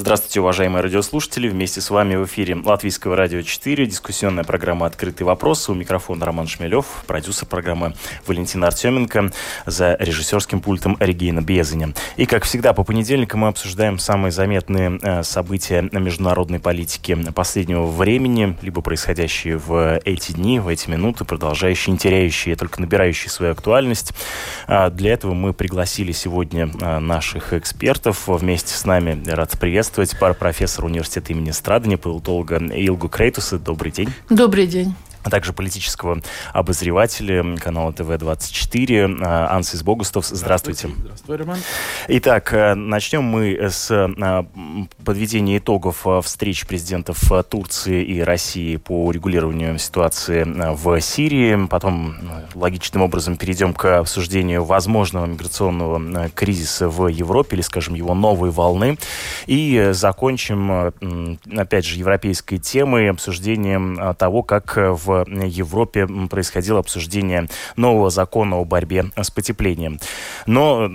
Здравствуйте, 0.00 0.40
уважаемые 0.40 0.82
радиослушатели. 0.82 1.46
Вместе 1.46 1.82
с 1.82 1.90
вами 1.90 2.16
в 2.16 2.24
эфире 2.24 2.56
Латвийского 2.56 3.16
радио 3.16 3.42
4, 3.42 3.84
дискуссионная 3.84 4.44
программа 4.44 4.86
«Открытый 4.86 5.26
вопрос». 5.26 5.68
У 5.68 5.74
микрофона 5.74 6.24
Роман 6.24 6.46
Шмелев, 6.46 6.86
продюсер 7.06 7.46
программы 7.46 7.92
Валентина 8.26 8.68
Артеменко, 8.68 9.30
за 9.66 9.98
режиссерским 10.00 10.62
пультом 10.62 10.96
Регина 11.00 11.42
Безаня. 11.42 11.92
И, 12.16 12.24
как 12.24 12.44
всегда, 12.44 12.72
по 12.72 12.82
понедельникам 12.82 13.40
мы 13.40 13.48
обсуждаем 13.48 13.98
самые 13.98 14.32
заметные 14.32 14.98
э, 15.02 15.22
события 15.22 15.82
международной 15.92 16.60
политики 16.60 17.14
последнего 17.34 17.84
времени, 17.84 18.56
либо 18.62 18.80
происходящие 18.80 19.58
в 19.58 20.00
эти 20.06 20.32
дни, 20.32 20.60
в 20.60 20.68
эти 20.68 20.88
минуты, 20.88 21.26
продолжающие, 21.26 21.94
теряющие, 21.98 22.56
только 22.56 22.80
набирающие 22.80 23.28
свою 23.28 23.52
актуальность. 23.52 24.14
А 24.66 24.88
для 24.88 25.12
этого 25.12 25.34
мы 25.34 25.52
пригласили 25.52 26.12
сегодня 26.12 26.70
э, 26.80 26.98
наших 27.00 27.52
экспертов. 27.52 28.28
Вместе 28.28 28.72
с 28.72 28.86
нами 28.86 29.22
рад 29.28 29.50
приветствовать 29.60 29.89
приветствовать 29.90 30.18
пар 30.18 30.34
профессора 30.34 30.86
университета 30.86 31.32
имени 31.32 31.50
Страдани, 31.50 31.96
политолога 31.96 32.56
Илгу 32.58 33.08
Крейтуса. 33.08 33.58
Добрый 33.58 33.90
день. 33.90 34.10
Добрый 34.28 34.66
день 34.66 34.94
а 35.22 35.30
также 35.30 35.52
политического 35.52 36.20
обозревателя 36.52 37.56
канала 37.56 37.92
ТВ-24 37.92 39.18
а, 39.22 39.54
Ансис 39.54 39.82
Богустов. 39.82 40.26
Здравствуйте. 40.26 40.88
Здравствуй, 40.88 41.36
Роман. 41.36 41.58
Итак, 42.08 42.52
э, 42.52 42.74
начнем 42.74 43.22
мы 43.22 43.56
с 43.60 43.90
э, 43.90 44.44
подведения 45.04 45.58
итогов 45.58 46.06
э, 46.06 46.20
встреч 46.22 46.66
президентов 46.66 47.20
Турции 47.48 48.02
и 48.02 48.20
России 48.20 48.76
по 48.76 49.06
урегулированию 49.06 49.78
ситуации 49.78 50.44
в 50.44 51.00
Сирии. 51.00 51.66
Потом 51.66 52.16
логичным 52.54 53.02
образом 53.02 53.36
перейдем 53.36 53.74
к 53.74 53.98
обсуждению 53.98 54.64
возможного 54.64 55.26
миграционного 55.26 56.28
кризиса 56.30 56.88
в 56.88 57.08
Европе, 57.08 57.56
или, 57.56 57.62
скажем, 57.62 57.94
его 57.94 58.14
новой 58.14 58.50
волны. 58.50 58.98
И 59.46 59.90
закончим, 59.92 60.92
опять 61.56 61.84
же, 61.84 61.98
европейской 61.98 62.58
темой, 62.58 63.10
обсуждением 63.10 64.14
того, 64.16 64.42
как 64.42 64.76
в 64.76 65.09
Европе 65.18 66.06
происходило 66.28 66.80
обсуждение 66.80 67.48
нового 67.76 68.10
закона 68.10 68.56
о 68.56 68.64
борьбе 68.64 69.10
с 69.16 69.30
потеплением. 69.30 69.98
Но 70.46 70.90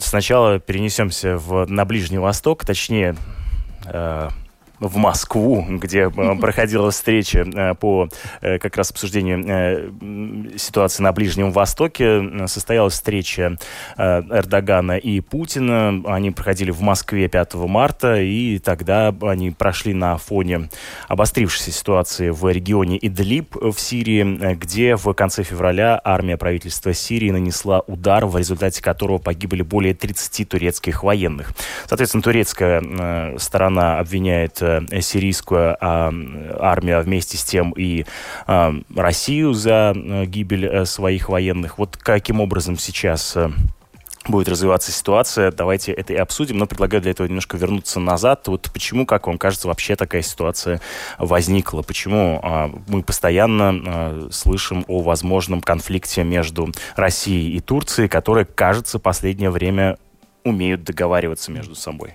сначала 0.00 0.58
перенесемся 0.58 1.36
в, 1.36 1.66
на 1.66 1.84
Ближний 1.84 2.18
Восток, 2.18 2.64
точнее 2.64 3.16
э, 3.86 4.28
в 4.82 4.96
Москву, 4.96 5.64
где 5.68 6.10
э, 6.14 6.36
проходила 6.40 6.90
встреча 6.90 7.40
э, 7.40 7.74
по 7.74 8.08
э, 8.40 8.58
как 8.58 8.76
раз 8.76 8.90
обсуждению 8.90 10.58
ситуации 10.58 11.02
на 11.02 11.12
Ближнем 11.12 11.52
Востоке. 11.52 12.46
Состоялась 12.46 12.94
встреча 12.94 13.56
Эрдогана 13.96 14.98
и 14.98 15.20
Путина. 15.20 16.02
Они 16.06 16.30
проходили 16.30 16.70
в 16.70 16.80
Москве 16.80 17.28
5 17.28 17.54
марта, 17.54 18.20
и 18.20 18.58
тогда 18.58 19.14
они 19.22 19.50
прошли 19.50 19.94
на 19.94 20.16
фоне 20.16 20.68
обострившейся 21.08 21.70
ситуации 21.70 22.30
в 22.30 22.50
регионе 22.50 22.98
Идлиб 23.00 23.56
в 23.56 23.78
Сирии, 23.78 24.54
где 24.54 24.96
в 24.96 25.12
конце 25.14 25.42
февраля 25.42 26.00
армия 26.02 26.36
правительства 26.36 26.92
Сирии 26.92 27.30
нанесла 27.30 27.80
удар, 27.86 28.26
в 28.26 28.36
результате 28.36 28.82
которого 28.82 29.18
погибли 29.18 29.62
более 29.62 29.94
30 29.94 30.48
турецких 30.48 31.02
военных. 31.02 31.52
Соответственно, 31.86 32.22
турецкая 32.22 33.38
сторона 33.38 33.98
обвиняет 33.98 34.60
сирийскую 35.00 35.76
а, 35.80 36.12
армию, 36.60 36.98
а 36.98 37.02
вместе 37.02 37.36
с 37.36 37.44
тем 37.44 37.72
и 37.72 38.04
а, 38.46 38.74
Россию 38.94 39.54
за 39.54 39.92
э, 39.94 40.24
гибель 40.26 40.66
э, 40.66 40.84
своих 40.84 41.28
военных. 41.28 41.78
Вот 41.78 41.96
каким 41.96 42.40
образом 42.40 42.78
сейчас 42.78 43.36
будет 44.28 44.48
развиваться 44.48 44.92
ситуация. 44.92 45.50
Давайте 45.50 45.92
это 45.92 46.12
и 46.12 46.16
обсудим, 46.16 46.58
но 46.58 46.66
предлагаю 46.66 47.02
для 47.02 47.10
этого 47.10 47.26
немножко 47.26 47.56
вернуться 47.56 48.00
назад. 48.00 48.46
Вот 48.48 48.70
почему, 48.72 49.06
как 49.06 49.26
вам 49.26 49.38
кажется, 49.38 49.68
вообще 49.68 49.96
такая 49.96 50.22
ситуация 50.22 50.80
возникла? 51.18 51.82
Почему 51.82 52.40
а, 52.42 52.70
мы 52.88 53.02
постоянно 53.02 53.72
а, 53.74 54.28
слышим 54.30 54.84
о 54.88 55.02
возможном 55.02 55.60
конфликте 55.60 56.24
между 56.24 56.72
Россией 56.96 57.56
и 57.56 57.60
Турцией, 57.60 58.08
которые, 58.08 58.44
кажется, 58.44 58.98
последнее 58.98 59.50
время 59.50 59.98
умеют 60.44 60.84
договариваться 60.84 61.50
между 61.50 61.74
собой? 61.74 62.14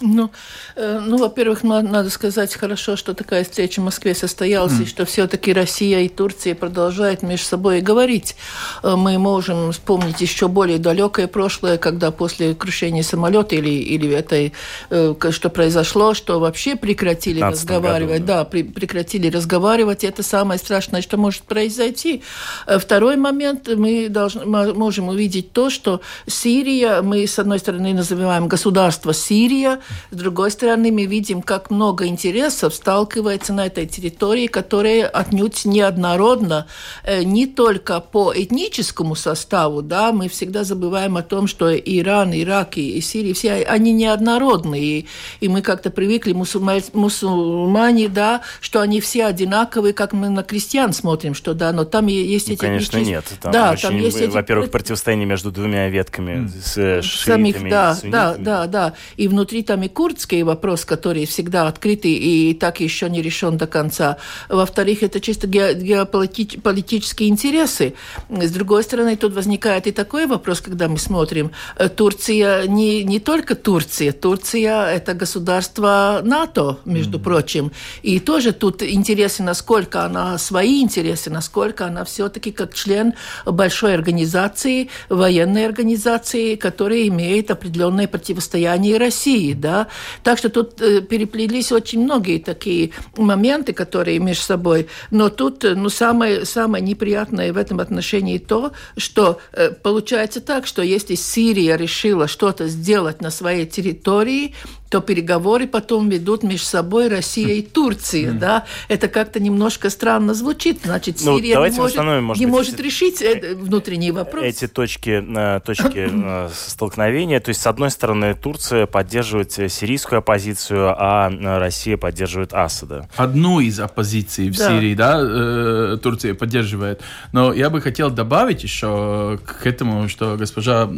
Ну, 0.00 0.30
э, 0.76 1.00
ну 1.04 1.18
во-первых, 1.18 1.62
надо 1.62 2.10
сказать 2.10 2.54
хорошо, 2.54 2.96
что 2.96 3.14
такая 3.14 3.44
встреча 3.44 3.80
в 3.80 3.84
Москве 3.84 4.14
состоялась, 4.14 4.72
mm. 4.72 4.82
и 4.82 4.86
что 4.86 5.04
все-таки 5.04 5.52
Россия 5.52 6.00
и 6.00 6.08
Турция 6.08 6.54
продолжают 6.54 7.22
между 7.22 7.46
собой 7.46 7.80
говорить. 7.80 8.36
Э, 8.82 8.96
мы 8.96 9.18
можем 9.18 9.72
вспомнить 9.72 10.20
еще 10.20 10.48
более 10.48 10.78
далекое 10.78 11.26
прошлое, 11.26 11.78
когда 11.78 12.10
после 12.10 12.54
крушения 12.54 13.02
самолета 13.02 13.54
или, 13.54 13.70
или 13.70 14.10
этой, 14.10 14.52
э, 14.90 15.14
что 15.30 15.50
произошло, 15.50 16.14
что 16.14 16.40
вообще 16.40 16.76
прекратили 16.76 17.40
разговаривать. 17.40 18.20
Году, 18.20 18.26
да, 18.26 18.38
да 18.38 18.44
при, 18.44 18.62
прекратили 18.62 19.28
разговаривать. 19.28 20.04
Это 20.04 20.22
самое 20.22 20.58
страшное, 20.58 21.02
что 21.02 21.16
может 21.16 21.42
произойти. 21.42 22.22
Второй 22.66 23.16
момент, 23.16 23.68
мы 23.68 24.08
должны, 24.08 24.44
можем 24.46 25.08
увидеть 25.08 25.52
то, 25.52 25.70
что 25.70 26.00
Сирия, 26.26 27.02
мы 27.02 27.26
с 27.26 27.38
одной 27.38 27.58
стороны 27.58 27.92
называем 27.92 28.48
государство 28.48 29.12
Сирия, 29.12 29.80
с 30.10 30.16
другой 30.16 30.50
стороны, 30.50 30.92
мы 30.92 31.06
видим, 31.06 31.42
как 31.42 31.70
много 31.70 32.06
интересов 32.06 32.74
сталкивается 32.74 33.52
на 33.52 33.66
этой 33.66 33.86
территории, 33.86 34.46
которая 34.46 35.06
отнюдь 35.06 35.64
неоднородна 35.64 36.66
э, 37.04 37.22
не 37.22 37.46
только 37.46 38.00
по 38.00 38.32
этническому 38.34 39.14
составу, 39.14 39.82
да, 39.82 40.12
мы 40.12 40.28
всегда 40.28 40.64
забываем 40.64 41.16
о 41.16 41.22
том, 41.22 41.46
что 41.46 41.74
Иран, 41.76 42.32
Ирак 42.32 42.76
и 42.76 43.00
Сирия, 43.00 43.34
все 43.34 43.62
они 43.64 43.92
неоднородны, 43.92 45.06
и, 45.40 45.48
мы 45.48 45.62
как-то 45.62 45.90
привыкли, 45.90 46.32
мусульмане, 46.32 46.82
мусульмане, 46.92 48.08
да, 48.08 48.42
что 48.60 48.80
они 48.80 49.00
все 49.00 49.26
одинаковые, 49.26 49.92
как 49.92 50.12
мы 50.12 50.28
на 50.28 50.42
крестьян 50.42 50.92
смотрим, 50.92 51.34
что 51.34 51.54
да, 51.54 51.72
но 51.72 51.84
там 51.84 52.06
есть 52.06 52.48
ну, 52.48 52.54
эти... 52.54 52.60
Конечно, 52.60 52.96
этнические... 52.96 53.16
нет. 53.16 53.24
Там 53.40 53.52
да, 53.52 53.72
очень, 53.72 53.88
там 53.88 53.96
есть 53.98 54.20
эти... 54.20 54.30
Во-первых, 54.30 54.70
противостояние 54.70 55.26
между 55.26 55.50
двумя 55.50 55.88
ветками 55.88 56.50
с 56.62 57.02
шиитами 57.02 57.52
Самих, 57.52 57.70
да, 57.70 57.98
да, 58.02 58.36
да, 58.38 58.66
да, 58.66 58.94
и 59.16 59.28
внутри 59.28 59.62
там 59.62 59.79
и 59.82 59.88
курдский 59.88 60.42
вопрос, 60.42 60.84
который 60.84 61.26
всегда 61.26 61.66
открытый 61.68 62.12
и 62.12 62.54
так 62.54 62.80
еще 62.80 63.08
не 63.10 63.22
решен 63.22 63.56
до 63.56 63.66
конца. 63.66 64.16
Во-вторых, 64.48 65.02
это 65.02 65.20
чисто 65.20 65.46
геополитические 65.46 67.28
интересы. 67.28 67.94
С 68.28 68.50
другой 68.50 68.82
стороны, 68.82 69.16
тут 69.16 69.34
возникает 69.34 69.86
и 69.86 69.92
такой 69.92 70.26
вопрос, 70.26 70.60
когда 70.60 70.88
мы 70.88 70.98
смотрим. 70.98 71.50
Э, 71.76 71.88
Турция 71.88 72.66
не, 72.66 73.04
не 73.04 73.20
только 73.20 73.54
Турция. 73.54 74.12
Турция– 74.12 74.86
это 74.96 75.14
государство 75.14 76.20
НАТО, 76.22 76.78
между 76.84 77.18
mm-hmm. 77.18 77.22
прочим. 77.22 77.72
И 78.02 78.20
тоже 78.20 78.52
тут 78.52 78.82
интересы, 78.82 79.42
насколько 79.42 80.04
она 80.04 80.38
свои 80.38 80.82
интересы, 80.82 81.30
насколько 81.30 81.86
она 81.86 82.04
все-таки 82.04 82.50
как 82.52 82.74
член 82.74 83.14
большой 83.46 83.94
организации, 83.94 84.88
военной 85.08 85.66
организации, 85.66 86.56
которая 86.56 87.08
имеет 87.08 87.50
определенное 87.50 88.08
противостояние 88.08 88.98
России. 88.98 89.52
Да? 89.52 89.69
Да. 89.70 89.86
Так 90.22 90.38
что 90.38 90.48
тут 90.48 90.80
э, 90.80 91.00
переплелись 91.00 91.72
очень 91.72 92.02
многие 92.02 92.38
такие 92.38 92.90
моменты, 93.16 93.72
которые 93.72 94.18
между 94.18 94.42
собой. 94.42 94.88
Но 95.10 95.28
тут 95.28 95.64
э, 95.64 95.74
ну, 95.74 95.88
самое, 95.88 96.44
самое 96.44 96.82
неприятное 96.84 97.52
в 97.52 97.56
этом 97.56 97.80
отношении 97.80 98.38
то, 98.38 98.72
что 98.96 99.38
э, 99.52 99.70
получается 99.70 100.40
так, 100.40 100.66
что 100.66 100.82
если 100.82 101.14
Сирия 101.14 101.76
решила 101.76 102.26
что-то 102.26 102.68
сделать 102.68 103.22
на 103.22 103.30
своей 103.30 103.66
территории, 103.66 104.54
то 104.90 105.00
переговоры 105.00 105.68
потом 105.68 106.08
ведут 106.08 106.42
между 106.42 106.66
собой 106.66 107.08
Россия 107.08 107.54
и 107.54 107.62
Турция, 107.62 108.32
да? 108.32 108.66
Это 108.88 109.06
как-то 109.06 109.38
немножко 109.38 109.88
странно 109.88 110.34
звучит. 110.34 110.80
Значит, 110.84 111.20
ну, 111.24 111.38
Сирия 111.38 111.54
не, 111.54 111.76
может, 111.76 111.96
может 111.96 112.40
не 112.40 112.46
быть, 112.46 112.54
может 112.54 112.80
решить 112.80 113.22
э, 113.22 113.54
внутренний 113.54 114.10
вопрос. 114.10 114.42
Эти 114.42 114.66
точки, 114.66 115.24
точки 115.64 116.10
столкновения, 116.68 117.38
то 117.38 117.50
есть, 117.50 117.62
с 117.62 117.66
одной 117.68 117.90
стороны, 117.90 118.34
Турция 118.34 118.86
поддерживает 118.86 119.49
сирийскую 119.52 120.18
оппозицию, 120.18 120.94
а 120.96 121.30
Россия 121.58 121.96
поддерживает 121.96 122.52
Асада. 122.52 123.08
Одну 123.16 123.60
из 123.60 123.80
оппозиций 123.80 124.50
в 124.50 124.56
да. 124.56 124.68
Сирии, 124.68 124.94
да, 124.94 125.96
Турция 125.98 126.34
поддерживает. 126.34 127.02
Но 127.32 127.52
я 127.52 127.70
бы 127.70 127.80
хотел 127.80 128.10
добавить 128.10 128.62
еще 128.62 129.38
к 129.44 129.66
этому, 129.66 130.08
что 130.08 130.36
госпожа 130.36 130.88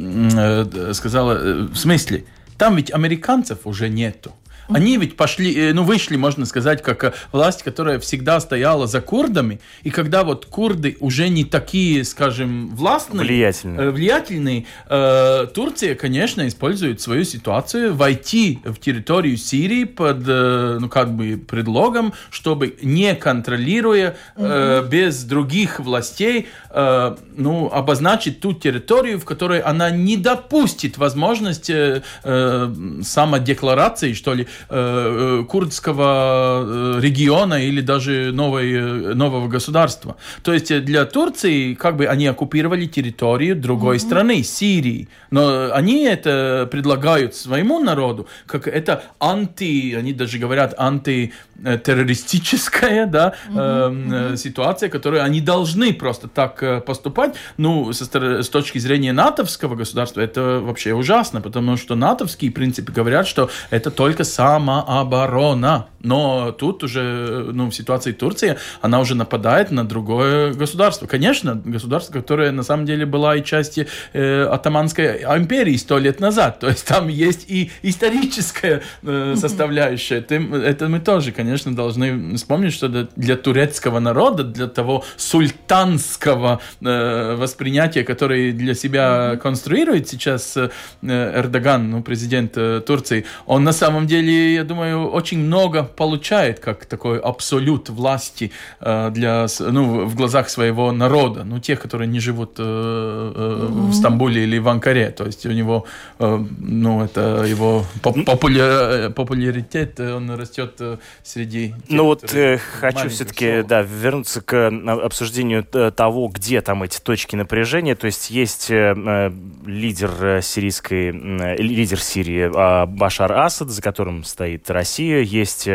сказала, 0.93 1.69
в 1.69 1.76
смысле, 1.76 2.25
там 2.58 2.76
ведь 2.76 2.93
американцев 2.93 3.60
уже 3.64 3.88
нету. 3.88 4.32
Они 4.69 4.97
ведь 4.97 5.17
пошли, 5.17 5.55
э, 5.55 5.73
ну, 5.73 5.85
вышли, 5.85 6.17
можно 6.17 6.47
сказать, 6.47 6.82
как 6.82 7.05
э, 7.05 7.12
власть, 7.32 7.62
которая 7.62 7.99
всегда 7.99 8.41
стояла 8.41 8.87
за 8.87 9.00
курдами, 9.00 9.61
и 9.82 9.91
когда 9.91 10.25
вот 10.25 10.47
курды 10.47 10.97
уже 11.00 11.29
не 11.29 11.44
такие, 11.44 12.05
скажем, 12.05 12.75
властные, 12.75 13.26
влиятельные, 13.26 13.91
влиятельные 13.91 14.67
э, 14.88 15.47
Турция, 15.55 15.94
конечно, 15.94 16.47
использует 16.47 17.00
свою 17.00 17.25
ситуацию 17.25 17.94
войти 17.94 18.61
в 18.64 18.76
территорию 18.76 19.37
Сирии 19.37 19.85
под, 19.85 20.25
э, 20.26 20.79
ну, 20.81 20.88
как 20.88 21.12
бы 21.12 21.37
предлогом, 21.37 22.12
чтобы 22.31 22.76
не 22.82 23.14
контролируя, 23.14 24.17
э, 24.37 24.87
без 24.88 25.25
других 25.25 25.81
властей, 25.81 26.49
э, 26.70 27.17
ну, 27.37 27.70
обозначить 27.73 28.41
ту 28.41 28.53
территорию, 28.53 29.19
в 29.19 29.25
которой 29.25 29.61
она 29.61 29.91
не 29.91 30.17
допустит 30.17 30.99
возможности 30.99 31.73
э, 31.73 32.00
э, 32.25 32.75
самодекларации, 33.03 34.12
что 34.12 34.35
ли, 34.35 34.47
э, 34.69 35.40
э 35.40 35.44
курдского 35.44 36.96
э, 36.96 37.00
региона 37.00 37.54
или 37.54 37.81
даже 37.81 38.32
новой, 38.32 38.72
э, 38.72 39.14
нового 39.14 39.49
государства. 39.49 40.16
То 40.43 40.52
есть 40.52 40.84
для 40.84 41.04
Турции 41.04 41.75
как 41.75 41.96
бы 41.96 42.06
они 42.06 42.26
оккупировали 42.26 42.87
территорию 42.87 43.54
другой 43.56 43.96
mm-hmm. 43.96 44.00
страны, 44.00 44.43
Сирии. 44.43 45.08
Но 45.31 45.72
они 45.72 46.04
это 46.04 46.69
предлагают 46.70 47.34
своему 47.34 47.81
народу, 47.81 48.28
как 48.46 48.69
это 48.69 49.02
анти, 49.19 49.94
они 49.94 50.12
даже 50.12 50.38
говорят 50.38 50.75
антитеррористическая 50.78 53.06
да, 53.12 53.34
mm-hmm. 53.50 54.34
э, 54.34 54.37
ситуация, 54.37 54.88
которую 54.88 55.25
они 55.25 55.40
должны 55.40 55.93
просто 55.93 56.28
так 56.28 56.84
поступать. 56.84 57.34
Ну, 57.56 57.93
со, 57.93 58.04
с 58.43 58.49
точки 58.49 58.78
зрения 58.78 59.12
натовского 59.12 59.75
государства 59.75 60.20
это 60.20 60.60
вообще 60.60 60.94
ужасно, 60.94 61.40
потому 61.40 61.76
что 61.76 61.94
натовские 61.94 62.50
принципы 62.50 62.93
говорят, 62.93 63.26
что 63.26 63.50
это 63.70 63.90
только 63.90 64.25
самооборона. 64.42 65.86
Но 66.02 66.50
тут 66.50 66.82
уже, 66.82 67.50
ну, 67.52 67.70
в 67.70 67.74
ситуации 67.74 68.12
Турции, 68.12 68.56
она 68.80 69.00
уже 69.00 69.14
нападает 69.14 69.70
на 69.70 69.84
другое 69.84 70.52
государство. 70.52 71.06
Конечно, 71.06 71.54
государство, 71.64 72.12
которое 72.12 72.50
на 72.50 72.64
самом 72.64 72.86
деле 72.86 73.06
была 73.06 73.36
и 73.36 73.44
частью 73.44 73.86
э, 74.12 74.42
Атаманской 74.42 75.22
империи 75.22 75.76
сто 75.76 75.98
лет 75.98 76.18
назад. 76.18 76.58
То 76.58 76.68
есть 76.68 76.86
там 76.86 77.06
есть 77.08 77.48
и 77.48 77.70
историческая 77.82 78.82
э, 79.02 79.34
составляющая. 79.36 80.16
Это 80.16 80.88
мы 80.88 80.98
тоже, 80.98 81.30
конечно, 81.30 81.74
должны 81.74 82.34
вспомнить, 82.36 82.72
что 82.72 82.88
для 82.88 83.36
турецкого 83.36 84.00
народа, 84.00 84.42
для 84.42 84.66
того 84.66 85.04
султанского 85.16 86.60
э, 86.80 87.36
воспринятия, 87.36 88.02
которое 88.02 88.52
для 88.52 88.74
себя 88.74 89.38
конструирует 89.40 90.08
сейчас 90.08 90.56
э, 90.56 90.70
Эрдоган, 91.02 91.90
ну, 91.90 92.02
президент 92.02 92.56
э, 92.56 92.80
Турции, 92.84 93.24
он 93.46 93.62
на 93.62 93.72
самом 93.72 94.08
деле, 94.08 94.31
я 94.32 94.64
думаю, 94.64 95.08
очень 95.08 95.38
много 95.38 95.82
получает 95.84 96.61
как 96.61 96.87
такой 96.87 97.19
абсолют 97.19 97.88
власти 97.90 98.52
э, 98.81 99.11
для, 99.11 99.46
ну, 99.58 100.05
в 100.05 100.14
глазах 100.14 100.49
своего 100.49 100.93
народа, 100.93 101.44
ну, 101.44 101.58
тех, 101.58 101.81
которые 101.81 102.08
не 102.08 102.20
живут 102.20 102.56
э, 102.58 102.62
э, 102.62 103.67
в 103.70 103.93
Стамбуле 103.94 104.44
или 104.44 104.58
в 104.58 104.69
Анкаре, 104.69 105.11
то 105.11 105.25
есть 105.25 105.46
у 105.46 105.52
него, 105.52 105.87
ну, 106.19 107.05
это 107.05 107.44
его 107.49 107.84
популя... 108.02 109.11
популяритет, 109.11 109.99
он 110.00 110.31
растет 110.31 110.81
среди... 111.23 111.69
Тех, 111.69 111.76
ну, 111.88 112.05
вот 112.05 112.35
хочу 112.81 113.08
все-таки, 113.08 113.62
да, 113.62 113.82
вернуться 113.82 114.40
к 114.40 114.69
обсуждению 115.05 115.64
того, 115.64 116.28
где 116.28 116.61
там 116.61 116.82
эти 116.82 117.00
точки 117.00 117.37
напряжения, 117.37 117.94
то 117.94 118.06
есть 118.06 118.31
есть 118.31 118.70
лидер 118.70 120.43
сирийской, 120.43 121.11
лидер 121.56 122.00
Сирии 122.02 122.50
э, 122.52 122.87
Башар 122.87 123.32
Асад, 123.32 123.70
за 123.70 123.82
которым 123.82 124.21
стоит 124.24 124.70
Россия, 124.70 125.20
есть 125.20 125.69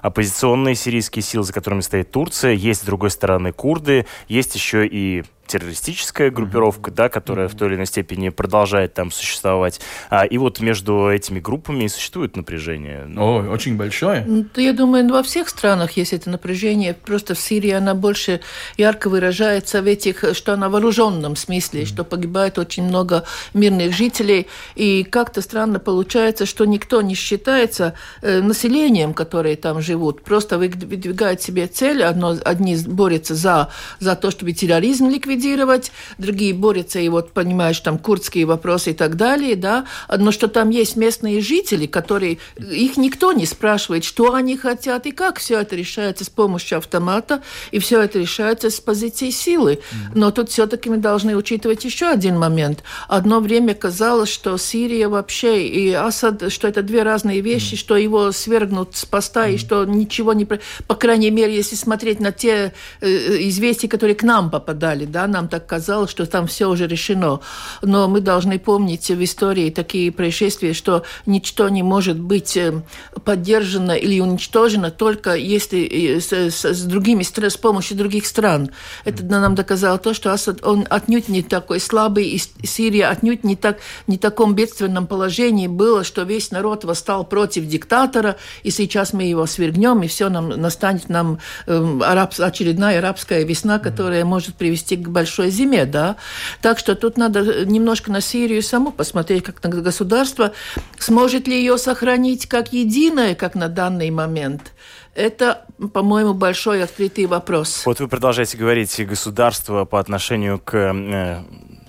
оппозиционные 0.00 0.74
сирийские 0.74 1.22
силы, 1.22 1.44
за 1.44 1.52
которыми 1.52 1.80
стоит 1.80 2.10
Турция, 2.10 2.52
есть, 2.52 2.82
с 2.82 2.84
другой 2.84 3.10
стороны, 3.10 3.52
курды, 3.52 4.06
есть 4.28 4.54
еще 4.54 4.86
и 4.86 5.24
террористическая 5.52 6.30
группировка, 6.30 6.90
mm-hmm. 6.90 6.94
да, 6.94 7.08
которая 7.10 7.46
mm-hmm. 7.46 7.54
в 7.54 7.58
той 7.58 7.68
или 7.68 7.74
иной 7.74 7.86
степени 7.86 8.30
продолжает 8.30 8.94
там 8.94 9.10
существовать. 9.10 9.80
А, 10.08 10.24
и 10.24 10.38
вот 10.38 10.60
между 10.60 11.10
этими 11.10 11.40
группами 11.40 11.86
существует 11.88 12.36
напряжение. 12.36 13.04
Ну, 13.06 13.22
О, 13.22 13.50
очень 13.50 13.76
большое. 13.76 14.24
Ну, 14.26 14.46
я 14.56 14.72
думаю, 14.72 15.06
во 15.10 15.22
всех 15.22 15.50
странах 15.50 15.92
есть 15.92 16.14
это 16.14 16.30
напряжение. 16.30 16.94
Просто 16.94 17.34
в 17.34 17.38
Сирии 17.38 17.70
она 17.70 17.94
больше 17.94 18.40
ярко 18.78 19.10
выражается 19.10 19.82
в 19.82 19.86
этих, 19.86 20.24
что 20.32 20.54
она 20.54 20.70
в 20.70 20.72
вооруженном 20.72 21.36
смысле, 21.36 21.82
mm-hmm. 21.82 21.86
что 21.86 22.04
погибает 22.04 22.58
очень 22.58 22.84
много 22.84 23.24
мирных 23.52 23.94
жителей. 23.94 24.46
И 24.74 25.04
как-то 25.04 25.42
странно 25.42 25.78
получается, 25.78 26.46
что 26.46 26.64
никто 26.64 27.02
не 27.02 27.14
считается 27.14 27.92
э, 28.22 28.40
населением, 28.40 29.12
которые 29.12 29.56
там 29.56 29.82
живут. 29.82 30.22
Просто 30.22 30.56
выдвигает 30.56 31.42
себе 31.42 31.66
цель. 31.66 32.02
Одно, 32.02 32.36
одни 32.42 32.74
борются 32.86 33.34
за, 33.34 33.68
за 33.98 34.16
то, 34.16 34.30
чтобы 34.30 34.52
терроризм 34.52 35.10
ликвидировать, 35.10 35.41
ликвидировать, 35.42 35.92
другие 36.18 36.54
борются, 36.54 36.98
и 36.98 37.08
вот, 37.08 37.32
понимаешь, 37.32 37.80
там 37.80 37.98
курдские 37.98 38.46
вопросы 38.46 38.90
и 38.90 38.94
так 38.94 39.16
далее, 39.16 39.56
да, 39.56 39.86
но 40.16 40.32
что 40.32 40.48
там 40.48 40.70
есть 40.70 40.96
местные 40.96 41.40
жители, 41.40 41.86
которые, 41.86 42.38
их 42.56 42.96
никто 42.96 43.32
не 43.32 43.46
спрашивает, 43.46 44.04
что 44.04 44.34
они 44.34 44.56
хотят 44.56 45.06
и 45.06 45.10
как 45.10 45.38
все 45.38 45.60
это 45.60 45.76
решается 45.76 46.24
с 46.24 46.30
помощью 46.30 46.78
автомата, 46.78 47.42
и 47.72 47.78
все 47.78 48.00
это 48.00 48.18
решается 48.18 48.70
с 48.70 48.80
позиции 48.80 49.30
силы. 49.30 49.80
Но 50.14 50.30
тут 50.30 50.50
все-таки 50.50 50.90
мы 50.90 50.98
должны 50.98 51.36
учитывать 51.36 51.84
еще 51.84 52.06
один 52.06 52.38
момент. 52.38 52.82
Одно 53.08 53.40
время 53.40 53.74
казалось, 53.74 54.30
что 54.30 54.56
Сирия 54.58 55.08
вообще 55.08 55.66
и 55.66 55.92
Асад, 55.92 56.52
что 56.52 56.68
это 56.68 56.82
две 56.82 57.02
разные 57.02 57.40
вещи, 57.40 57.76
что 57.76 57.96
его 57.96 58.32
свергнут 58.32 58.96
с 58.96 59.04
поста, 59.04 59.48
и 59.48 59.58
что 59.58 59.84
ничего 59.84 60.32
не... 60.32 60.44
По 60.44 60.94
крайней 60.94 61.30
мере, 61.30 61.54
если 61.54 61.76
смотреть 61.76 62.20
на 62.20 62.32
те 62.32 62.72
э, 63.00 63.08
известия, 63.48 63.88
которые 63.88 64.14
к 64.14 64.22
нам 64.22 64.50
попадали, 64.50 65.04
да, 65.04 65.26
нам 65.32 65.48
так 65.48 65.66
казалось, 65.66 66.10
что 66.10 66.26
там 66.26 66.46
все 66.46 66.68
уже 66.70 66.86
решено. 66.86 67.40
Но 67.82 68.08
мы 68.08 68.20
должны 68.20 68.58
помнить 68.58 69.08
в 69.10 69.24
истории 69.24 69.70
такие 69.70 70.12
происшествия, 70.12 70.72
что 70.74 71.02
ничто 71.26 71.68
не 71.68 71.82
может 71.82 72.18
быть 72.18 72.56
э, 72.56 72.82
поддержано 73.24 73.92
или 73.92 74.20
уничтожено 74.20 74.90
только 74.90 75.34
если 75.34 75.82
э, 75.82 76.20
с, 76.20 76.32
с, 76.32 76.64
с 76.64 76.82
другими 76.84 77.22
с 77.22 77.56
помощью 77.56 77.96
других 77.96 78.26
стран. 78.26 78.70
Это 79.04 79.24
нам 79.24 79.54
доказало 79.54 79.98
то, 79.98 80.14
что 80.14 80.32
Асад 80.32 80.64
он 80.64 80.86
отнюдь 80.88 81.28
не 81.28 81.42
такой 81.42 81.80
слабый, 81.80 82.26
и 82.26 82.38
Сирия 82.64 83.08
отнюдь 83.08 83.44
не 83.44 83.56
так 83.56 83.78
не 84.06 84.18
таком 84.18 84.54
бедственном 84.54 85.06
положении 85.06 85.66
было, 85.66 86.04
что 86.04 86.22
весь 86.22 86.50
народ 86.50 86.84
восстал 86.84 87.24
против 87.24 87.66
диктатора, 87.66 88.36
и 88.62 88.70
сейчас 88.70 89.12
мы 89.12 89.24
его 89.24 89.46
свергнем, 89.46 90.02
и 90.02 90.06
все 90.06 90.28
нам 90.28 90.48
настанет 90.48 91.08
нам 91.08 91.38
э, 91.66 91.98
араб, 92.04 92.34
очередная 92.38 92.98
арабская 92.98 93.44
весна, 93.44 93.78
которая 93.78 94.24
может 94.24 94.54
привести 94.54 94.96
к 94.96 95.08
большой 95.12 95.50
зиме, 95.50 95.84
да. 95.84 96.16
Так 96.60 96.78
что 96.78 96.94
тут 96.94 97.16
надо 97.16 97.64
немножко 97.64 98.10
на 98.10 98.20
Сирию 98.20 98.62
саму 98.62 98.92
посмотреть, 98.92 99.44
как 99.44 99.60
государство, 99.60 100.52
сможет 100.98 101.46
ли 101.46 101.56
ее 101.56 101.78
сохранить 101.78 102.46
как 102.46 102.72
единое, 102.72 103.34
как 103.34 103.54
на 103.54 103.68
данный 103.68 104.10
момент. 104.10 104.72
Это, 105.14 105.66
по-моему, 105.92 106.32
большой 106.32 106.82
открытый 106.82 107.26
вопрос. 107.26 107.82
Вот 107.84 108.00
вы 108.00 108.08
продолжаете 108.08 108.56
говорить 108.56 109.06
государство 109.06 109.84
по 109.84 110.00
отношению 110.00 110.58
к 110.58 110.74
э, 110.74 111.42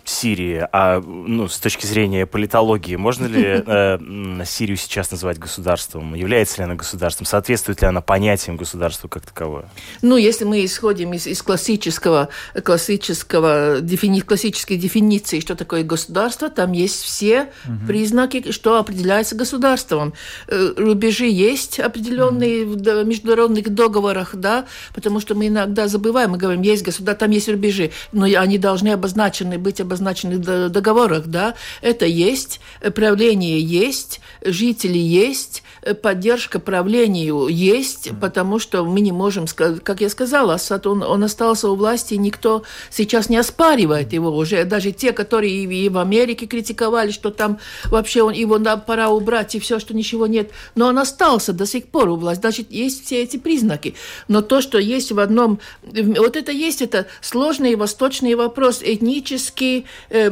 Сирии, 0.05 0.67
а 0.71 0.99
ну, 1.01 1.47
с 1.47 1.57
точки 1.59 1.85
зрения 1.85 2.25
политологии, 2.25 2.97
можно 2.97 3.25
ли 3.25 3.63
э, 3.65 4.43
Сирию 4.45 4.75
сейчас 4.75 5.11
называть 5.11 5.39
государством? 5.39 6.13
Является 6.13 6.57
ли 6.57 6.65
она 6.65 6.75
государством? 6.75 7.25
Соответствует 7.25 7.81
ли 7.81 7.87
она 7.87 8.01
понятиям 8.01 8.57
государства 8.57 9.07
как 9.07 9.25
таковое? 9.25 9.69
Ну, 10.01 10.17
если 10.17 10.43
мы 10.43 10.65
исходим 10.65 11.13
из, 11.13 11.25
из 11.25 11.41
классического, 11.41 12.27
классического 12.63 13.79
дефини, 13.79 14.19
классической 14.19 14.75
дефиниции, 14.75 15.39
что 15.39 15.55
такое 15.55 15.83
государство, 15.83 16.49
там 16.49 16.73
есть 16.73 17.01
все 17.01 17.49
угу. 17.65 17.87
признаки, 17.87 18.51
что 18.51 18.79
определяется 18.79 19.35
государством. 19.35 20.13
Э, 20.47 20.73
рубежи 20.75 21.27
есть 21.27 21.79
определенные 21.79 22.65
угу. 22.65 22.73
в 22.77 23.03
международных 23.05 23.73
договорах, 23.73 24.35
да, 24.35 24.65
потому 24.93 25.21
что 25.21 25.33
мы 25.33 25.47
иногда 25.47 25.87
забываем, 25.87 26.31
мы 26.31 26.37
говорим, 26.37 26.61
есть 26.61 26.83
государство, 26.83 27.25
там 27.25 27.31
есть 27.31 27.47
рубежи, 27.47 27.91
но 28.11 28.25
они 28.25 28.57
должны 28.57 28.89
обозначены 28.89 29.57
быть 29.57 29.79
обозначены 29.79 29.92
обозначенных 29.93 30.41
договорах, 30.71 31.27
да, 31.27 31.55
это 31.81 32.05
есть, 32.05 32.59
правление 32.95 33.59
есть, 33.59 34.19
жители 34.43 34.97
есть, 34.97 35.63
поддержка 36.01 36.59
правлению 36.59 37.47
есть, 37.47 38.11
потому 38.21 38.59
что 38.59 38.85
мы 38.85 39.01
не 39.01 39.11
можем, 39.11 39.45
как 39.47 40.01
я 40.01 40.09
сказала, 40.09 40.55
Асад, 40.55 40.87
он, 40.87 41.03
он 41.03 41.23
остался 41.23 41.69
у 41.69 41.75
власти, 41.75 42.15
никто 42.15 42.63
сейчас 42.89 43.29
не 43.29 43.37
оспаривает 43.37 44.13
его 44.13 44.35
уже. 44.35 44.63
Даже 44.65 44.91
те, 44.91 45.11
которые 45.11 45.63
и 45.63 45.89
в 45.89 45.97
Америке 45.97 46.45
критиковали, 46.45 47.11
что 47.11 47.29
там 47.29 47.59
вообще 47.85 48.23
он, 48.23 48.33
его 48.33 48.57
да, 48.57 48.77
пора 48.77 49.09
убрать, 49.09 49.55
и 49.55 49.59
все, 49.59 49.79
что 49.79 49.93
ничего 49.93 50.27
нет. 50.27 50.51
Но 50.75 50.87
он 50.87 50.97
остался 50.97 51.53
до 51.53 51.65
сих 51.65 51.87
пор 51.87 52.09
у 52.09 52.15
власти. 52.15 52.41
Значит, 52.41 52.71
есть 52.71 53.05
все 53.05 53.21
эти 53.21 53.37
признаки. 53.37 53.95
Но 54.27 54.41
то, 54.41 54.61
что 54.61 54.77
есть 54.77 55.11
в 55.11 55.19
одном... 55.19 55.59
Вот 55.83 56.35
это 56.35 56.51
есть, 56.51 56.81
это 56.81 57.07
сложный 57.21 57.75
восточный 57.75 58.35
вопрос, 58.35 58.81
этнический, 58.81 59.82
э, 60.09 60.29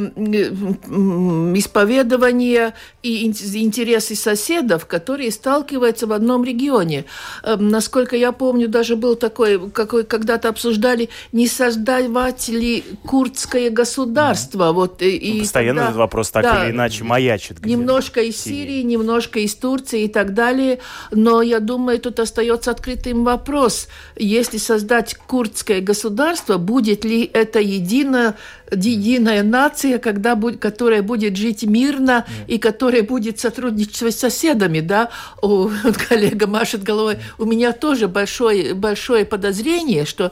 исповедования 1.56 2.74
и 3.04 3.26
интересы 3.26 4.16
соседов, 4.16 4.86
которые 4.86 5.32
сталкиваются 5.32 6.08
в 6.08 6.14
одном 6.14 6.44
регионе. 6.44 7.06
Э, 7.44 7.56
насколько 7.58 8.16
я 8.16 8.32
помню, 8.32 8.68
даже 8.68 8.96
был 8.96 9.16
такой, 9.16 9.70
какой 9.72 10.04
когда-то 10.04 10.50
обсуждали, 10.50 11.10
не 11.32 11.48
создавать 11.48 12.48
ли 12.50 12.84
курдское 13.06 13.70
государство. 13.70 14.72
Вот, 14.72 15.02
и, 15.02 15.34
ну, 15.34 15.40
Постоянно 15.42 15.80
тогда, 15.80 15.84
этот 15.90 15.98
вопрос 15.98 16.32
так 16.32 16.44
да, 16.44 16.66
или 16.66 16.72
иначе 16.72 17.04
маячит. 17.04 17.66
Немножко 17.66 18.22
из 18.22 18.38
Сирии, 18.38 18.82
немножко 18.82 19.40
из 19.40 19.56
Турции 19.56 20.04
и 20.04 20.08
так 20.08 20.34
далее. 20.34 20.80
Но 21.12 21.42
я 21.42 21.60
думаю, 21.60 22.00
тут 22.00 22.20
остается 22.20 22.72
открытым 22.72 23.24
вопрос. 23.24 23.88
Если 24.16 24.58
создать 24.58 25.16
курдское 25.16 25.82
государство, 25.82 26.58
будет 26.58 27.06
ли 27.06 27.30
это 27.34 27.60
едино 27.60 28.36
единая 28.72 29.41
нация, 29.44 30.00
когда, 30.00 30.40
которая 30.60 31.02
будет 31.02 31.36
жить 31.36 31.64
мирно 31.64 32.26
и 32.48 32.58
которая 32.58 33.04
будет 33.04 33.40
сотрудничать 33.40 34.16
с 34.16 34.20
соседами, 34.20 34.80
да, 34.80 35.10
у, 35.42 35.70
коллега 36.10 36.48
машет 36.48 36.84
головой, 36.84 37.18
у 37.38 37.46
меня 37.46 37.72
тоже 37.72 38.08
большое, 38.08 38.74
большое 38.74 39.26
подозрение, 39.26 40.06
что 40.06 40.32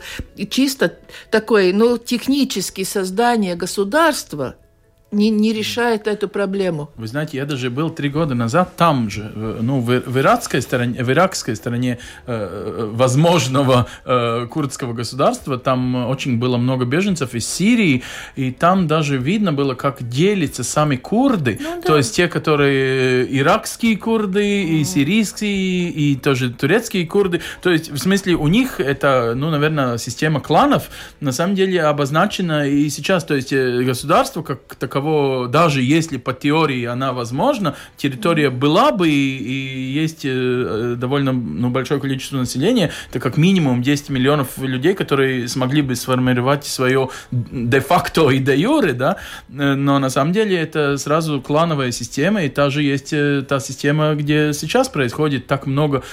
чисто 0.50 0.98
такое, 1.32 1.74
ну, 1.74 1.98
техническое 1.98 2.86
создание 2.86 3.56
государства– 3.56 4.56
не, 5.12 5.30
не 5.30 5.54
решает 5.54 6.08
эту 6.08 6.28
проблему. 6.28 6.92
Вы 6.96 7.08
знаете, 7.08 7.38
я 7.38 7.46
даже 7.46 7.70
был 7.70 7.90
три 7.90 8.10
года 8.10 8.36
назад 8.36 8.76
там 8.76 9.10
же, 9.10 9.32
ну, 9.62 9.80
в, 9.80 10.02
в 10.06 10.18
иракской 10.20 10.62
стороне, 10.62 11.04
в 11.04 11.12
иракской 11.12 11.56
стороне 11.56 11.98
э, 12.26 12.34
э, 12.34 12.90
возможного 12.92 13.88
э, 14.06 14.48
курдского 14.50 14.94
государства, 14.94 15.58
там 15.58 16.08
очень 16.08 16.38
было 16.38 16.58
много 16.58 16.86
беженцев 16.86 17.34
из 17.34 17.48
Сирии, 17.48 18.04
и 18.36 18.52
там 18.52 18.88
даже 18.88 19.18
видно 19.18 19.52
было, 19.52 19.74
как 19.74 20.08
делятся 20.08 20.64
сами 20.64 20.96
курды, 20.96 21.60
ну, 21.60 21.82
да. 21.82 21.88
то 21.88 21.98
есть 21.98 22.16
те, 22.16 22.28
которые 22.28 23.26
иракские 23.40 23.98
курды, 23.98 24.64
и 24.64 24.84
сирийские, 24.84 25.90
и 25.90 26.16
тоже 26.16 26.52
турецкие 26.52 27.08
курды, 27.08 27.42
то 27.62 27.72
есть 27.72 27.92
в 27.92 27.98
смысле 27.98 28.36
у 28.36 28.48
них 28.48 28.80
это, 28.80 29.34
ну, 29.36 29.50
наверное, 29.50 29.98
система 29.98 30.40
кланов, 30.40 30.90
на 31.20 31.32
самом 31.32 31.56
деле 31.56 31.82
обозначена 31.82 32.68
и 32.68 32.90
сейчас, 32.90 33.24
то 33.24 33.34
есть 33.34 33.52
э, 33.52 33.84
государство 33.84 34.44
как 34.44 34.76
таковое 34.76 34.99
кого, 35.00 35.48
даже 35.48 35.82
если 35.82 36.18
по 36.18 36.34
теории 36.34 36.84
она 36.86 37.14
возможна, 37.14 37.76
территория 37.96 38.50
была 38.50 38.92
бы 38.92 39.10
и, 39.10 39.38
и 39.38 39.92
есть 40.02 40.26
э, 40.26 40.96
довольно 40.98 41.32
ну, 41.32 41.70
большое 41.70 42.02
количество 42.02 42.38
населения, 42.38 42.92
это 43.10 43.20
как 43.20 43.38
минимум 43.38 43.82
10 43.82 44.10
миллионов 44.10 44.58
людей, 44.58 44.94
которые 44.94 45.48
смогли 45.48 45.82
бы 45.82 45.96
сформировать 45.96 46.66
свое 46.66 47.10
де-факто 47.32 48.30
и 48.30 48.40
де-юре, 48.40 48.94
да, 48.94 49.16
э, 49.50 49.76
но 49.76 50.00
на 50.00 50.10
самом 50.10 50.34
деле 50.34 50.58
это 50.58 50.98
сразу 50.98 51.42
клановая 51.42 51.92
система, 51.92 52.44
и 52.44 52.50
та 52.50 52.70
же 52.70 52.84
есть 52.84 53.14
э, 53.14 53.42
та 53.48 53.60
система, 53.62 54.16
где 54.16 54.52
сейчас 54.54 54.90
происходит 54.90 55.48
так 55.48 55.66
много 55.66 56.04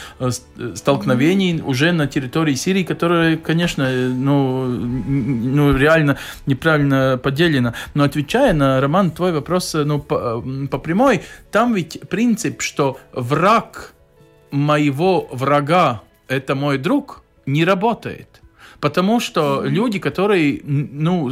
столкновений 0.75 1.61
уже 1.65 1.93
на 1.93 2.07
территории 2.07 2.55
Сирии, 2.55 2.85
которая, 2.85 3.37
конечно, 3.37 3.91
ну, 3.91 4.67
ну 4.67 5.77
реально 5.77 6.17
неправильно 6.47 7.19
поделена. 7.23 7.75
Но 7.95 8.05
отвечая 8.05 8.53
на 8.53 8.76
Роман, 8.81 9.11
твой 9.11 9.33
вопрос 9.33 9.75
э, 9.75 9.85
ну, 9.85 9.99
по, 9.99 10.43
по 10.71 10.79
прямой. 10.79 11.23
Там 11.51 11.75
ведь 11.75 12.01
принцип, 12.09 12.63
что 12.63 12.99
враг 13.13 13.95
моего 14.51 15.29
врага– 15.33 16.03
это 16.29 16.55
мой 16.55 16.79
друг, 16.79 17.23
не 17.47 17.65
работает. 17.65 18.43
Потому 18.81 19.21
что 19.21 19.63
люди, 19.65 19.99
которые 19.99 20.61
ну, 20.65 21.31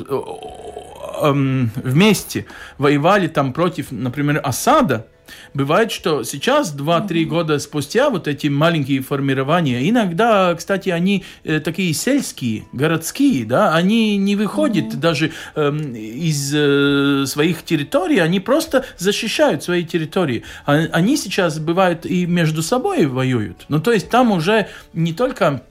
эм, 1.23 1.71
вместе 1.77 2.47
воевали 2.79 3.29
там 3.29 3.53
против, 3.53 3.93
например, 3.93 4.41
Асада, 4.43 5.07
Бывает, 5.55 5.93
что 5.93 6.25
сейчас, 6.25 6.75
2-3 6.75 7.25
года 7.25 7.59
спустя, 7.59 8.11
вот 8.11 8.29
эти 8.29 8.49
маленькие 8.49 9.01
формирования, 9.01 9.89
иногда, 9.89 10.55
кстати, 10.55 10.89
они 10.91 11.25
э, 11.45 11.61
такие 11.61 11.93
сельские, 11.95 12.65
городские, 12.73 13.45
да, 13.45 13.75
они 13.75 14.17
не 14.17 14.37
выходят 14.37 14.87
mm-hmm. 14.87 14.99
даже 14.99 15.33
э, 15.55 15.71
из 15.71 16.53
э, 16.55 17.25
своих 17.27 17.63
территорий, 17.65 18.19
они 18.19 18.41
просто 18.41 18.85
защищают 18.99 19.63
свои 19.63 19.85
территории. 19.85 20.45
А, 20.67 20.75
они 20.93 21.17
сейчас, 21.17 21.59
бывают, 21.59 22.07
и 22.07 22.27
между 22.27 22.63
собой 22.63 23.07
воюют. 23.07 23.65
Ну, 23.69 23.81
то 23.81 23.93
есть 23.93 24.11
там 24.11 24.33
уже 24.33 24.69
не 24.93 25.13
только 25.13 25.63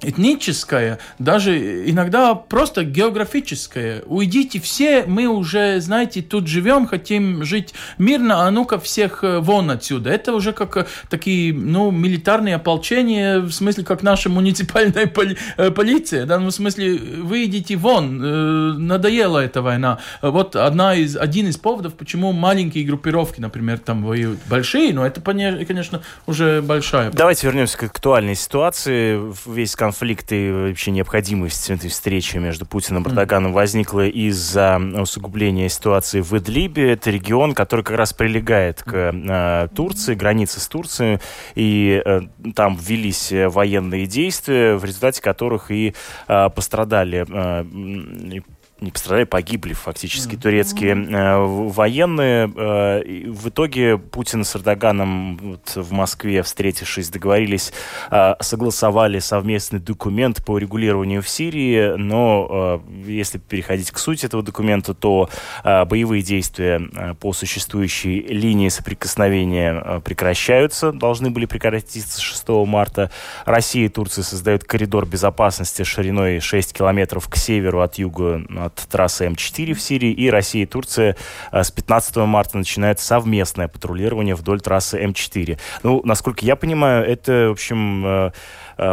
этническое, 0.00 0.98
даже 1.18 1.88
иногда 1.90 2.34
просто 2.34 2.84
географическое. 2.84 4.02
Уйдите 4.06 4.60
все, 4.60 5.04
мы 5.06 5.26
уже, 5.26 5.80
знаете, 5.80 6.22
тут 6.22 6.46
живем, 6.46 6.86
хотим 6.86 7.44
жить 7.44 7.74
мирно, 7.98 8.46
а 8.46 8.50
ну-ка 8.50 8.78
всех 8.78 9.24
э, 9.24 9.38
вон 9.40 9.70
отсюда. 9.70 10.10
Это 10.10 10.32
уже 10.34 10.52
как 10.52 10.76
э, 10.76 10.86
такие, 11.10 11.52
ну, 11.52 11.90
милитарные 11.90 12.56
ополчения, 12.56 13.40
в 13.40 13.50
смысле, 13.50 13.84
как 13.84 14.02
наша 14.02 14.28
муниципальная 14.28 15.06
поли 15.06 15.36
э, 15.56 15.70
полиция, 15.70 16.26
да, 16.26 16.38
ну, 16.38 16.48
в 16.48 16.52
смысле, 16.52 16.96
вы 16.96 17.44
идите 17.44 17.76
вон, 17.76 18.86
надоела 18.86 19.38
эта 19.38 19.62
война. 19.62 19.98
Вот 20.22 20.56
одна 20.56 20.94
из, 20.94 21.16
один 21.16 21.48
из 21.48 21.56
поводов, 21.56 21.94
почему 21.94 22.32
маленькие 22.32 22.84
группировки, 22.84 23.40
например, 23.40 23.78
там 23.78 24.04
воюют. 24.04 24.38
Большие, 24.48 24.94
но 24.94 25.06
это, 25.06 25.20
конечно, 25.20 26.02
уже 26.26 26.62
большая. 26.62 27.10
Давайте 27.10 27.46
вернемся 27.46 27.78
к 27.78 27.82
актуальной 27.84 28.34
ситуации. 28.34 29.20
Весь 29.46 29.74
конфликт 29.74 29.87
и 30.34 30.50
вообще 30.50 30.90
необходимость 30.90 31.70
этой 31.70 31.90
встречи 31.90 32.36
между 32.36 32.66
Путиным 32.66 33.02
и 33.04 33.08
Эрдоганом 33.08 33.52
возникла 33.52 34.06
из-за 34.06 34.78
усугубления 34.78 35.68
ситуации 35.68 36.20
в 36.20 36.36
Идлибе. 36.36 36.92
Это 36.92 37.10
регион, 37.10 37.54
который 37.54 37.84
как 37.84 37.96
раз 37.96 38.12
прилегает 38.12 38.82
к 38.82 38.92
э, 38.92 39.68
Турции, 39.74 40.14
границе 40.14 40.60
с 40.60 40.68
Турцией, 40.68 41.18
и 41.54 42.02
э, 42.04 42.20
там 42.54 42.76
ввелись 42.76 43.32
военные 43.32 44.06
действия, 44.06 44.76
в 44.76 44.84
результате 44.84 45.22
которых 45.22 45.70
и 45.70 45.94
э, 46.26 46.50
пострадали 46.50 47.26
э, 47.28 48.40
не 48.80 48.90
пострадали, 48.90 49.24
погибли 49.24 49.72
фактически 49.72 50.34
mm-hmm. 50.34 50.42
турецкие 50.42 50.92
э, 50.92 51.36
военные. 51.38 52.52
Э, 52.54 53.28
в 53.28 53.48
итоге 53.48 53.98
Путин 53.98 54.44
с 54.44 54.54
Эрдоганом 54.56 55.36
вот, 55.36 55.72
в 55.74 55.92
Москве, 55.92 56.42
встретившись, 56.42 57.10
договорились, 57.10 57.72
э, 58.10 58.34
согласовали 58.40 59.18
совместный 59.18 59.80
документ 59.80 60.44
по 60.44 60.58
регулированию 60.58 61.22
в 61.22 61.28
Сирии, 61.28 61.96
но 61.96 62.82
э, 62.86 63.10
если 63.10 63.38
переходить 63.38 63.90
к 63.90 63.98
сути 63.98 64.26
этого 64.26 64.42
документа, 64.42 64.94
то 64.94 65.28
э, 65.64 65.84
боевые 65.84 66.22
действия 66.22 66.80
э, 66.94 67.14
по 67.14 67.32
существующей 67.32 68.20
линии 68.20 68.68
соприкосновения 68.68 69.82
э, 69.84 70.00
прекращаются, 70.00 70.92
должны 70.92 71.30
были 71.30 71.46
прекратиться 71.46 72.20
6 72.20 72.48
марта. 72.66 73.10
Россия 73.44 73.86
и 73.86 73.88
Турция 73.88 74.22
создают 74.22 74.64
коридор 74.64 75.06
безопасности 75.06 75.82
шириной 75.82 76.40
6 76.40 76.72
километров 76.72 77.28
к 77.28 77.36
северу 77.36 77.80
от 77.80 77.96
юга 77.96 78.67
от 78.68 78.76
трассы 78.88 79.26
М4 79.26 79.74
в 79.74 79.80
Сирии, 79.80 80.12
и 80.12 80.30
Россия 80.30 80.62
и 80.62 80.66
Турция 80.66 81.16
э, 81.52 81.62
с 81.62 81.70
15 81.70 82.16
марта 82.16 82.56
начинают 82.56 83.00
совместное 83.00 83.68
патрулирование 83.68 84.34
вдоль 84.34 84.60
трассы 84.60 85.02
М4. 85.02 85.58
Ну, 85.82 86.00
насколько 86.04 86.44
я 86.44 86.56
понимаю, 86.56 87.04
это, 87.04 87.48
в 87.48 87.52
общем, 87.52 88.06
э, 88.06 88.30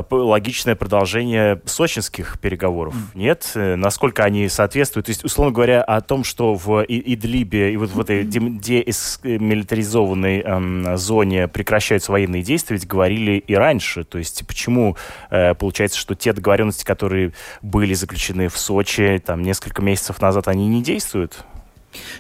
логичное 0.10 0.76
продолжение 0.76 1.62
сочинских 1.66 2.40
переговоров. 2.40 2.96
Mm. 2.96 3.00
Нет? 3.14 3.52
Насколько 3.56 4.24
они 4.24 4.50
соответствуют? 4.50 5.06
То 5.08 5.12
есть, 5.12 5.24
условно 5.24 5.54
говоря, 5.54 5.84
о 5.84 6.02
том, 6.02 6.24
что 6.24 6.56
в 6.56 6.84
Идлибе 6.84 7.74
и 7.74 7.78
вот 7.78 7.92
в 7.92 8.00
этой 8.00 8.24
демилитаризованной 8.24 10.42
эм, 10.42 10.98
зоне 10.98 11.48
прекращаются 11.48 12.12
военные 12.12 12.42
действия, 12.42 12.78
ведь 12.78 12.88
говорили 12.88 13.38
и 13.38 13.54
раньше. 13.54 14.04
То 14.04 14.18
есть, 14.18 14.48
почему 14.48 14.98
э, 15.30 15.54
получается, 15.54 16.00
что 16.00 16.16
те 16.16 16.34
договоренности, 16.34 16.84
которые 16.84 17.34
были 17.62 17.94
заключены 17.94 18.48
в 18.48 18.58
Сочи 18.58 19.22
там 19.24 19.44
несколько 19.44 19.66
несколько 19.66 19.82
месяцев 19.82 20.22
назад, 20.22 20.48
они 20.48 20.68
не 20.68 20.84
действуют? 20.84 21.44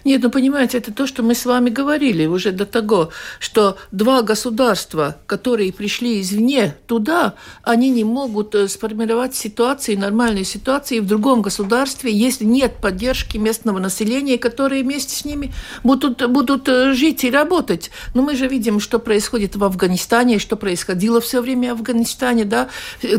Нет, 0.03 0.21
ну 0.23 0.29
понимаете, 0.29 0.77
это 0.77 0.93
то, 0.93 1.07
что 1.07 1.23
мы 1.23 1.35
с 1.35 1.45
вами 1.45 1.69
говорили 1.69 2.25
уже 2.25 2.51
до 2.51 2.65
того, 2.65 3.09
что 3.39 3.77
два 3.91 4.21
государства, 4.21 5.17
которые 5.25 5.73
пришли 5.73 6.21
извне 6.21 6.75
туда, 6.87 7.35
они 7.63 7.89
не 7.89 8.03
могут 8.03 8.55
э, 8.55 8.67
сформировать 8.67 9.35
ситуации, 9.35 9.95
нормальные 9.95 10.45
ситуации 10.45 10.99
в 10.99 11.07
другом 11.07 11.41
государстве, 11.41 12.11
если 12.11 12.45
нет 12.45 12.75
поддержки 12.81 13.37
местного 13.37 13.79
населения, 13.79 14.37
которые 14.37 14.83
вместе 14.83 15.15
с 15.15 15.25
ними 15.25 15.53
будут, 15.83 16.29
будут 16.29 16.67
э, 16.69 16.93
жить 16.93 17.23
и 17.23 17.31
работать. 17.31 17.91
Но 18.13 18.21
мы 18.21 18.35
же 18.35 18.47
видим, 18.47 18.79
что 18.79 18.99
происходит 18.99 19.55
в 19.55 19.63
Афганистане, 19.63 20.39
что 20.39 20.55
происходило 20.55 21.21
все 21.21 21.41
время 21.41 21.73
в 21.73 21.79
Афганистане, 21.79 22.45
да, 22.45 22.69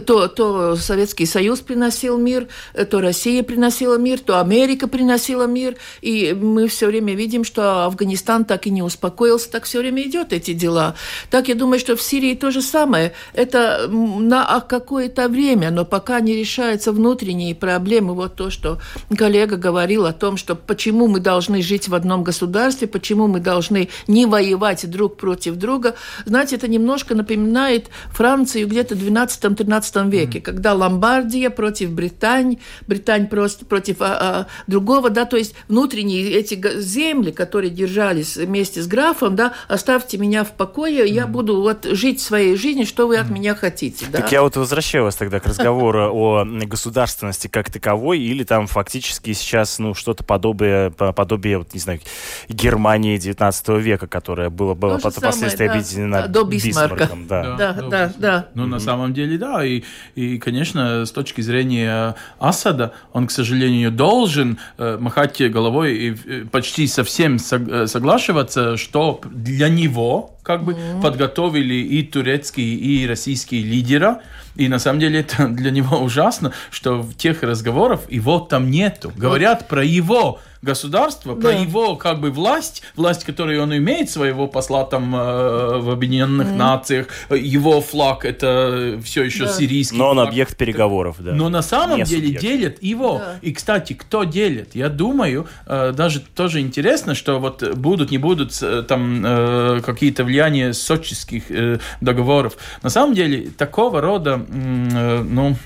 то, 0.07 0.29
то 0.29 0.77
Советский 0.77 1.27
Союз 1.27 1.61
приносил 1.61 2.19
мир, 2.19 2.49
то 2.91 3.01
Россия 3.01 3.43
приносила 3.43 3.99
мир, 3.99 4.21
то 4.21 4.41
Америка 4.41 4.89
приносила 4.89 5.47
мир, 5.47 5.77
и 6.01 6.33
мы 6.47 6.69
все 6.69 6.87
время 6.87 7.15
видим, 7.15 7.45
что 7.45 7.85
Афганистан 7.85 8.45
так 8.45 8.67
и 8.67 8.71
не 8.71 8.83
успокоился, 8.83 9.51
так 9.51 9.65
все 9.65 9.79
время 9.79 10.03
идет 10.03 10.33
эти 10.33 10.53
дела. 10.53 10.95
Так 11.31 11.49
я 11.49 11.55
думаю, 11.55 11.79
что 11.79 11.97
в 11.97 12.03
Сирии 12.03 12.35
то 12.35 12.51
же 12.51 12.63
самое. 12.63 13.13
Это 13.33 13.89
на 13.89 14.61
какое-то 14.61 15.29
время, 15.29 15.71
но 15.71 15.85
пока 15.85 16.21
не 16.21 16.35
решаются 16.35 16.93
внутренние 16.93 17.55
проблемы, 17.55 18.15
вот 18.15 18.37
то, 18.37 18.51
что 18.51 18.79
коллега 19.17 19.57
говорил 19.57 20.07
о 20.07 20.13
том, 20.13 20.37
что 20.37 20.55
почему 20.55 21.09
мы 21.09 21.21
должны 21.21 21.63
жить 21.63 21.89
в 21.89 21.95
одном 21.95 22.25
государстве, 22.25 22.87
почему 22.87 23.27
мы 23.27 23.41
должны 23.41 23.89
не 24.07 24.27
воевать 24.27 24.89
друг 24.91 25.17
против 25.17 25.57
друга. 25.57 25.95
Знаете, 26.25 26.57
это 26.57 26.69
немножко 26.69 27.15
напоминает 27.15 27.89
Францию 28.11 28.69
где-то 28.69 28.95
в 28.95 29.03
12-13 29.03 30.11
веке, 30.11 30.39
mm. 30.39 30.43
когда 30.43 30.75
Ломбардия 30.75 31.51
против 31.51 31.91
Британии, 31.91 32.59
Британь 32.87 33.29
просто 33.29 33.65
против 33.65 33.97
а, 34.01 34.19
а, 34.21 34.47
другого, 34.67 35.11
да, 35.11 35.25
то 35.25 35.37
есть 35.37 35.55
внутренние 35.69 36.36
эти 36.37 36.81
земли, 36.81 37.31
которые 37.31 37.71
держались 37.71 38.37
вместе 38.37 38.83
с 38.83 38.87
графом, 38.87 39.37
да, 39.37 39.55
оставьте 39.69 40.19
меня 40.19 40.45
в 40.45 40.53
покое, 40.53 41.05
mm. 41.05 41.09
я 41.09 41.27
буду 41.27 41.61
вот 41.61 41.85
жить 41.85 42.21
своей 42.21 42.57
жизнью, 42.57 42.87
что 42.87 43.07
вы 43.07 43.17
от 43.17 43.31
меня 43.31 43.55
хотите. 43.55 44.07
Да? 44.11 44.21
Так 44.21 44.33
я 44.33 44.43
вот 44.43 44.57
возвращаю 44.57 45.05
вас 45.05 45.17
тогда 45.17 45.41
к 45.41 45.47
разговору 45.47 46.11
о 46.13 46.45
государственности 46.45 47.49
как 47.49 47.71
таковой, 47.71 48.21
или 48.21 48.45
там 48.45 48.67
фактически 48.67 49.33
сейчас, 49.33 49.79
ну, 49.79 49.95
что-то 49.95 50.25
подобие, 50.25 50.91
подобие, 50.91 51.59
вот, 51.59 51.75
не 51.75 51.81
знаю, 51.81 52.01
Германии 52.49 53.17
19 53.17 53.69
века, 53.69 54.07
которая 54.07 54.51
была, 54.51 54.75
была 54.75 54.99
впоследствии 54.99 55.67
да, 55.67 55.73
объединена 55.73 56.29
до 56.29 56.45
Бисмарком. 56.45 57.27
Да, 57.27 57.57
да, 57.57 57.73
да. 57.73 57.89
да, 57.89 58.13
да. 58.19 58.49
Ну, 58.55 58.67
на 58.67 58.79
самом 58.79 59.15
деле, 59.15 59.39
да, 59.39 59.65
и, 59.65 59.83
и, 60.15 60.39
конечно, 60.39 61.05
с 61.07 61.11
точки 61.11 61.41
зрения 61.41 62.15
Асада, 62.39 62.93
он, 63.13 63.27
к 63.27 63.31
сожалению, 63.31 63.91
должен 63.91 64.59
э, 64.79 64.99
махать 65.01 65.37
головой 65.51 65.97
и 65.97 66.11
почти 66.51 66.87
совсем 66.87 67.37
э, 67.37 67.87
соглашиваться, 67.87 68.77
что 68.77 69.21
для 69.25 69.69
него 69.69 70.36
как 70.47 70.63
бы 70.63 70.75
mm-hmm. 70.75 71.03
подготовили 71.03 71.75
и 71.75 72.05
турецкие, 72.05 72.77
и 72.77 73.05
российские 73.05 73.65
лидера. 73.65 74.21
И 74.55 74.69
на 74.69 74.79
самом 74.79 75.01
деле 75.01 75.21
это 75.21 75.49
для 75.49 75.73
него 75.73 75.99
ужасно, 75.99 76.53
что 76.71 77.03
в 77.03 77.15
тех 77.15 77.43
разговорах 77.43 78.09
его 78.09 78.39
там 78.39 78.71
нету. 78.71 79.13
Говорят 79.17 79.63
вот. 79.63 79.69
про 79.69 79.85
его 79.85 80.39
государство, 80.63 81.35
да. 81.35 81.41
про 81.41 81.53
его 81.53 81.97
как 81.97 82.21
бы 82.21 82.31
власть, 82.31 82.83
власть, 82.97 83.25
которую 83.25 83.63
он 83.63 83.77
имеет, 83.77 84.11
своего 84.11 84.49
посла 84.49 84.85
там 84.85 85.15
э, 85.15 85.79
в 85.79 85.91
Объединенных 85.91 86.49
mm. 86.49 86.57
Нациях, 86.57 87.07
его 87.31 87.81
флаг 87.81 88.25
это 88.25 88.99
все 89.05 89.25
еще 89.25 89.45
да. 89.45 89.53
сирийский. 89.53 89.97
Но 89.97 90.09
он 90.09 90.17
флаг. 90.17 90.29
объект 90.29 90.57
переговоров, 90.57 91.17
да. 91.21 91.33
Но 91.33 91.49
на 91.49 91.63
самом 91.63 91.99
Не 91.99 92.05
деле 92.05 92.27
субъект. 92.27 92.43
делят 92.43 92.83
его. 92.83 93.19
Да. 93.19 93.37
И, 93.43 93.53
кстати, 93.53 93.93
кто 93.93 94.25
делит? 94.25 94.75
Я 94.75 94.89
думаю, 94.89 95.47
э, 95.67 95.93
даже 95.95 96.21
тоже 96.21 96.61
интересно, 96.61 97.15
что 97.15 97.39
вот 97.39 97.77
будут, 97.77 98.11
не 98.11 98.19
будут 98.19 98.57
э, 98.61 98.83
там 98.83 99.23
э, 99.25 99.81
какие-то 99.85 100.25
влияния 100.25 100.36
сочинских 100.73 101.51
э, 101.51 101.79
договоров. 102.01 102.57
На 102.83 102.91
самом 102.91 103.15
деле 103.15 103.51
такого 103.51 104.01
рода, 104.01 104.45
э, 104.49 105.23
ну 105.23 105.57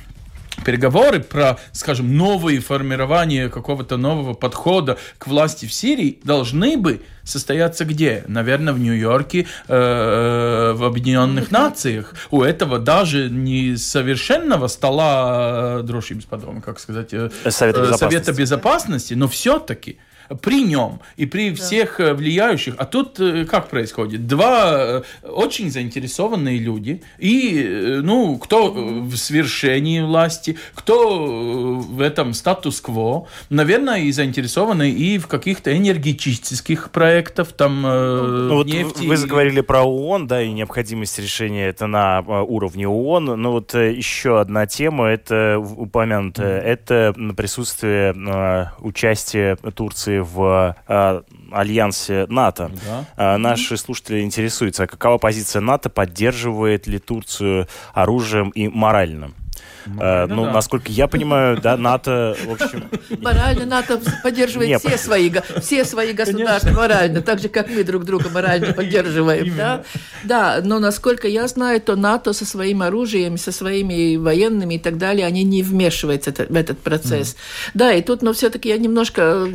переговоры 0.65 1.21
про, 1.21 1.59
скажем, 1.73 2.17
новые 2.17 2.61
формирование 2.61 3.49
какого-то 3.49 3.97
нового 3.97 4.35
подхода 4.35 4.99
к 5.19 5.27
власти 5.27 5.67
в 5.67 5.73
Сирии 5.73 6.21
должны 6.25 6.77
бы 6.77 7.03
состояться 7.25 7.85
где? 7.85 8.25
Наверное, 8.27 8.73
в 8.73 8.79
Нью-Йорке, 8.79 9.47
э, 9.69 10.73
в 10.75 10.85
Объединенных 10.85 11.51
Нациях. 11.51 12.15
У 12.31 12.43
этого 12.43 12.79
даже 12.79 13.31
не 13.31 13.77
совершенного 13.77 14.67
стола, 14.69 15.79
э, 15.81 15.83
дружим 15.83 16.21
с 16.21 16.27
как 16.63 16.79
сказать, 16.79 17.13
э, 17.13 17.31
Совета 17.49 17.81
безопасности, 17.81 17.99
Совета 17.99 18.33
безопасности 18.33 19.15
но 19.15 19.29
все-таки 19.29 19.99
при 20.43 20.63
нем 20.63 21.01
и 21.17 21.27
при 21.27 21.55
всех 21.55 21.97
да. 21.99 22.11
Э, 22.11 22.15
влияющих. 22.15 22.75
А 22.79 22.85
тут 22.85 23.19
э, 23.21 23.45
как 23.45 23.69
происходит? 23.69 24.27
Два 24.27 24.75
э, 24.79 25.03
очень 25.25 25.71
заинтересованные 25.71 26.59
люди, 26.59 27.03
и, 27.19 27.99
ну, 28.03 28.39
кто 28.39 28.73
в 28.73 29.17
свершении 29.17 30.01
власти, 30.01 30.57
кто 30.75 31.79
в 31.81 32.01
этом 32.01 32.35
статус-кво, 32.35 33.27
наверное, 33.49 34.01
и 34.01 34.13
заинтересованы 34.13 34.91
и 34.91 35.19
в 35.19 35.27
каких-то 35.27 35.77
энергетических 35.77 36.91
проектах, 36.91 37.53
там, 37.53 37.83
ну, 37.83 38.55
вот 38.55 38.67
нефти. 38.67 39.07
Вы 39.07 39.17
заговорили 39.17 39.61
про 39.61 39.83
ООН, 39.83 40.27
да, 40.27 40.43
и 40.43 40.53
необходимость 40.53 41.19
решения 41.19 41.67
это 41.67 41.87
на 41.87 42.21
уровне 42.21 42.87
ООН, 42.87 43.41
но 43.41 43.53
вот 43.53 43.75
еще 43.75 44.41
одна 44.41 44.67
тема, 44.67 45.07
это 45.07 45.59
упомянутая, 45.59 46.61
mm. 46.61 46.65
это 46.65 47.15
присутствие 47.37 48.15
участия 48.81 49.57
Турции 49.57 50.20
в 50.21 50.77
э, 50.87 51.23
альянсе 51.53 52.27
НАТО. 52.29 52.71
Да. 52.87 53.35
Э, 53.35 53.37
наши 53.37 53.77
слушатели 53.77 54.21
интересуются, 54.21 54.85
а 54.85 54.87
какова 54.87 55.19
позиция 55.19 55.61
НАТО, 55.61 55.91
поддерживает 55.91 56.87
ли 56.87 56.99
Турцию 56.99 57.67
оружием 57.93 58.51
и 58.51 58.69
моральным? 59.87 60.31
Э, 60.31 60.35
ну, 60.35 60.45
да. 60.45 60.53
насколько 60.53 60.91
я 60.91 61.07
понимаю, 61.09 61.61
да, 61.61 61.77
НАТО, 61.77 62.37
в 62.45 62.53
общем... 62.53 62.85
Морально 63.21 63.67
НАТО 63.67 64.01
поддерживает 64.23 64.69
Нет. 64.69 64.81
все 64.81 64.99
свои, 64.99 65.31
все 65.61 65.85
свои 65.85 66.13
государства 66.13 66.69
Конечно. 66.69 66.81
морально, 66.81 67.23
так 67.23 67.41
же, 67.41 67.49
как 67.49 67.69
мы 67.71 67.85
друг 67.85 68.05
друга 68.05 68.29
морально 68.31 68.73
поддерживаем. 68.73 69.57
Да? 69.57 69.85
да, 70.25 70.61
но 70.63 70.79
насколько 70.79 71.29
я 71.29 71.47
знаю, 71.49 71.81
то 71.81 71.97
НАТО 71.97 72.33
со 72.33 72.45
своим 72.45 72.83
оружием, 72.83 73.37
со 73.37 73.53
своими 73.53 74.17
военными 74.17 74.75
и 74.75 74.79
так 74.79 74.99
далее, 74.99 75.27
они 75.27 75.45
не 75.45 75.63
вмешиваются 75.63 76.33
в 76.33 76.57
этот 76.57 76.79
процесс. 76.79 77.35
Mm. 77.35 77.71
Да, 77.75 77.93
и 77.93 78.03
тут, 78.03 78.23
но 78.23 78.33
все-таки 78.33 78.69
я 78.69 78.79
немножко, 78.79 79.47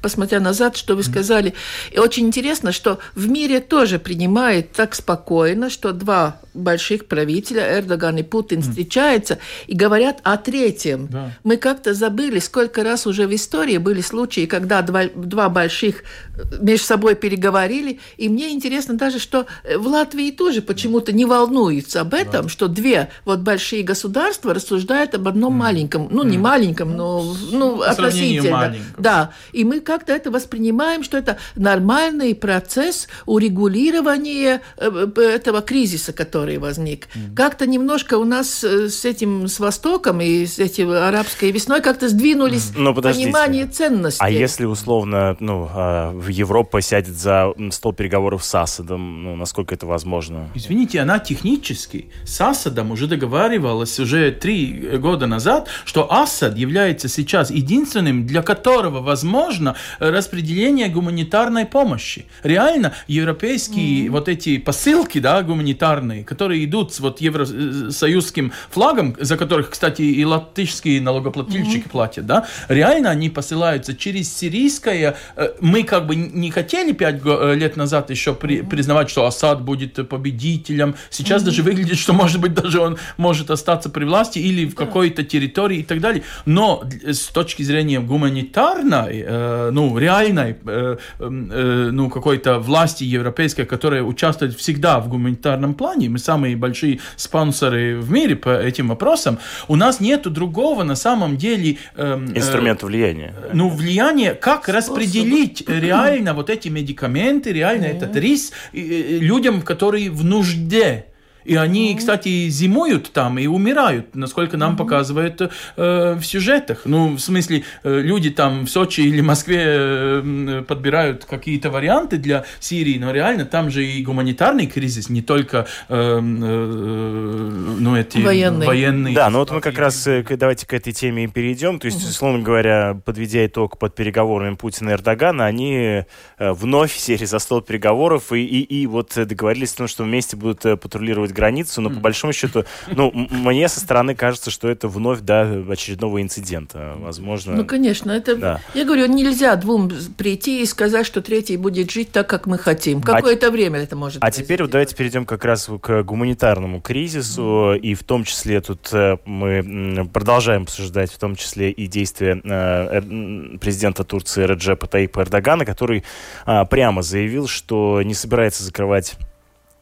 посмотря 0.00 0.40
назад, 0.40 0.76
что 0.76 0.96
вы 0.96 1.02
сказали, 1.02 1.54
и 1.92 1.98
очень 1.98 2.26
интересно, 2.26 2.72
что 2.72 2.98
в 3.14 3.28
мире 3.28 3.60
тоже 3.60 3.98
принимает 3.98 4.72
так 4.72 4.94
спокойно, 4.94 5.70
что 5.70 5.92
два 5.92 6.40
больших 6.54 7.06
правителя, 7.06 7.78
Эрдоган 7.78 8.18
и 8.18 8.22
Путин, 8.22 8.62
встречаются, 8.62 9.38
и 9.66 9.74
говорят 9.74 10.20
о 10.22 10.36
третьем. 10.36 11.08
Да. 11.08 11.30
Мы 11.44 11.56
как-то 11.56 11.94
забыли, 11.94 12.38
сколько 12.38 12.82
раз 12.82 13.06
уже 13.06 13.26
в 13.26 13.34
истории 13.34 13.78
были 13.78 14.00
случаи, 14.00 14.46
когда 14.46 14.82
два, 14.82 15.04
два 15.14 15.48
больших 15.48 16.02
э, 16.02 16.42
между 16.60 16.86
собой 16.86 17.14
переговорили. 17.14 18.00
И 18.16 18.28
мне 18.28 18.52
интересно 18.52 18.94
даже, 18.94 19.18
что 19.18 19.46
э, 19.64 19.76
в 19.78 19.86
Латвии 19.86 20.30
тоже 20.30 20.62
почему-то 20.62 21.12
не 21.12 21.24
волнуются 21.24 22.00
об 22.00 22.14
этом, 22.14 22.44
да. 22.44 22.48
что 22.48 22.68
две 22.68 23.10
вот 23.24 23.40
большие 23.40 23.82
государства 23.82 24.54
рассуждают 24.54 25.14
об 25.14 25.28
одном 25.28 25.54
mm. 25.54 25.56
маленьком, 25.56 26.08
ну 26.10 26.22
не 26.22 26.36
mm. 26.36 26.40
маленьком, 26.40 26.96
но 26.96 27.34
ну, 27.50 27.82
относительно. 27.82 28.74
Да, 28.98 29.32
и 29.52 29.64
мы 29.64 29.80
как-то 29.80 30.12
это 30.12 30.30
воспринимаем, 30.30 31.02
что 31.02 31.16
это 31.16 31.38
нормальный 31.54 32.34
процесс 32.34 33.08
урегулирования 33.26 34.62
э, 34.76 35.06
этого 35.16 35.62
кризиса, 35.62 36.12
который 36.12 36.58
возник. 36.58 37.08
Mm. 37.14 37.34
Как-то 37.34 37.66
немножко 37.66 38.18
у 38.18 38.24
нас 38.24 38.64
с 38.64 39.04
этим 39.04 39.35
с 39.44 39.60
Востоком 39.60 40.20
и 40.20 40.46
с 40.46 40.58
этим 40.58 40.90
арабской 40.90 41.50
весной 41.50 41.80
как-то 41.80 42.08
сдвинулись 42.08 42.72
Но 42.74 42.94
понимание 42.94 43.66
ценностей. 43.66 44.20
А 44.22 44.30
если 44.30 44.64
условно 44.64 45.36
ну, 45.40 45.68
а, 45.72 46.12
в 46.12 46.28
Европа 46.28 46.80
сядет 46.80 47.16
за 47.16 47.52
стол 47.70 47.92
переговоров 47.92 48.44
с 48.44 48.54
Асадом, 48.54 49.24
ну, 49.24 49.36
насколько 49.36 49.74
это 49.74 49.86
возможно? 49.86 50.50
Извините, 50.54 51.00
она 51.00 51.18
технически 51.18 52.10
с 52.24 52.40
Асадом 52.40 52.90
уже 52.90 53.06
договаривалась 53.06 53.98
уже 54.00 54.30
три 54.32 54.96
года 54.98 55.26
назад, 55.26 55.68
что 55.84 56.12
Асад 56.12 56.56
является 56.56 57.08
сейчас 57.08 57.50
единственным, 57.50 58.26
для 58.26 58.42
которого 58.42 59.00
возможно 59.00 59.76
распределение 59.98 60.88
гуманитарной 60.88 61.66
помощи. 61.66 62.26
Реально, 62.42 62.94
европейские 63.06 64.06
mm-hmm. 64.06 64.10
вот 64.10 64.28
эти 64.28 64.58
посылки, 64.58 65.18
да, 65.18 65.42
гуманитарные, 65.42 66.24
которые 66.24 66.64
идут 66.64 66.94
с 66.94 67.00
вот 67.00 67.20
евросоюзским 67.20 68.52
флагом, 68.70 69.16
за 69.26 69.36
которых, 69.36 69.70
кстати, 69.70 70.02
и 70.02 70.24
латышские 70.24 71.00
налогоплательщики 71.00 71.86
mm-hmm. 71.86 71.90
платят, 71.90 72.26
да, 72.26 72.46
реально 72.68 73.10
они 73.10 73.28
посылаются 73.30 73.94
через 73.94 74.34
сирийское. 74.34 75.16
Э, 75.36 75.48
мы 75.60 75.82
как 75.82 76.06
бы 76.06 76.16
не 76.16 76.50
хотели 76.50 76.92
пять 76.92 77.20
э, 77.24 77.54
лет 77.54 77.76
назад 77.76 78.10
еще 78.10 78.34
при, 78.34 78.62
признавать, 78.62 79.10
что 79.10 79.26
Асад 79.26 79.62
будет 79.62 80.08
победителем. 80.08 80.94
Сейчас 81.10 81.42
mm-hmm. 81.42 81.46
даже 81.46 81.62
выглядит, 81.62 81.98
что, 81.98 82.12
может 82.12 82.40
быть, 82.40 82.54
даже 82.54 82.80
он 82.80 82.98
может 83.16 83.50
остаться 83.50 83.90
при 83.90 84.04
власти 84.04 84.38
или 84.38 84.66
в 84.66 84.74
какой-то 84.74 85.22
территории 85.22 85.78
и 85.78 85.82
так 85.82 86.00
далее. 86.00 86.22
Но 86.44 86.82
с 87.04 87.26
точки 87.28 87.62
зрения 87.62 88.00
гуманитарной, 88.00 89.24
э, 89.26 89.70
ну, 89.72 89.98
реальной, 89.98 90.56
э, 90.64 90.96
э, 91.18 91.90
ну, 91.92 92.10
какой-то 92.10 92.58
власти 92.58 93.04
европейской, 93.04 93.64
которая 93.64 94.02
участвует 94.02 94.54
всегда 94.54 95.00
в 95.00 95.08
гуманитарном 95.08 95.74
плане, 95.74 96.08
мы 96.08 96.18
самые 96.18 96.56
большие 96.56 97.00
спонсоры 97.16 97.98
в 98.00 98.10
мире 98.10 98.36
по 98.36 98.50
этим 98.50 98.88
вопросам, 98.88 99.15
вопросом, 99.16 99.38
у 99.68 99.76
нас 99.76 100.00
нет 100.00 100.22
другого 100.22 100.82
на 100.84 100.96
самом 100.96 101.36
деле... 101.36 101.78
Э, 101.96 102.14
Инструмента 102.34 102.86
влияния. 102.86 103.34
Ну, 103.52 103.68
влияние, 103.68 104.34
как 104.34 104.64
Способ. 104.64 104.76
распределить 104.76 105.64
реально 105.68 106.34
вот 106.34 106.50
эти 106.50 106.68
медикаменты, 106.68 107.52
реально 107.52 107.86
mm-hmm. 107.86 107.96
этот 107.96 108.16
риск 108.16 108.52
людям, 108.72 109.62
которые 109.62 110.10
в 110.10 110.24
нужде. 110.24 111.06
И 111.46 111.54
они, 111.54 111.94
кстати, 111.96 112.48
зимуют 112.48 113.12
там 113.12 113.38
и 113.38 113.46
умирают, 113.46 114.14
насколько 114.14 114.56
нам 114.56 114.76
показывают 114.76 115.40
э, 115.40 116.14
в 116.18 116.22
сюжетах. 116.24 116.82
Ну, 116.84 117.14
в 117.14 117.20
смысле, 117.20 117.62
э, 117.84 118.00
люди 118.00 118.30
там 118.30 118.66
в 118.66 118.70
Сочи 118.70 119.02
или 119.02 119.20
Москве 119.20 119.62
э, 119.64 120.64
подбирают 120.66 121.24
какие-то 121.24 121.70
варианты 121.70 122.16
для 122.18 122.44
Сирии, 122.60 122.98
но 122.98 123.12
реально 123.12 123.44
там 123.44 123.70
же 123.70 123.86
и 123.86 124.02
гуманитарный 124.02 124.66
кризис, 124.66 125.08
не 125.08 125.22
только 125.22 125.66
э, 125.88 125.94
э, 125.96 126.20
ну, 126.20 127.96
эти 127.96 128.18
Военный. 128.18 128.66
военные. 128.66 129.14
Да, 129.14 129.30
ну 129.30 129.38
вот 129.38 129.50
мы 129.50 129.60
как 129.60 129.78
раз 129.78 130.06
э, 130.06 130.22
к- 130.22 130.36
давайте 130.36 130.66
к 130.66 130.72
этой 130.72 130.92
теме 130.92 131.24
и 131.24 131.26
перейдем. 131.28 131.78
То 131.78 131.86
есть, 131.86 132.02
условно 132.08 132.42
говоря, 132.42 132.98
подведя 133.04 133.46
итог 133.46 133.78
под 133.78 133.94
переговорами 133.94 134.54
Путина 134.56 134.90
и 134.90 134.92
Эрдогана, 134.94 135.46
они 135.46 135.74
э, 135.76 136.04
вновь 136.38 136.94
сели 136.96 137.24
за 137.24 137.38
стол 137.38 137.60
переговоров 137.60 138.32
и, 138.32 138.44
и, 138.44 138.62
и 138.62 138.86
вот 138.86 139.16
э, 139.16 139.24
договорились 139.24 139.72
о 139.74 139.78
том, 139.78 139.88
что 139.88 140.04
вместе 140.04 140.36
будут 140.36 140.64
э, 140.66 140.76
патрулировать 140.76 141.32
границу, 141.36 141.80
но 141.80 141.90
по 141.90 142.00
большому 142.00 142.32
счету, 142.32 142.64
ну, 142.90 143.12
мне 143.12 143.68
со 143.68 143.80
стороны 143.80 144.14
кажется, 144.14 144.50
что 144.50 144.68
это 144.68 144.88
вновь 144.88 145.20
до 145.20 145.64
очередного 145.70 146.20
инцидента. 146.22 146.94
Возможно, 146.98 147.54
Ну, 147.54 147.64
конечно, 147.64 148.10
это... 148.10 148.36
Да. 148.36 148.60
Я 148.74 148.84
говорю, 148.84 149.06
нельзя 149.06 149.54
двум 149.56 149.90
прийти 150.16 150.62
и 150.62 150.66
сказать, 150.66 151.06
что 151.06 151.20
третий 151.20 151.56
будет 151.56 151.90
жить 151.90 152.10
так, 152.12 152.28
как 152.28 152.46
мы 152.46 152.58
хотим. 152.58 153.00
Какое-то 153.02 153.50
время 153.50 153.80
это 153.80 153.96
может 153.96 154.22
А 154.22 154.30
теперь 154.30 154.62
вот 154.62 154.70
давайте 154.70 154.96
перейдем 154.96 155.26
как 155.26 155.44
раз 155.44 155.68
к 155.80 156.02
гуманитарному 156.02 156.80
кризису, 156.80 157.74
и 157.74 157.94
в 157.94 158.02
том 158.02 158.24
числе 158.24 158.60
тут 158.60 158.88
э, 158.92 159.18
мы 159.24 160.08
продолжаем 160.12 160.62
обсуждать 160.62 161.12
в 161.12 161.18
том 161.18 161.36
числе 161.36 161.70
и 161.70 161.86
действия 161.86 162.40
э, 162.42 163.00
м, 163.00 163.58
президента 163.60 164.04
Турции 164.04 164.44
Реджепа 164.44 164.86
Таипа 164.86 165.20
Эрдогана, 165.20 165.64
который 165.64 166.04
а, 166.44 166.64
прямо 166.64 167.02
заявил, 167.02 167.46
что 167.48 168.00
не 168.02 168.14
собирается 168.14 168.62
закрывать 168.64 169.16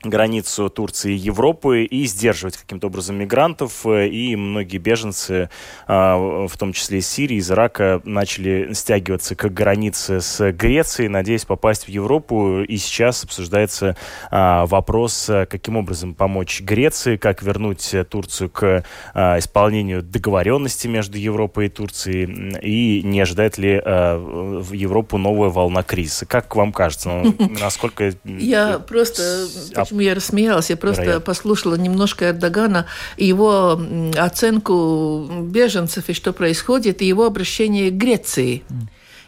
границу 0.05 0.69
Турции 0.69 1.13
и 1.13 1.17
Европы 1.17 1.85
и 1.85 2.07
сдерживать 2.07 2.57
каким-то 2.57 2.89
образом 2.89 3.17
мигрантов. 3.17 3.87
э, 3.87 4.09
И 4.09 4.37
многие 4.37 4.79
беженцы, 4.79 5.51
а, 5.87 6.47
в 6.47 6.57
том 6.57 6.73
числе 6.73 6.99
из 6.99 7.09
Сирии, 7.09 7.37
из 7.37 7.51
Ирака, 7.51 8.01
начали 8.05 8.73
стягиваться 8.73 9.35
к 9.35 9.49
границе 9.53 10.21
с 10.21 10.53
Грецией, 10.53 11.09
надеясь 11.09 11.45
попасть 11.45 11.85
в 11.85 11.89
Европу. 11.89 12.61
И 12.63 12.77
сейчас 12.77 13.25
обсуждается 13.25 13.97
а, 14.31 14.67
вопрос, 14.67 15.29
а, 15.29 15.47
каким 15.47 15.77
образом 15.77 16.15
помочь 16.15 16.61
Греции, 16.61 17.17
как 17.17 17.43
вернуть 17.43 17.95
Турцию 18.11 18.51
к 18.51 18.85
исполнению 19.15 20.03
договоренности 20.03 20.87
между 20.89 21.19
Европой 21.19 21.67
и 21.67 21.69
Турцией, 21.69 22.59
и 22.61 23.03
не 23.03 23.21
ожидает 23.21 23.59
ли 23.59 23.81
в 23.85 24.73
Европу 24.73 25.19
новая 25.19 25.49
волна 25.49 25.83
кризиса. 25.83 26.27
Как 26.27 26.55
вам 26.57 26.73
кажется, 26.73 27.09
ну, 27.09 27.35
насколько... 27.61 28.13
Я 28.25 28.79
просто, 28.79 29.47
почему 29.95 30.01
я 30.01 30.15
рассмеялась, 30.15 30.71
я 30.71 30.77
просто 30.77 31.03
Вероятно. 31.03 31.25
послушала 31.25 31.75
немножко 31.77 32.31
Эрдогана, 32.31 32.87
и 33.17 33.27
его 33.27 33.81
оценку 34.17 35.29
беженцев 35.43 36.09
и 36.09 36.13
что 36.13 36.33
происходит, 36.33 37.03
и 37.03 37.07
его 37.07 37.25
обращение 37.25 37.91
к 37.91 37.95
Греции. 37.95 38.57
И 38.57 38.63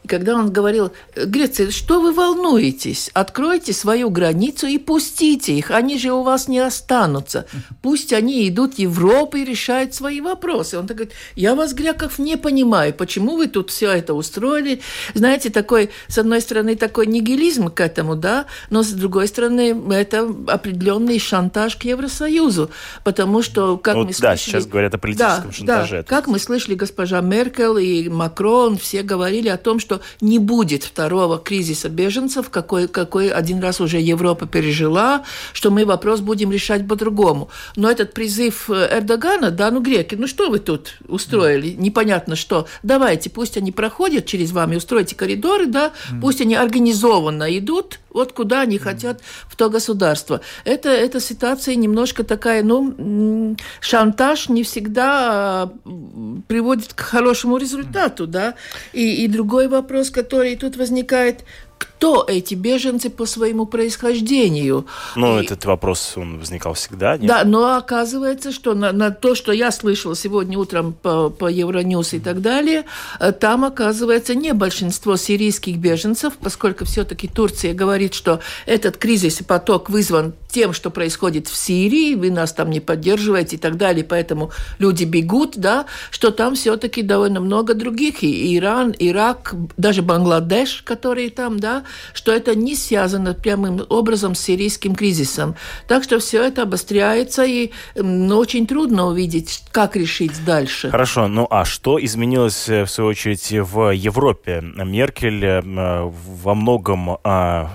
когда 0.07 0.35
он 0.35 0.51
говорил, 0.53 0.93
Греция, 1.15 1.71
что 1.71 2.01
вы 2.01 2.13
волнуетесь? 2.13 3.11
Откройте 3.15 3.73
свою 3.73 4.11
границу 4.11 4.67
и 4.67 4.79
пустите 4.79 5.55
их. 5.57 5.71
Они 5.71 5.99
же 5.99 6.13
у 6.13 6.23
вас 6.23 6.49
не 6.49 6.59
останутся. 6.59 7.47
Пусть 7.83 8.13
они 8.13 8.49
идут 8.49 8.75
в 8.75 8.79
Европу 8.79 9.37
и 9.37 9.45
решают 9.45 9.95
свои 9.95 10.21
вопросы. 10.21 10.79
Он 10.79 10.87
так 10.87 10.97
говорит, 10.97 11.15
я 11.35 11.55
вас, 11.55 11.73
греков, 11.75 12.19
не 12.19 12.37
понимаю, 12.37 12.95
почему 12.95 13.37
вы 13.37 13.47
тут 13.49 13.71
все 13.71 13.91
это 13.91 14.15
устроили. 14.15 14.81
Знаете, 15.15 15.51
такой, 15.51 15.91
с 16.09 16.19
одной 16.19 16.41
стороны, 16.41 16.77
такой 16.77 17.07
нигилизм 17.07 17.69
к 17.71 17.81
этому, 17.81 18.15
да, 18.17 18.47
но 18.71 18.83
с 18.83 18.89
другой 18.91 19.29
стороны, 19.29 19.75
это 19.93 20.29
определенный 20.49 21.19
шантаж 21.19 21.77
к 21.77 21.85
Евросоюзу. 21.85 22.71
Потому 23.05 23.43
что, 23.43 23.77
как 23.77 23.95
Ну, 23.95 24.01
мы 24.05 24.07
да, 24.09 24.15
слышали- 24.15 24.37
сейчас 24.39 24.67
говорят 24.67 24.95
о 24.95 24.99
политическом 24.99 25.47
да, 25.51 25.53
шантаже. 25.53 25.97
Да, 25.99 26.03
как 26.05 26.27
мы 26.27 26.39
слышали, 26.39 26.75
госпожа 26.75 27.21
Меркель 27.21 27.81
и 27.81 28.09
Макрон 28.09 28.77
все 28.79 29.03
говорили 29.03 29.49
о 29.49 29.57
том, 29.57 29.79
что 29.81 29.96
не 30.21 30.39
будет 30.39 30.85
второго 30.85 31.39
кризиса 31.39 31.89
беженцев, 31.89 32.51
какой, 32.51 32.89
какой 32.89 33.31
один 33.31 33.61
раз 33.61 33.81
уже 33.81 33.99
Европа 33.99 34.47
пережила, 34.47 35.25
что 35.53 35.71
мы 35.71 35.85
вопрос 35.85 36.21
будем 36.21 36.51
решать 36.51 36.87
по-другому. 36.87 37.49
Но 37.77 37.91
этот 37.91 38.15
призыв 38.15 38.71
э, 38.71 38.99
Эрдогана, 38.99 39.51
да, 39.51 39.71
ну, 39.71 39.81
греки, 39.81 40.15
ну 40.15 40.27
что 40.27 40.51
вы 40.51 40.59
тут 40.59 40.99
устроили, 41.09 41.71
непонятно 41.71 42.37
что, 42.37 42.67
давайте, 42.83 43.31
пусть 43.31 43.57
они 43.57 43.73
проходят 43.73 44.27
через 44.27 44.53
вами, 44.53 44.77
устройте 44.77 45.15
коридоры, 45.15 45.67
да, 45.67 45.93
пусть 46.21 46.41
они 46.41 46.55
организованно 46.55 47.57
идут, 47.59 47.99
вот 48.17 48.33
куда 48.33 48.63
они 48.63 48.79
хотят, 48.79 49.21
в 49.47 49.57
то 49.57 49.69
государство. 49.69 50.41
Это, 50.65 50.89
эта 50.89 51.21
ситуация 51.21 51.75
немножко 51.75 52.25
такая, 52.25 52.63
ну, 52.63 53.57
шантаж 53.81 54.49
не 54.49 54.63
всегда 54.63 55.71
м, 55.85 56.43
приводит 56.49 56.95
к 56.95 57.01
хорошему 57.01 57.59
результату, 57.59 58.27
да. 58.27 58.55
И, 58.95 59.25
и 59.25 59.29
другой 59.29 59.69
вопрос, 59.69 59.86
который 60.11 60.57
тут 60.57 60.77
возникает, 60.77 61.45
кто 61.79 62.25
эти 62.29 62.55
беженцы 62.55 63.09
по 63.11 63.27
своему 63.27 63.67
происхождению? 63.67 64.87
Ну, 65.17 65.39
И- 65.41 65.45
этот 65.45 65.65
вопрос, 65.65 66.13
он 66.17 66.39
возникал 66.39 66.75
всегда, 66.75 67.17
нет? 67.17 67.27
да, 67.27 67.43
но 67.45 67.77
оказывается, 67.77 68.53
что 68.53 68.75
на, 68.75 68.93
на 68.93 69.11
то, 69.11 69.35
что 69.35 69.53
я 69.53 69.71
слышала 69.71 70.15
сегодня 70.15 70.59
утром 70.59 70.93
по, 70.93 71.31
по 71.31 71.47
Евроньюз 71.49 72.15
и 72.15 72.21
так 72.21 72.41
далее, 72.43 72.85
э, 73.19 73.33
там 73.33 73.65
оказывается 73.65 74.35
не 74.35 74.53
большинство 74.53 75.17
сирийских 75.17 75.77
беженцев, 75.79 76.35
поскольку 76.41 76.85
все-таки 76.85 77.29
Турция 77.29 77.73
говорит, 77.75 78.15
что 78.15 78.41
этот 78.67 78.97
кризис 78.99 79.41
и 79.41 79.45
поток 79.45 79.89
вызван 79.91 80.35
тем, 80.51 80.73
что 80.73 80.91
происходит 80.91 81.49
в 81.49 81.57
Сирии, 81.57 82.15
вы 82.15 82.31
нас 82.31 82.53
там 82.53 82.71
не 82.71 82.81
поддерживаете 82.81 83.57
и 83.57 83.59
так 83.59 83.77
далее, 83.77 84.05
поэтому 84.05 84.51
люди 84.79 85.05
бегут, 85.05 85.57
да, 85.57 85.87
что 86.11 86.31
там 86.31 86.55
все-таки 86.55 87.03
довольно 87.03 87.41
много 87.41 87.75
других, 87.75 88.23
и 88.23 88.57
Иран, 88.57 88.95
Ирак, 88.99 89.55
даже 89.77 90.03
Бангладеш, 90.03 90.83
которые 90.83 91.31
там, 91.31 91.59
да, 91.59 91.66
что 92.13 92.33
это 92.33 92.55
не 92.55 92.75
связано 92.75 93.35
прямым 93.35 93.85
образом 93.89 94.35
с 94.35 94.41
сирийским 94.41 94.95
кризисом. 94.95 95.55
Так 95.89 96.05
что 96.05 96.19
все 96.19 96.43
это 96.43 96.63
обостряется, 96.63 97.45
и 97.45 97.71
ну, 97.95 98.37
очень 98.39 98.67
трудно 98.67 99.07
увидеть, 99.07 99.63
как 99.73 99.97
решить 99.97 100.45
дальше. 100.45 100.91
Хорошо, 100.91 101.29
ну 101.29 101.47
а 101.51 101.65
что 101.65 102.03
изменилось, 102.05 102.69
э, 102.69 102.85
в 102.85 102.91
свою 102.91 103.11
очередь, 103.11 103.51
в 103.51 103.91
Европе? 103.91 104.63
Меркель 104.63 105.45
э, 105.45 105.59
м, 105.61 106.11
во 106.43 106.55
многом, 106.55 107.19
а, 107.25 107.71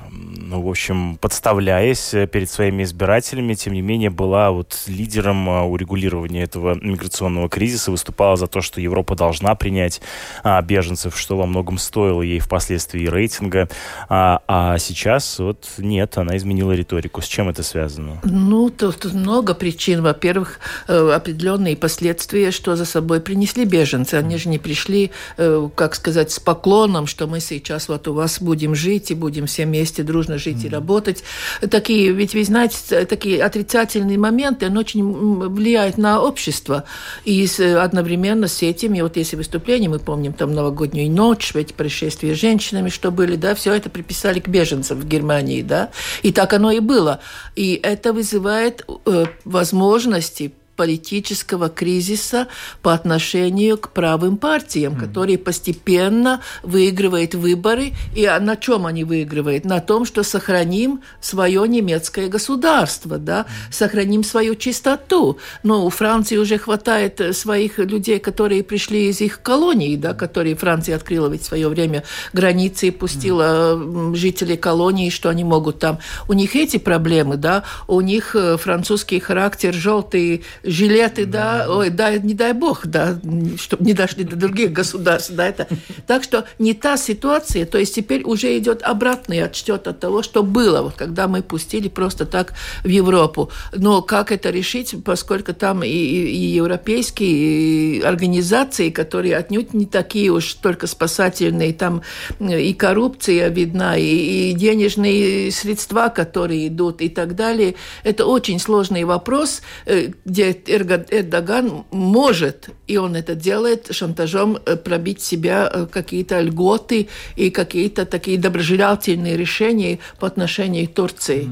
ну, 0.52 0.62
в 0.62 0.70
общем, 0.70 1.18
подставляясь 1.18 2.14
э, 2.14 2.28
перед 2.28 2.50
своими 2.50 2.84
избирателями, 2.84 3.54
тем 3.54 3.72
не 3.72 3.82
менее, 3.82 4.10
была 4.10 4.52
вот 4.52 4.84
лидером 4.86 5.50
а, 5.50 5.64
урегулирования 5.64 6.44
этого 6.44 6.76
миграционного 6.76 7.48
кризиса, 7.48 7.90
выступала 7.90 8.36
за 8.36 8.48
то, 8.48 8.60
что 8.60 8.82
Европа 8.82 9.16
должна 9.16 9.56
принять 9.56 10.02
а, 10.44 10.62
беженцев, 10.62 11.18
что 11.18 11.38
во 11.38 11.46
многом 11.46 11.78
стоило 11.78 12.22
ей 12.22 12.40
впоследствии 12.40 13.08
рейтинга. 13.08 13.70
А, 14.10 14.42
а 14.46 14.78
сейчас 14.78 15.40
вот 15.40 15.70
нет, 15.78 16.18
она 16.18 16.36
изменила 16.36 16.74
риторику. 16.74 17.22
С 17.22 17.28
чем 17.28 17.48
это 17.48 17.64
связано? 17.64 18.20
Ну, 18.24 18.70
тут, 18.70 19.06
много 19.14 19.54
причин. 19.54 20.02
Во-первых, 20.02 20.60
э, 20.90 21.12
определенные 21.12 21.78
последствия, 21.78 22.52
что 22.52 22.76
за 22.76 22.84
собой 22.84 23.22
принесли 23.22 23.64
беженцы. 23.64 24.16
Они 24.16 24.36
же 24.36 24.50
не 24.50 24.60
пришли, 24.60 25.12
э, 25.38 25.70
как 25.76 25.96
сказать, 25.96 26.30
с 26.30 26.42
поклоном, 26.42 27.08
что 27.08 27.26
мы 27.28 27.40
сейчас 27.40 27.88
вот 27.88 28.10
у 28.10 28.14
вас 28.14 28.42
будем 28.42 28.76
жить 28.76 29.12
и 29.12 29.16
будем 29.16 29.46
все 29.46 29.66
вместе 29.66 30.04
дружно 30.04 30.40
жить 30.41 30.65
и 30.65 30.69
работать. 30.69 31.23
Такие, 31.69 32.12
ведь 32.12 32.34
вы 32.34 32.43
знаете, 32.43 33.06
такие 33.06 33.41
отрицательные 33.43 34.17
моменты, 34.17 34.65
они 34.65 34.77
очень 34.77 35.04
влияют 35.49 35.97
на 35.97 36.21
общество. 36.21 36.84
И 37.23 37.45
с- 37.47 37.60
одновременно 37.82 38.47
с 38.47 38.62
этим, 38.62 38.93
и 38.93 39.01
вот 39.01 39.17
если 39.17 39.36
выступление, 39.38 39.89
мы 39.89 39.99
помним 39.99 40.34
там 40.34 40.54
новогоднюю 40.54 41.10
ночь, 41.12 41.51
эти 41.56 41.73
происшествия 41.73 42.36
с 42.36 42.39
женщинами, 42.39 42.89
что 42.89 43.12
были, 43.12 43.36
да, 43.36 43.56
все 43.56 43.73
это 43.73 43.89
приписали 43.89 44.39
к 44.39 44.47
беженцам 44.47 44.99
в 44.99 45.08
Германии, 45.08 45.62
да, 45.62 45.89
и 46.23 46.32
так 46.32 46.54
оно 46.54 46.71
и 46.71 46.80
было. 46.80 47.19
И 47.56 47.80
это 47.82 48.13
вызывает 48.13 48.86
э, 49.06 49.25
возможности 49.45 50.54
политического 50.82 51.70
кризиса 51.70 52.48
по 52.82 52.91
отношению 52.91 53.78
к 53.78 53.89
правым 53.89 54.36
партиям, 54.36 54.96
которые 54.96 55.38
постепенно 55.38 56.41
выигрывают 56.63 57.36
выборы. 57.36 57.91
И 58.15 58.26
а 58.26 58.39
на 58.39 58.56
чем 58.56 58.88
они 58.88 59.04
выигрывают? 59.04 59.63
На 59.63 59.80
том, 59.80 60.06
что 60.06 60.24
сохраним 60.24 61.02
свое 61.20 61.67
немецкое 61.67 62.30
государство, 62.30 63.20
да? 63.20 63.46
сохраним 63.70 64.24
свою 64.24 64.56
чистоту. 64.56 65.38
Но 65.62 65.86
у 65.86 65.91
Франции 65.91 66.38
уже 66.38 66.58
хватает 66.58 67.22
э, 67.22 67.34
своих 67.34 67.78
людей, 67.78 68.17
которые 68.17 68.63
пришли 68.63 69.08
из 69.10 69.22
их 69.22 69.44
колоний, 69.44 69.98
да? 69.98 70.15
которые 70.15 70.56
Франция 70.56 70.96
открыла 70.96 71.28
ведь 71.28 71.44
в 71.44 71.46
свое 71.46 71.70
время 71.70 72.04
границы 72.34 72.88
и 72.88 72.91
пустила 72.91 73.74
м, 73.74 74.15
жителей 74.15 74.58
колонии, 74.58 75.12
что 75.12 75.30
они 75.30 75.44
могут 75.44 75.78
там. 75.78 76.00
У 76.28 76.34
них 76.34 76.56
эти 76.56 76.78
проблемы, 76.78 77.38
да, 77.38 77.65
у 77.88 78.02
них 78.02 78.36
э, 78.36 78.58
французский 78.58 79.20
характер, 79.20 79.76
желтые 79.76 80.41
жилеты, 80.71 81.25
да, 81.25 81.65
ой, 81.69 81.89
да, 81.89 82.17
не 82.17 82.34
дай 82.34 82.53
бог, 82.53 82.88
да, 82.88 83.19
чтобы 83.57 83.86
не 83.86 83.93
дошли 83.93 84.23
до 84.23 84.36
других 84.36 84.71
государств, 84.71 85.31
да, 85.34 85.47
это. 85.47 85.67
Так 86.07 86.23
что 86.23 86.45
не 86.60 86.73
та 86.73 86.97
ситуация, 86.97 87.65
то 87.65 87.77
есть 87.77 87.95
теперь 87.95 88.23
уже 88.23 88.57
идет 88.57 88.81
обратный 88.81 89.43
отсчет 89.43 89.88
от 89.88 89.99
того, 89.99 90.23
что 90.23 90.43
было, 90.43 90.81
вот 90.81 90.93
когда 90.95 91.27
мы 91.27 91.41
пустили 91.43 91.89
просто 91.89 92.25
так 92.25 92.53
в 92.84 92.88
Европу. 92.88 93.51
Но 93.73 94.01
как 94.01 94.31
это 94.31 94.49
решить, 94.49 94.95
поскольку 95.03 95.53
там 95.53 95.84
и, 95.84 95.89
и 95.89 96.45
европейские 96.55 98.03
организации, 98.03 98.89
которые 98.89 99.36
отнюдь 99.36 99.73
не 99.73 99.86
такие 99.86 100.31
уж 100.31 100.53
только 100.53 100.88
спасательные, 100.88 101.73
там 101.73 102.01
и 102.39 102.73
коррупция 102.73 103.49
видна, 103.49 103.97
и, 103.97 104.51
и 104.51 104.53
денежные 104.53 105.51
средства, 105.51 106.10
которые 106.10 106.67
идут 106.67 107.01
и 107.01 107.10
так 107.10 107.36
далее. 107.36 107.75
Это 108.03 108.25
очень 108.25 108.60
сложный 108.60 109.03
вопрос, 109.03 109.62
э, 109.86 110.10
где 110.25 110.53
Эрдоган 110.69 111.86
может, 111.91 112.69
и 112.88 112.97
он 112.97 113.15
это 113.15 113.36
делает, 113.36 113.88
шантажом 113.91 114.58
э, 114.65 114.76
пробить 114.76 115.21
себя 115.21 115.69
э, 115.71 115.86
какие-то 115.86 116.39
льготы 116.41 117.10
и 117.36 117.50
какие-то 117.50 118.06
такие 118.06 118.38
доброжелательные 118.38 119.38
решения 119.38 120.00
по 120.19 120.28
отношению 120.28 120.88
к 120.88 120.93
Турции. 120.93 121.50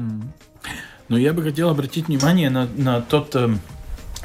Но 1.08 1.18
я 1.18 1.32
бы 1.32 1.42
хотел 1.42 1.70
обратить 1.70 2.08
внимание 2.08 2.50
на, 2.50 2.68
на 2.76 3.00
тот 3.00 3.34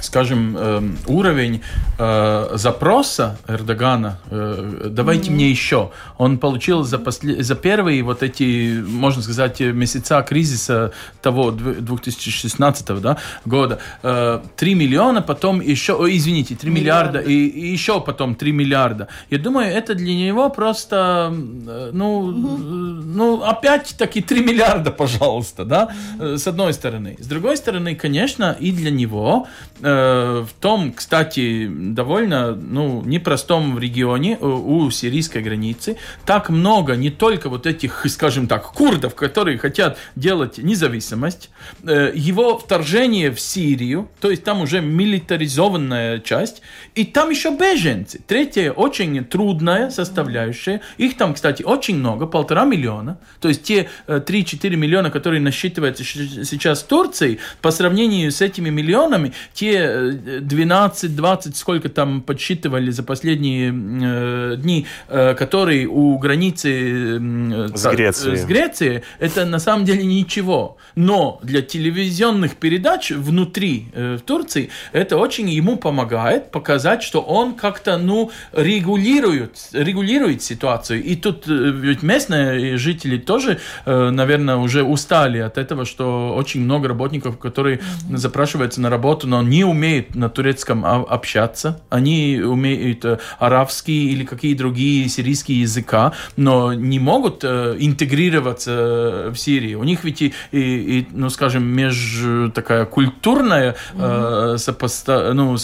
скажем, 0.02 0.58
эм, 0.58 0.98
уровень 1.08 1.62
э, 1.98 2.50
запроса 2.56 3.38
Эрдогана, 3.48 4.20
э, 4.30 4.90
давайте 4.90 5.30
mm-hmm. 5.30 5.34
мне 5.34 5.50
еще. 5.50 5.92
Он 6.18 6.38
получил 6.38 6.84
за, 6.84 7.00
после, 7.00 7.42
за 7.42 7.56
первые 7.56 8.04
вот 8.04 8.22
эти, 8.22 8.84
можно 8.86 9.22
сказать, 9.22 9.60
месяца 9.62 10.22
кризиса 10.22 10.92
того 11.22 11.52
2016 11.52 13.02
да, 13.02 13.18
года 13.46 13.80
э, 14.04 14.42
3 14.58 14.76
миллиона, 14.76 15.22
потом 15.22 15.62
еще, 15.62 15.94
о, 15.94 16.08
извините, 16.10 16.56
3 16.56 16.70
миллиарда, 16.70 17.20
миллиарда 17.20 17.32
и, 17.32 17.48
и 17.48 17.72
еще 17.72 18.02
потом 18.02 18.36
3 18.36 18.52
миллиарда. 18.52 19.08
Я 19.30 19.38
думаю, 19.38 19.72
это 19.72 19.96
для 19.96 20.16
него 20.16 20.50
просто, 20.50 21.34
э, 21.34 21.90
ну, 21.94 22.32
mm-hmm. 22.32 23.04
ну 23.16 23.44
опять-таки 23.44 24.22
3 24.22 24.44
миллиарда, 24.44 24.92
пожалуйста, 24.92 25.64
да, 25.64 25.90
mm-hmm. 26.20 26.38
с 26.38 26.48
одной 26.48 26.74
стороны. 26.74 27.16
С 27.20 27.28
другой 27.28 27.56
стороны, 27.56 27.96
конечно, 27.96 28.56
и 28.60 28.72
для 28.72 28.92
него 28.92 29.48
Э, 29.85 29.85
в 29.86 30.50
том, 30.60 30.94
кстати, 30.94 31.70
довольно 31.70 32.56
ну, 32.56 33.04
непростом 33.06 33.78
регионе 33.78 34.38
э, 34.40 34.46
у 34.46 34.90
сирийской 34.90 35.42
границы 35.44 35.98
так 36.26 36.50
много 36.50 36.96
не 36.96 37.10
только 37.10 37.50
вот 37.50 37.68
этих, 37.68 38.06
скажем 38.10 38.48
так, 38.48 38.64
курдов, 38.72 39.16
которые 39.16 39.58
хотят 39.58 39.98
делать 40.16 40.58
независимость, 40.58 41.50
э, 41.84 42.12
его 42.16 42.58
вторжение 42.58 43.32
в 43.32 43.40
Сирию, 43.40 44.10
то 44.20 44.32
есть 44.32 44.44
там 44.44 44.62
уже 44.62 44.82
милитаризованная 44.82 46.20
часть, 46.20 46.62
и 46.96 47.06
там 47.06 47.30
еще 47.30 47.52
беженцы. 47.52 48.20
Третья 48.26 48.72
очень 48.72 49.24
трудная 49.24 49.90
составляющая. 49.90 50.82
Их 50.98 51.18
там, 51.18 51.34
кстати, 51.34 51.64
очень 51.64 51.98
много, 51.98 52.26
полтора 52.26 52.66
миллиона. 52.66 53.20
То 53.40 53.50
есть 53.50 53.64
те 53.64 53.90
3-4 54.08 54.76
миллиона, 54.76 55.12
которые 55.12 55.42
насчитываются 55.42 56.04
сейчас 56.04 56.82
в 56.82 56.88
Турции, 56.88 57.40
по 57.62 57.72
сравнению 57.72 58.32
с 58.32 58.42
этими 58.42 58.70
миллионами, 58.70 59.34
те 59.54 59.75
12-20, 59.76 61.56
сколько 61.56 61.90
там 61.90 62.22
подсчитывали 62.22 62.92
за 62.92 63.04
последние 63.04 63.70
э, 63.70 64.56
дни, 64.58 64.86
э, 65.08 65.36
которые 65.36 65.88
у 65.88 66.18
границы 66.18 67.18
э, 67.20 67.68
с, 67.76 67.86
Грецией. 67.88 68.38
с 68.38 68.46
Грецией, 68.46 69.04
это 69.20 69.46
на 69.46 69.60
самом 69.60 69.86
деле 69.86 70.06
ничего. 70.06 70.78
Но 70.96 71.40
для 71.44 71.62
телевизионных 71.62 72.56
передач 72.56 73.12
внутри 73.12 73.88
э, 73.94 74.16
в 74.16 74.22
Турции 74.22 74.70
это 74.94 75.18
очень 75.18 75.50
ему 75.50 75.76
помогает 75.78 76.52
показать, 76.52 77.04
что 77.04 77.22
он 77.22 77.56
как-то 77.56 77.98
ну, 77.98 78.32
регулирует, 78.54 79.70
регулирует 79.74 80.42
ситуацию. 80.42 81.04
И 81.04 81.16
тут 81.16 81.48
э, 81.48 81.72
ведь 81.72 82.04
местные 82.04 82.78
жители 82.78 83.18
тоже, 83.18 83.60
э, 83.86 84.10
наверное, 84.10 84.56
уже 84.56 84.84
устали 84.84 85.40
от 85.40 85.58
этого, 85.58 85.86
что 85.86 86.34
очень 86.36 86.62
много 86.62 86.88
работников, 86.88 87.38
которые 87.38 87.82
запрашиваются 88.10 88.80
на 88.82 88.90
работу, 88.90 89.28
но 89.28 89.42
не 89.42 89.65
умеют 89.66 90.16
на 90.16 90.30
турецком 90.30 90.86
общаться, 90.86 91.82
они 91.90 92.42
умеют 92.44 93.06
э, 93.06 93.20
арабский 93.40 94.12
или 94.12 94.24
какие 94.26 94.54
другие 94.54 95.08
сирийские 95.10 95.62
языка, 95.62 96.14
но 96.38 96.74
не 96.74 97.00
могут 97.00 97.44
э, 97.44 97.76
интегрироваться 97.80 98.72
э, 98.72 99.30
в 99.30 99.38
Сирии. 99.38 99.76
У 99.76 99.84
них 99.84 100.04
ведь 100.04 100.22
и, 100.22 100.34
и, 100.52 100.60
и 101.00 101.08
ну, 101.12 101.30
скажем, 101.30 101.66
меж 101.66 102.52
такая 102.54 102.86
культурная 102.86 103.76
mm-hmm. 103.94 104.58
сопоста... 104.58 105.34
ну, 105.34 105.58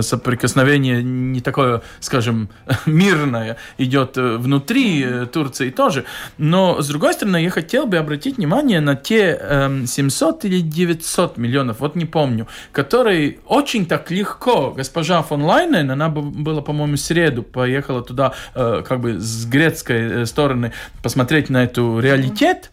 соприкосновение 0.00 1.02
не 1.02 1.40
такое, 1.40 1.82
скажем, 2.00 2.48
мирное 2.86 3.56
идет 3.78 4.16
внутри 4.16 5.26
Турции 5.32 5.70
тоже. 5.70 6.04
Но, 6.38 6.80
с 6.80 6.88
другой 6.88 7.14
стороны, 7.14 7.42
я 7.42 7.50
хотел 7.50 7.86
бы 7.86 7.96
обратить 7.96 8.36
внимание 8.36 8.80
на 8.80 8.96
те 8.96 9.38
700 9.86 10.44
эм, 10.44 10.50
или 10.50 10.60
900 10.60 11.36
миллионов, 11.36 11.80
вот 11.80 11.96
не 11.96 12.04
помню, 12.04 12.46
которые 12.72 13.13
которой 13.14 13.38
очень 13.46 13.86
так 13.86 14.10
легко. 14.10 14.72
Госпожа 14.76 15.22
фон 15.22 15.42
Лайнен, 15.42 15.90
она 15.90 16.08
была, 16.08 16.62
по-моему, 16.62 16.96
в 16.96 17.00
среду, 17.00 17.42
поехала 17.42 18.02
туда 18.02 18.34
э, 18.54 18.82
как 18.86 19.00
бы 19.00 19.20
с 19.20 19.46
грецкой 19.46 20.22
э, 20.22 20.26
стороны 20.26 20.72
посмотреть 21.02 21.50
на 21.50 21.64
эту 21.64 22.00
реалитет, 22.00 22.70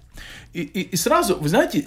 и, 0.54 0.64
и, 0.64 0.82
и 0.82 0.96
сразу, 0.98 1.38
вы 1.40 1.48
знаете, 1.48 1.86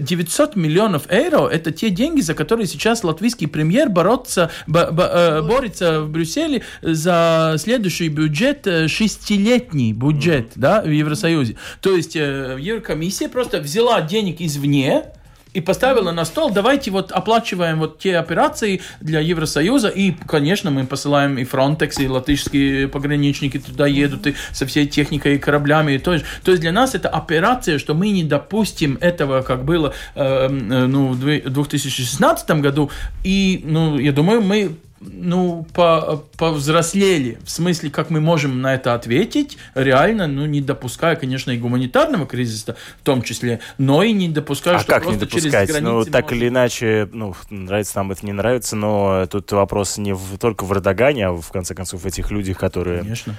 900 0.00 0.56
э, 0.56 0.58
миллионов 0.58 1.12
евро– 1.12 1.48
это 1.52 1.70
те 1.70 1.90
деньги, 1.90 2.22
за 2.22 2.32
которые 2.32 2.66
сейчас 2.66 3.04
латвийский 3.04 3.46
премьер 3.46 3.90
бороться, 3.90 4.50
бо, 4.66 4.90
бо, 4.90 5.42
борется 5.42 6.00
в 6.00 6.08
Брюсселе 6.08 6.62
за 6.80 7.56
следующий 7.58 8.08
бюджет, 8.08 8.66
шестилетний 8.86 9.92
бюджет 9.92 10.52
да, 10.54 10.80
в 10.80 10.88
Евросоюзе. 10.88 11.56
То 11.82 11.94
есть 11.94 12.14
Еврокомиссия 12.14 13.28
просто 13.28 13.60
взяла 13.60 14.00
денег 14.00 14.40
извне, 14.40 15.04
и 15.52 15.60
поставила 15.60 16.12
на 16.12 16.24
стол, 16.24 16.50
давайте 16.50 16.90
вот 16.90 17.12
оплачиваем 17.12 17.78
вот 17.78 17.98
те 17.98 18.16
операции 18.16 18.80
для 19.00 19.20
Евросоюза, 19.20 19.88
и, 19.88 20.12
конечно, 20.12 20.70
мы 20.70 20.86
посылаем 20.86 21.38
и 21.38 21.44
Frontex, 21.44 22.02
и 22.02 22.08
латышские 22.08 22.88
пограничники 22.88 23.58
туда 23.58 23.86
едут, 23.86 24.26
и 24.26 24.34
со 24.52 24.66
всей 24.66 24.86
техникой 24.86 25.36
и 25.36 25.38
кораблями. 25.38 25.92
И 25.92 25.98
то, 25.98 26.12
есть, 26.12 26.24
то 26.44 26.50
есть 26.50 26.60
для 26.60 26.72
нас 26.72 26.94
это 26.94 27.08
операция, 27.08 27.78
что 27.78 27.94
мы 27.94 28.10
не 28.10 28.24
допустим 28.24 28.98
этого, 29.00 29.42
как 29.42 29.64
было 29.64 29.92
э, 30.14 30.48
э 30.48 30.86
ну, 30.86 31.08
в 31.08 31.18
2016 31.18 32.50
году, 32.62 32.90
и, 33.24 33.62
ну, 33.64 33.98
я 33.98 34.12
думаю, 34.12 34.42
мы 34.42 34.76
ну, 35.00 35.66
по, 35.72 36.22
повзрослели, 36.36 37.38
в 37.44 37.50
смысле, 37.50 37.90
как 37.90 38.10
мы 38.10 38.20
можем 38.20 38.60
на 38.60 38.74
это 38.74 38.94
ответить, 38.94 39.56
реально, 39.74 40.26
ну, 40.26 40.44
не 40.46 40.60
допуская, 40.60 41.16
конечно, 41.16 41.50
и 41.50 41.58
гуманитарного 41.58 42.26
кризиса 42.26 42.76
в 43.00 43.04
том 43.04 43.22
числе, 43.22 43.60
но 43.78 44.02
и 44.02 44.12
не 44.12 44.28
допуская, 44.28 44.76
а 44.76 44.78
что 44.80 44.92
как 44.92 45.06
не 45.06 45.16
допускать? 45.16 45.80
Ну, 45.80 46.04
так 46.04 46.24
можем... 46.24 46.38
или 46.38 46.48
иначе, 46.48 47.08
ну, 47.12 47.34
нравится 47.48 47.96
нам 47.96 48.12
это, 48.12 48.26
не 48.26 48.32
нравится, 48.32 48.76
но 48.76 49.26
тут 49.30 49.50
вопрос 49.52 49.96
не 49.96 50.12
в, 50.12 50.38
только 50.38 50.64
в 50.64 50.72
Эрдогане, 50.72 51.28
а 51.28 51.32
в 51.32 51.50
конце 51.50 51.74
концов 51.74 52.02
в 52.02 52.06
этих 52.06 52.30
людях, 52.30 52.58
которые... 52.58 53.00
Конечно 53.00 53.36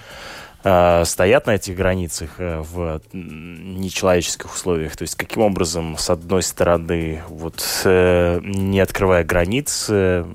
а, 0.63 1.03
стоят 1.05 1.47
на 1.47 1.55
этих 1.55 1.75
границах 1.75 2.35
э, 2.37 2.61
в 2.61 3.01
нечеловеческих 3.13 4.53
условиях. 4.53 4.95
То 4.95 5.03
есть 5.03 5.15
каким 5.15 5.41
образом, 5.41 5.97
с 5.97 6.09
одной 6.09 6.43
стороны, 6.43 7.23
вот 7.29 7.63
э, 7.85 8.39
не 8.43 8.79
открывая 8.79 9.23
границ, 9.23 9.87
э, 9.89 10.25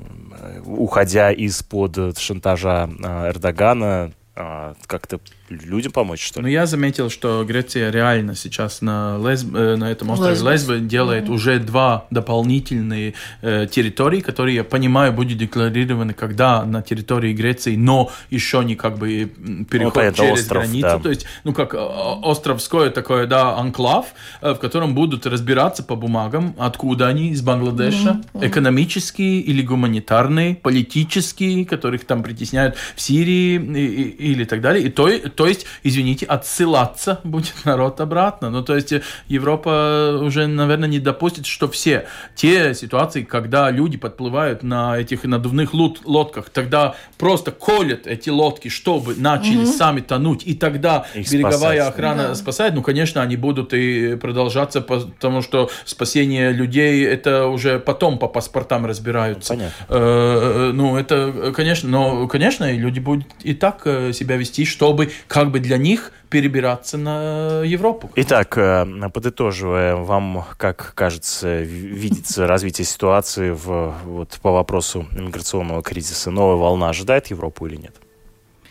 уходя 0.65 1.31
из-под 1.33 2.19
шантажа 2.19 2.89
а, 3.05 3.29
Эрдогана, 3.31 4.13
а, 4.39 4.75
как-то 4.87 5.19
людям 5.49 5.93
помочь, 5.93 6.23
что 6.23 6.41
ли? 6.41 6.45
Ну, 6.45 6.49
я 6.51 6.67
заметил, 6.67 7.09
что 7.09 7.43
Греция 7.45 7.91
реально 7.91 8.35
сейчас 8.35 8.83
на, 8.83 9.17
Лесб... 9.17 9.55
Э, 9.55 9.77
на 9.77 9.91
этом 9.91 10.11
острове 10.11 10.33
Лесбос. 10.33 10.53
Лесбо 10.53 10.77
делает 10.77 11.25
mm-hmm. 11.25 11.33
уже 11.33 11.59
два 11.59 12.07
дополнительные 12.11 13.15
э, 13.41 13.67
территории, 13.71 14.21
которые, 14.21 14.57
я 14.57 14.65
понимаю, 14.65 15.13
будут 15.13 15.39
декларированы, 15.39 16.13
когда 16.13 16.65
на 16.65 16.83
территории 16.83 17.33
Греции, 17.33 17.77
но 17.77 18.11
еще 18.29 18.63
не 18.63 18.77
как 18.77 18.99
бы 18.99 19.33
переход 19.71 20.05
ну, 20.05 20.13
через 20.13 20.41
остров, 20.41 20.65
границу. 20.65 20.83
Да. 20.83 20.99
То 20.99 21.09
есть, 21.09 21.27
ну, 21.45 21.55
как 21.55 21.75
э, 21.75 21.79
островское 22.23 22.91
такое, 22.91 23.27
да, 23.27 23.57
анклав, 23.57 24.09
э, 24.43 24.53
в 24.53 24.59
котором 24.59 24.95
будут 24.95 25.27
разбираться 25.27 25.83
по 25.83 25.97
бумагам, 25.97 26.55
откуда 26.59 27.07
они, 27.07 27.31
из 27.31 27.41
Бангладеша, 27.41 28.21
mm-hmm. 28.35 28.47
экономические 28.47 29.41
или 29.41 29.63
гуманитарные, 29.63 30.57
политические, 30.57 31.65
которых 31.65 32.05
там 32.05 32.23
притесняют 32.23 32.77
в 32.95 33.01
Сирии 33.01 33.57
и, 33.57 34.26
и, 34.26 34.26
или 34.27 34.45
так 34.45 34.61
далее. 34.61 34.85
И 34.85 34.91
то, 34.91 35.09
то 35.31 35.47
есть, 35.47 35.67
извините, 35.83 36.27
отсылаться 36.27 37.21
будет 37.25 37.55
народ 37.65 38.01
обратно. 38.01 38.51
Ну, 38.51 38.63
то 38.63 38.75
есть 38.75 38.93
Европа 39.29 40.19
уже, 40.23 40.47
наверное, 40.47 40.89
не 40.89 40.99
допустит, 40.99 41.47
что 41.47 41.69
все 41.69 42.07
те 42.35 42.75
ситуации, 42.75 43.23
когда 43.23 43.71
люди 43.71 43.97
подплывают 43.97 44.63
на 44.63 44.99
этих 44.99 45.25
надувных 45.25 45.75
лодках, 45.75 46.51
тогда 46.51 46.95
просто 47.19 47.51
колят 47.51 48.07
эти 48.07 48.31
лодки, 48.31 48.69
чтобы 48.69 49.15
начали 49.17 49.65
угу. 49.65 49.67
сами 49.67 50.01
тонуть, 50.01 50.43
и 50.47 50.55
тогда 50.55 51.07
Их 51.15 51.31
береговая 51.31 51.77
спасать. 51.77 51.95
охрана 51.95 52.29
да. 52.29 52.35
спасает. 52.35 52.75
Ну, 52.75 52.83
конечно, 52.83 53.23
они 53.23 53.37
будут 53.37 53.73
и 53.75 54.17
продолжаться, 54.17 54.81
потому 54.81 55.43
что 55.43 55.71
спасение 55.85 56.53
людей 56.53 57.05
это 57.05 57.47
уже 57.47 57.79
потом 57.79 58.19
по 58.19 58.29
паспортам 58.29 58.87
разбираются. 58.87 59.55
Ну, 59.55 59.59
понятно. 59.59 59.85
Э, 59.89 60.71
ну, 60.73 60.97
это, 60.97 61.53
конечно, 61.55 61.89
но, 61.89 62.27
конечно, 62.29 62.71
люди 62.73 63.01
будут 63.01 63.27
и 63.43 63.55
так 63.55 63.83
э, 63.85 64.13
себя 64.17 64.37
вести, 64.37 64.65
чтобы 64.65 65.11
как 65.29 65.51
бы 65.51 65.61
для 65.61 65.79
них 65.79 66.13
перебираться 66.29 66.99
на 66.99 67.63
Европу. 67.63 68.11
Итак, 68.17 68.59
э, 68.59 68.85
подытоживая, 69.13 69.97
вам, 69.97 70.45
как 70.57 70.93
кажется, 70.95 71.61
видится 71.63 72.47
развитие 72.47 72.85
ситуации 72.85 73.51
в, 73.51 73.95
вот, 74.05 74.39
по 74.43 74.53
вопросу 74.53 75.07
миграционного 75.13 75.83
кризиса? 75.83 76.31
Новая 76.31 76.57
волна 76.57 76.89
ожидает 76.89 77.29
Европу 77.29 77.67
или 77.67 77.77
нет? 77.77 77.95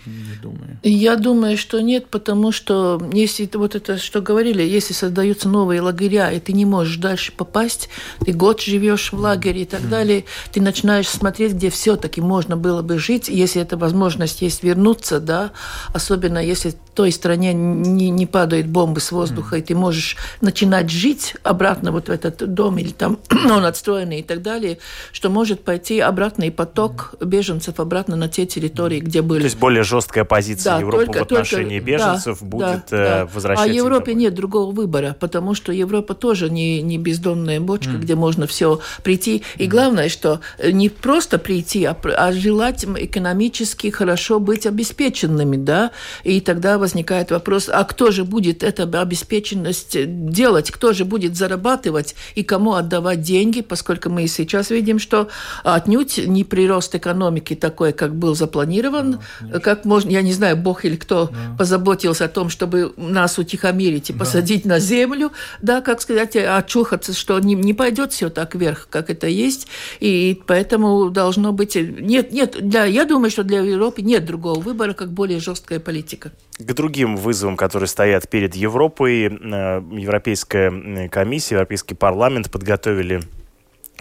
Не 0.05 0.35
думаю. 0.41 0.79
Я 0.83 1.15
думаю, 1.15 1.57
что 1.57 1.79
нет, 1.79 2.07
потому 2.07 2.51
что 2.51 3.01
если 3.11 3.49
вот 3.53 3.75
это, 3.75 3.97
что 3.97 4.21
говорили, 4.21 4.61
если 4.61 4.93
создаются 4.93 5.49
новые 5.49 5.81
лагеря, 5.81 6.31
и 6.31 6.39
ты 6.39 6.53
не 6.53 6.65
можешь 6.65 6.97
дальше 6.97 7.31
попасть, 7.31 7.89
ты 8.23 8.31
год 8.33 8.61
живешь 8.61 9.11
в 9.11 9.17
лагере 9.17 9.63
и 9.63 9.65
так 9.65 9.81
mm. 9.81 9.89
далее, 9.89 10.25
ты 10.51 10.61
начинаешь 10.61 11.07
смотреть, 11.07 11.53
где 11.53 11.69
все-таки 11.69 12.21
можно 12.21 12.55
было 12.57 12.81
бы 12.81 12.99
жить, 12.99 13.29
если 13.29 13.61
эта 13.61 13.77
возможность 13.77 14.41
есть 14.41 14.63
вернуться, 14.63 15.19
да, 15.19 15.51
особенно 15.93 16.39
если 16.39 16.71
в 16.71 16.75
той 16.93 17.11
стране 17.11 17.53
не, 17.53 18.09
не 18.09 18.25
падают 18.25 18.67
бомбы 18.67 18.99
с 18.99 19.11
воздуха, 19.11 19.55
mm. 19.55 19.59
и 19.59 19.61
ты 19.63 19.75
можешь 19.75 20.17
начинать 20.41 20.89
жить 20.89 21.35
обратно 21.43 21.91
вот 21.91 22.07
в 22.07 22.11
этот 22.11 22.53
дом, 22.53 22.77
или 22.77 22.91
там 22.91 23.17
он 23.31 23.65
отстроенный 23.65 24.19
и 24.19 24.23
так 24.23 24.41
далее, 24.41 24.77
что 25.11 25.29
может 25.29 25.63
пойти 25.63 25.99
обратный 25.99 26.51
поток 26.51 27.15
беженцев 27.19 27.79
обратно 27.79 28.15
на 28.15 28.29
те 28.29 28.45
территории, 28.45 28.99
где 28.99 29.21
были. 29.21 29.39
То 29.39 29.45
есть 29.45 29.59
более 29.59 29.83
жесткая 29.95 30.25
позиция 30.25 30.73
да, 30.73 30.79
Европы 30.79 31.05
только, 31.05 31.19
в 31.19 31.21
отношении 31.21 31.79
только, 31.79 31.91
беженцев 31.91 32.39
да, 32.41 32.45
будет 32.45 32.83
да, 32.91 33.21
э, 33.21 33.25
возвращать. 33.33 33.69
А 33.69 33.73
Европе 33.73 34.13
нет 34.13 34.33
другого 34.33 34.71
выбора, 34.71 35.15
потому 35.19 35.55
что 35.55 35.71
Европа 35.71 36.13
тоже 36.13 36.49
не, 36.49 36.81
не 36.81 36.97
бездонная 36.97 37.59
бочка, 37.59 37.91
mm. 37.91 37.99
где 37.99 38.15
можно 38.15 38.45
все 38.47 38.79
прийти. 39.03 39.43
И 39.57 39.65
mm. 39.65 39.67
главное, 39.67 40.09
что 40.09 40.41
не 40.63 40.89
просто 40.89 41.37
прийти, 41.37 41.85
а, 41.85 41.95
а 42.17 42.31
желать 42.33 42.83
экономически 42.85 43.89
хорошо 43.89 44.39
быть 44.39 44.65
обеспеченными, 44.65 45.55
да, 45.57 45.91
и 46.23 46.41
тогда 46.41 46.77
возникает 46.77 47.31
вопрос, 47.31 47.69
а 47.71 47.83
кто 47.83 48.11
же 48.11 48.25
будет 48.25 48.63
эту 48.63 48.83
обеспеченность 48.99 49.97
делать, 50.29 50.71
кто 50.71 50.93
же 50.93 51.05
будет 51.05 51.35
зарабатывать 51.35 52.15
и 52.35 52.43
кому 52.43 52.73
отдавать 52.73 53.21
деньги, 53.21 53.61
поскольку 53.61 54.09
мы 54.09 54.27
сейчас 54.27 54.69
видим, 54.71 54.99
что 54.99 55.29
отнюдь 55.63 56.17
не 56.17 56.43
прирост 56.43 56.95
экономики 56.95 57.55
такой, 57.55 57.93
как 57.93 58.15
был 58.15 58.35
запланирован, 58.35 59.19
mm, 59.41 59.59
как 59.59 59.84
можно, 59.85 60.09
я 60.09 60.21
не 60.21 60.33
знаю, 60.33 60.57
Бог 60.57 60.85
или 60.85 60.95
кто 60.95 61.27
да. 61.27 61.55
позаботился 61.57 62.25
о 62.25 62.27
том, 62.27 62.49
чтобы 62.49 62.93
нас 62.97 63.37
утихомирить 63.37 64.09
и 64.09 64.13
да. 64.13 64.19
посадить 64.19 64.65
на 64.65 64.79
землю, 64.79 65.31
да, 65.61 65.81
как 65.81 66.01
сказать, 66.01 66.35
очухаться, 66.35 67.13
что 67.13 67.39
не, 67.39 67.55
не 67.55 67.73
пойдет 67.73 68.11
все 68.11 68.29
так 68.29 68.55
вверх, 68.55 68.87
как 68.89 69.09
это 69.09 69.27
есть, 69.27 69.67
и 69.99 70.41
поэтому 70.47 71.09
должно 71.09 71.51
быть... 71.51 71.75
Нет, 71.75 72.31
нет, 72.31 72.57
для, 72.59 72.85
я 72.85 73.05
думаю, 73.05 73.31
что 73.31 73.43
для 73.43 73.59
Европы 73.59 74.01
нет 74.01 74.25
другого 74.25 74.59
выбора, 74.59 74.93
как 74.93 75.11
более 75.11 75.39
жесткая 75.39 75.79
политика. 75.79 76.31
К 76.57 76.73
другим 76.73 77.17
вызовам, 77.17 77.57
которые 77.57 77.87
стоят 77.87 78.29
перед 78.29 78.55
Европой, 78.55 79.25
э, 79.25 79.29
Европейская 79.29 81.09
комиссия, 81.09 81.55
Европейский 81.55 81.95
парламент 81.95 82.49
подготовили 82.49 83.21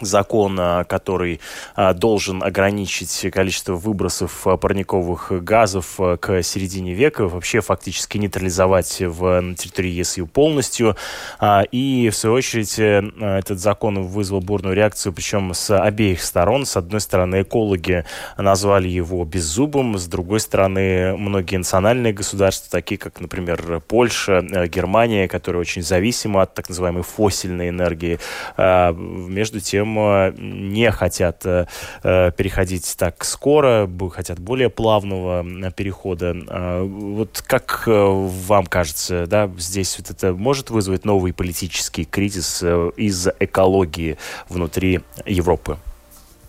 закон, 0.05 0.57
а, 0.59 0.85
который 0.85 1.41
а, 1.75 1.95
должен 1.95 2.43
ограничить 2.43 3.27
количество 3.33 3.75
выбросов 3.75 4.47
а, 4.47 4.57
парниковых 4.57 5.33
газов 5.45 5.99
к 6.21 6.43
середине 6.43 6.95
века, 6.95 7.29
вообще 7.29 7.61
фактически 7.61 8.19
нейтрализовать 8.19 9.01
в, 9.01 9.55
территории 9.55 9.91
ЕСЮ 9.91 10.27
полностью. 10.27 10.97
И, 11.73 12.11
в 12.13 12.17
свою 12.17 12.37
очередь, 12.37 12.79
э, 12.79 13.03
этот 13.21 13.59
закон 13.59 14.03
вызвал 14.03 14.41
бурную 14.41 14.75
реакцию, 14.75 15.13
причем 15.13 15.55
с 15.55 15.77
обеих 15.77 16.23
сторон. 16.23 16.67
С 16.67 16.77
одной 16.77 17.01
стороны, 17.01 17.43
экологи 17.43 18.05
назвали 18.37 18.89
его 18.89 19.25
беззубым, 19.25 19.99
с 19.99 20.07
другой 20.07 20.41
стороны, 20.41 21.17
многие 21.17 21.57
национальные 21.57 22.13
государства, 22.13 22.71
такие 22.71 22.99
как, 22.99 23.21
например, 23.21 23.81
Польша, 23.87 24.45
э, 24.51 24.67
Германия, 24.67 25.29
которые 25.29 25.61
очень 25.61 25.83
зависимы 25.83 26.43
от 26.43 26.55
так 26.55 26.69
называемой 26.69 27.03
фосильной 27.03 27.69
энергии, 27.69 28.19
между 28.57 29.61
тем 29.61 29.94
э, 29.99 30.33
не 30.39 30.91
хотят 30.91 31.45
э, 31.45 31.67
э, 32.03 32.31
переходить 32.37 32.95
так 32.99 33.25
скоро, 33.25 33.89
хотят 34.13 34.39
более 34.39 34.71
плавного 34.71 35.45
перехода. 35.73 36.35
Вот 36.85 37.43
как 37.47 37.85
вам 37.87 38.67
кажется, 38.67 39.27
да, 39.27 39.51
здесь 39.59 39.99
вот 39.99 40.11
это 40.11 40.33
может 40.35 40.71
вызвать 40.71 41.05
новый 41.05 41.33
политический 41.33 42.05
кризис 42.05 42.63
из-за 42.63 43.35
экологии 43.39 44.19
внутри 44.49 45.01
Европы? 45.27 45.79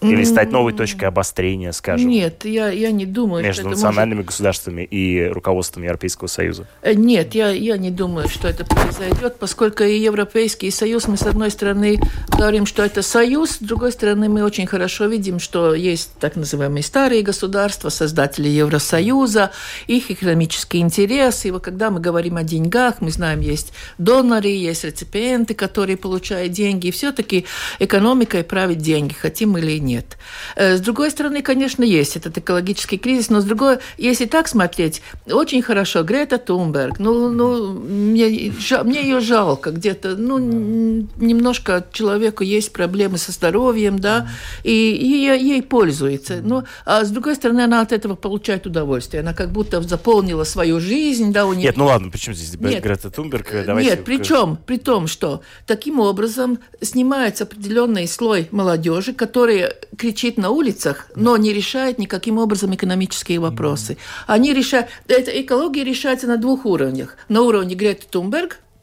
Или 0.02 0.24
стать 0.24 0.52
новой 0.52 0.74
точкой 0.74 1.06
обострения, 1.06 1.72
скажем? 1.72 2.10
Нет, 2.10 2.46
я, 2.46 2.70
я 2.70 2.92
не 2.92 3.06
думаю, 3.06 3.44
между 3.44 3.62
что 3.62 3.70
национальными 3.70 4.18
может... 4.18 4.30
государствами 4.30 4.84
и 4.84 5.26
руководством 5.28 5.84
Европейского 5.84 6.28
Союза. 6.28 6.68
Э, 6.82 6.94
нет, 6.94 7.36
я, 7.36 7.50
я 7.50 7.78
не 7.78 7.92
думаю, 7.92 8.28
что 8.30 8.48
это 8.48 8.66
произойдет, 8.66 9.38
поскольку 9.40 9.84
и 9.84 9.98
Европейский 9.98 10.72
Союз, 10.72 11.08
мы 11.08 11.18
с 11.18 11.24
одной 11.24 11.52
стороны 11.52 12.00
говорим, 12.30 12.66
что 12.66 12.84
это 12.84 13.02
союз, 13.02 13.52
с 13.52 13.60
другой 13.60 13.92
стороны 13.92 14.30
мы 14.30 14.44
очень 14.44 14.68
хорошо 14.68 15.06
видим, 15.06 15.40
что 15.40 15.74
есть 15.74 16.12
так 16.20 16.36
называемые 16.36 16.84
старые 16.84 17.22
государства, 17.22 17.90
создатели 17.90 18.48
Евросоюза, 18.48 19.52
их 19.88 20.12
экономические 20.12 20.84
интересы. 20.84 21.48
И 21.48 21.52
вот 21.52 21.64
когда 21.64 21.90
мы 21.90 22.00
говорим 22.00 22.38
о 22.38 22.44
деньгах, 22.44 23.02
мы 23.02 23.12
знаем, 23.12 23.40
есть 23.40 23.74
доноры, 23.98 24.50
есть 24.50 24.84
реципиенты, 24.84 25.54
которые 25.54 25.98
получают 25.98 26.52
деньги, 26.52 26.88
и 26.88 26.92
все-таки 26.92 27.46
экономикой 27.80 28.44
правит 28.44 28.80
деньги, 28.80 29.14
хотим 29.14 29.58
или 29.58 29.80
нет 29.80 29.95
нет. 29.96 30.18
Э, 30.56 30.78
с 30.78 30.82
другой 30.82 31.12
стороны, 31.12 31.42
конечно, 31.42 31.84
есть 31.84 32.18
этот 32.18 32.38
экологический 32.38 32.98
кризис, 32.98 33.30
но 33.30 33.42
с 33.42 33.46
другой, 33.46 33.78
если 33.98 34.26
так 34.26 34.48
смотреть, 34.48 35.02
очень 35.26 35.62
хорошо, 35.62 36.04
Грета 36.04 36.38
Тунберг, 36.38 37.00
ну, 37.00 37.30
ну 37.30 37.74
мне, 37.74 38.52
мне 38.84 39.02
ее 39.02 39.20
жалко 39.20 39.72
где-то, 39.72 40.16
ну, 40.16 40.38
немножко 41.18 41.86
человеку 41.92 42.44
есть 42.44 42.74
проблемы 42.74 43.18
со 43.18 43.32
здоровьем, 43.32 44.00
да, 44.00 44.28
и, 44.64 44.72
и 44.72 45.08
ей 45.08 45.62
пользуется. 45.62 46.42
Но, 46.42 46.64
а 46.86 47.04
с 47.04 47.10
другой 47.10 47.36
стороны, 47.36 47.62
она 47.62 47.82
от 47.82 47.92
этого 47.92 48.16
получает 48.16 48.66
удовольствие. 48.66 49.22
Она 49.22 49.34
как 49.34 49.52
будто 49.52 49.82
заполнила 49.82 50.44
свою 50.44 50.80
жизнь, 50.80 51.32
да, 51.32 51.46
у 51.46 51.54
нее... 51.54 51.66
Нет, 51.66 51.78
ну 51.78 51.86
ладно, 51.86 52.12
почему 52.12 52.36
здесь 52.36 52.60
нет, 52.60 52.84
Грета 52.84 53.10
Тунберг? 53.10 53.54
Э, 53.54 53.64
давайте... 53.66 53.92
Нет, 53.92 54.04
причем, 54.04 54.58
при 54.66 54.78
том, 54.78 55.08
что 55.08 55.42
таким 55.66 56.00
образом 56.00 56.60
снимается 56.82 57.44
определенный 57.46 58.08
слой 58.08 58.48
молодежи, 58.52 59.14
которые 59.14 59.75
кричит 59.98 60.38
на 60.38 60.50
улицах, 60.50 61.10
но 61.16 61.38
не 61.38 61.54
решает 61.54 62.00
никаким 62.00 62.38
образом 62.38 62.74
экономические 62.74 63.40
вопросы. 63.40 63.98
Они 64.28 64.54
решают... 64.54 64.88
Эта 65.08 65.32
экология 65.42 65.84
решается 65.84 66.28
на 66.28 66.38
двух 66.38 66.66
уровнях. 66.66 67.18
На 67.30 67.42
уровне 67.42 67.76
Греты 67.76 68.06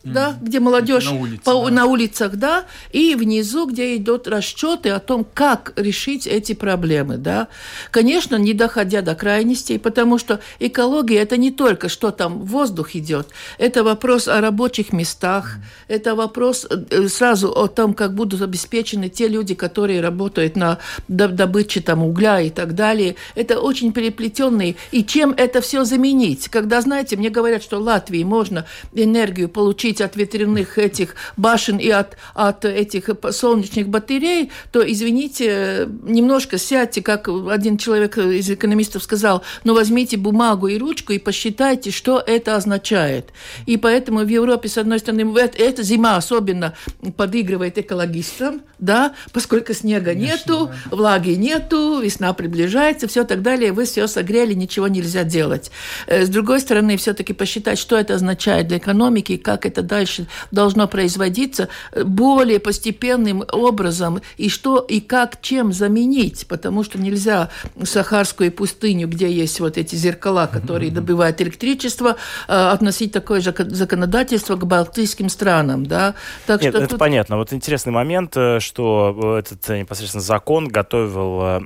Да, 0.05 0.37
где 0.41 0.59
молодежь 0.59 1.05
на, 1.07 1.15
улице, 1.17 1.43
по, 1.45 1.65
да. 1.65 1.71
на 1.71 1.87
улицах, 1.87 2.37
да, 2.37 2.65
и 2.91 3.15
внизу, 3.15 3.67
где 3.67 3.97
идут 3.97 4.27
расчеты 4.27 4.91
о 4.91 4.99
том, 4.99 5.25
как 5.33 5.73
решить 5.77 6.27
эти 6.27 6.55
проблемы, 6.55 7.19
да. 7.19 7.49
Конечно, 7.91 8.37
не 8.37 8.53
доходя 8.53 9.03
до 9.03 9.15
крайностей, 9.15 9.79
потому 9.79 10.19
что 10.19 10.41
экология 10.59 11.19
это 11.19 11.37
не 11.37 11.51
только 11.51 11.89
что 11.89 12.11
там 12.11 12.45
воздух 12.45 12.97
идет, 12.97 13.29
это 13.59 13.85
вопрос 13.85 14.27
о 14.29 14.41
рабочих 14.41 14.93
местах, 14.93 15.57
mm. 15.57 15.95
это 15.95 16.15
вопрос 16.15 16.67
э, 16.69 17.09
сразу 17.09 17.51
о 17.51 17.69
том, 17.69 17.95
как 17.95 18.15
будут 18.15 18.43
обеспечены 18.43 19.09
те 19.09 19.29
люди, 19.29 19.55
которые 19.55 20.01
работают 20.01 20.57
на 20.57 20.79
добыче 21.09 21.81
там 21.81 22.03
угля 22.03 22.41
и 22.41 22.51
так 22.51 22.75
далее. 22.75 23.15
Это 23.35 23.61
очень 23.61 23.93
переплетенные. 23.93 24.77
И 24.91 25.05
чем 25.05 25.33
это 25.37 25.61
все 25.61 25.85
заменить? 25.85 26.49
Когда, 26.49 26.81
знаете, 26.81 27.17
мне 27.17 27.31
говорят, 27.31 27.63
что 27.63 27.79
в 27.79 27.83
Латвии 27.83 28.25
можно 28.25 28.67
энергию 28.93 29.49
получить 29.49 29.92
отключить 29.93 30.01
от 30.01 30.17
ветряных 30.17 30.79
этих 30.79 31.15
башен 31.37 31.79
и 31.79 31.91
от, 31.91 32.17
от 32.35 32.65
этих 32.65 33.11
солнечных 33.31 33.89
батарей, 33.89 34.51
то, 34.71 34.81
извините, 34.81 35.89
немножко 36.03 36.59
сядьте, 36.59 37.03
как 37.03 37.29
один 37.29 37.77
человек 37.77 38.19
из 38.19 38.51
экономистов 38.51 39.03
сказал, 39.03 39.43
но 39.65 39.75
возьмите 39.75 40.17
бумагу 40.17 40.69
и 40.69 40.79
ручку 40.79 41.13
и 41.13 41.19
посчитайте, 41.19 41.91
что 41.91 42.23
это 42.27 42.57
означает. 42.57 43.33
И 43.67 43.77
поэтому 43.77 44.21
в 44.21 44.29
Европе, 44.29 44.69
с 44.69 44.79
одной 44.79 44.99
стороны, 44.99 45.23
эта 45.59 45.83
зима 45.83 46.17
особенно 46.17 46.75
подыгрывает 47.17 47.79
экологистам, 47.79 48.63
да, 48.79 49.13
поскольку 49.33 49.75
снега 49.75 50.13
Конечно, 50.13 50.53
нету, 50.53 50.71
да. 50.91 50.97
влаги 50.97 51.31
нету, 51.31 52.01
весна 52.01 52.33
приближается, 52.33 53.07
все 53.07 53.25
так 53.25 53.43
далее, 53.43 53.73
вы 53.73 53.85
все 53.85 54.07
согрели, 54.07 54.55
ничего 54.55 54.89
нельзя 54.89 55.25
делать. 55.25 55.71
Э, 56.07 56.25
с 56.25 56.29
другой 56.29 56.61
стороны, 56.61 56.97
все-таки 56.97 57.33
посчитать, 57.33 57.79
что 57.79 57.97
это 57.97 58.15
означает 58.15 58.69
для 58.69 58.79
экономики, 58.79 59.37
как 59.37 59.67
это 59.67 59.82
дальше 59.83 60.27
должно 60.51 60.89
производиться 60.89 61.69
э, 61.93 62.05
более 62.05 62.61
постепенным 62.61 63.45
образом, 63.53 64.21
и 64.37 64.49
что 64.49 64.79
и 64.79 65.01
как 65.01 65.41
чем 65.41 65.73
заменить, 65.73 66.47
потому 66.49 66.85
что 66.85 66.99
нельзя 66.99 67.51
Сахарскую 67.83 68.53
пустыню, 68.53 69.09
где 69.09 69.31
есть 69.31 69.61
вот 69.61 69.79
эти 69.79 69.97
зеркала, 69.97 70.47
которые 70.47 70.91
добывают 70.91 71.41
электричество, 71.41 72.17
э, 72.49 72.53
относить 72.53 73.13
такое 73.13 73.41
же 73.41 73.55
законодательство 73.69 74.57
к 74.57 74.67
балтийским 74.67 75.29
странам, 75.29 75.87
да. 75.87 76.15
Так 76.47 76.63
Нет, 76.63 76.73
что 76.73 76.79
это 76.79 76.91
тут... 76.91 76.99
понятно. 76.99 77.37
Вот 77.37 77.53
интересный 77.53 77.93
момент, 77.93 78.37
что 78.59 79.39
этот 79.39 79.69
непосредственно 79.69 80.23
закон 80.23 80.69
готовил 80.69 81.63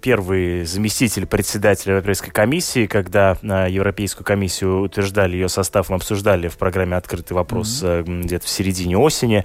первый 0.00 0.64
заместитель 0.64 1.26
председателя 1.26 1.94
Европейской 1.94 2.30
комиссии, 2.30 2.86
когда 2.86 3.36
Европейскую 3.42 4.24
комиссию 4.24 4.82
утверждали 4.82 5.34
ее 5.34 5.48
состав, 5.48 5.88
мы 5.88 5.96
обсуждали 5.96 6.48
в 6.48 6.56
программе 6.56 6.96
«Открытый 6.96 7.34
вопрос» 7.34 7.45
mm-hmm. 7.52 8.22
где-то 8.22 8.46
в 8.46 8.48
середине 8.48 8.96
осени. 8.98 9.44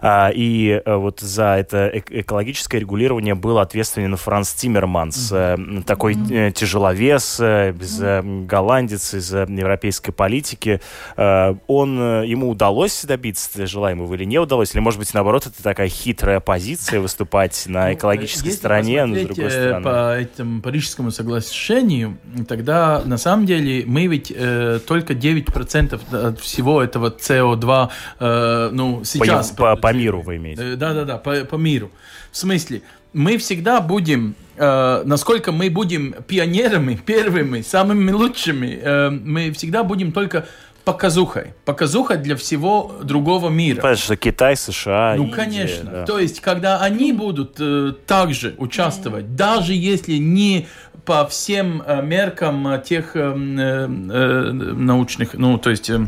А, 0.00 0.30
и 0.34 0.80
э, 0.84 0.94
вот 0.96 1.20
за 1.20 1.56
это 1.58 1.88
экологическое 1.94 2.80
регулирование 2.80 3.34
был 3.34 3.58
ответственен 3.58 4.16
Франц 4.16 4.52
Тиммерманс, 4.52 5.32
mm-hmm. 5.32 5.84
такой 5.84 6.14
mm-hmm. 6.14 6.52
тяжеловес, 6.52 7.38
без 7.40 8.00
mm-hmm. 8.00 8.46
голландец 8.46 9.14
из 9.14 9.32
европейской 9.32 10.12
политики. 10.12 10.80
Он, 11.16 12.22
ему 12.24 12.50
удалось 12.50 13.04
добиться 13.04 13.66
желаемого 13.66 14.14
или 14.14 14.24
не 14.24 14.38
удалось? 14.38 14.74
Или, 14.74 14.80
может 14.80 14.98
быть, 14.98 15.12
наоборот, 15.14 15.46
это 15.46 15.62
такая 15.62 15.88
хитрая 15.88 16.40
позиция 16.40 17.00
выступать 17.00 17.64
на 17.66 17.88
ну, 17.88 17.94
экологической 17.94 18.46
Если 18.46 18.58
стороне, 18.58 19.04
но 19.04 19.16
с 19.16 19.22
другой 19.22 19.50
стороны? 19.50 19.84
по 19.84 20.16
этому 20.18 20.62
Парижскому 20.62 21.10
соглашению, 21.10 22.18
тогда 22.48 23.02
на 23.04 23.18
самом 23.18 23.46
деле 23.46 23.84
мы 23.86 24.06
ведь 24.06 24.32
э, 24.34 24.80
только 24.86 25.14
9% 25.14 26.28
от 26.28 26.40
всего 26.40 26.82
этого 26.82 27.10
СО2 27.42 27.88
э, 28.20 28.70
ну, 28.72 29.02
сейчас... 29.04 29.50
По, 29.50 29.76
по, 29.76 29.76
по 29.76 29.92
миру 29.92 30.22
вы 30.22 30.36
имеете? 30.36 30.72
Э, 30.72 30.76
да-да-да, 30.76 31.18
по, 31.18 31.44
по 31.44 31.56
миру. 31.56 31.90
В 32.30 32.36
смысле, 32.36 32.82
мы 33.12 33.38
всегда 33.38 33.80
будем, 33.80 34.34
э, 34.56 35.02
насколько 35.04 35.52
мы 35.52 35.70
будем 35.70 36.14
пионерами, 36.26 36.94
первыми, 37.06 37.62
самыми 37.62 38.10
лучшими, 38.10 38.78
э, 38.82 39.10
мы 39.10 39.52
всегда 39.52 39.84
будем 39.84 40.12
только 40.12 40.46
показухой. 40.84 41.54
Показуха 41.64 42.16
для 42.16 42.36
всего 42.36 42.96
другого 43.02 43.48
мира. 43.48 43.80
Понятно, 43.80 44.02
что 44.02 44.16
Китай, 44.16 44.56
США, 44.56 45.14
Ну, 45.16 45.24
Индия, 45.24 45.36
конечно. 45.36 45.90
Да. 45.90 46.04
То 46.04 46.18
есть, 46.18 46.40
когда 46.40 46.80
они 46.80 47.12
будут 47.12 47.56
э, 47.60 47.92
также 48.06 48.54
участвовать, 48.58 49.36
даже 49.36 49.74
если 49.74 50.14
не 50.14 50.66
по 51.04 51.26
всем 51.26 51.82
э, 51.86 52.02
меркам 52.02 52.66
э, 52.68 52.82
тех 52.84 53.14
э, 53.14 53.20
э, 53.20 53.86
научных, 53.86 55.34
ну, 55.34 55.58
то 55.58 55.70
есть... 55.70 55.90
Э, 55.90 56.06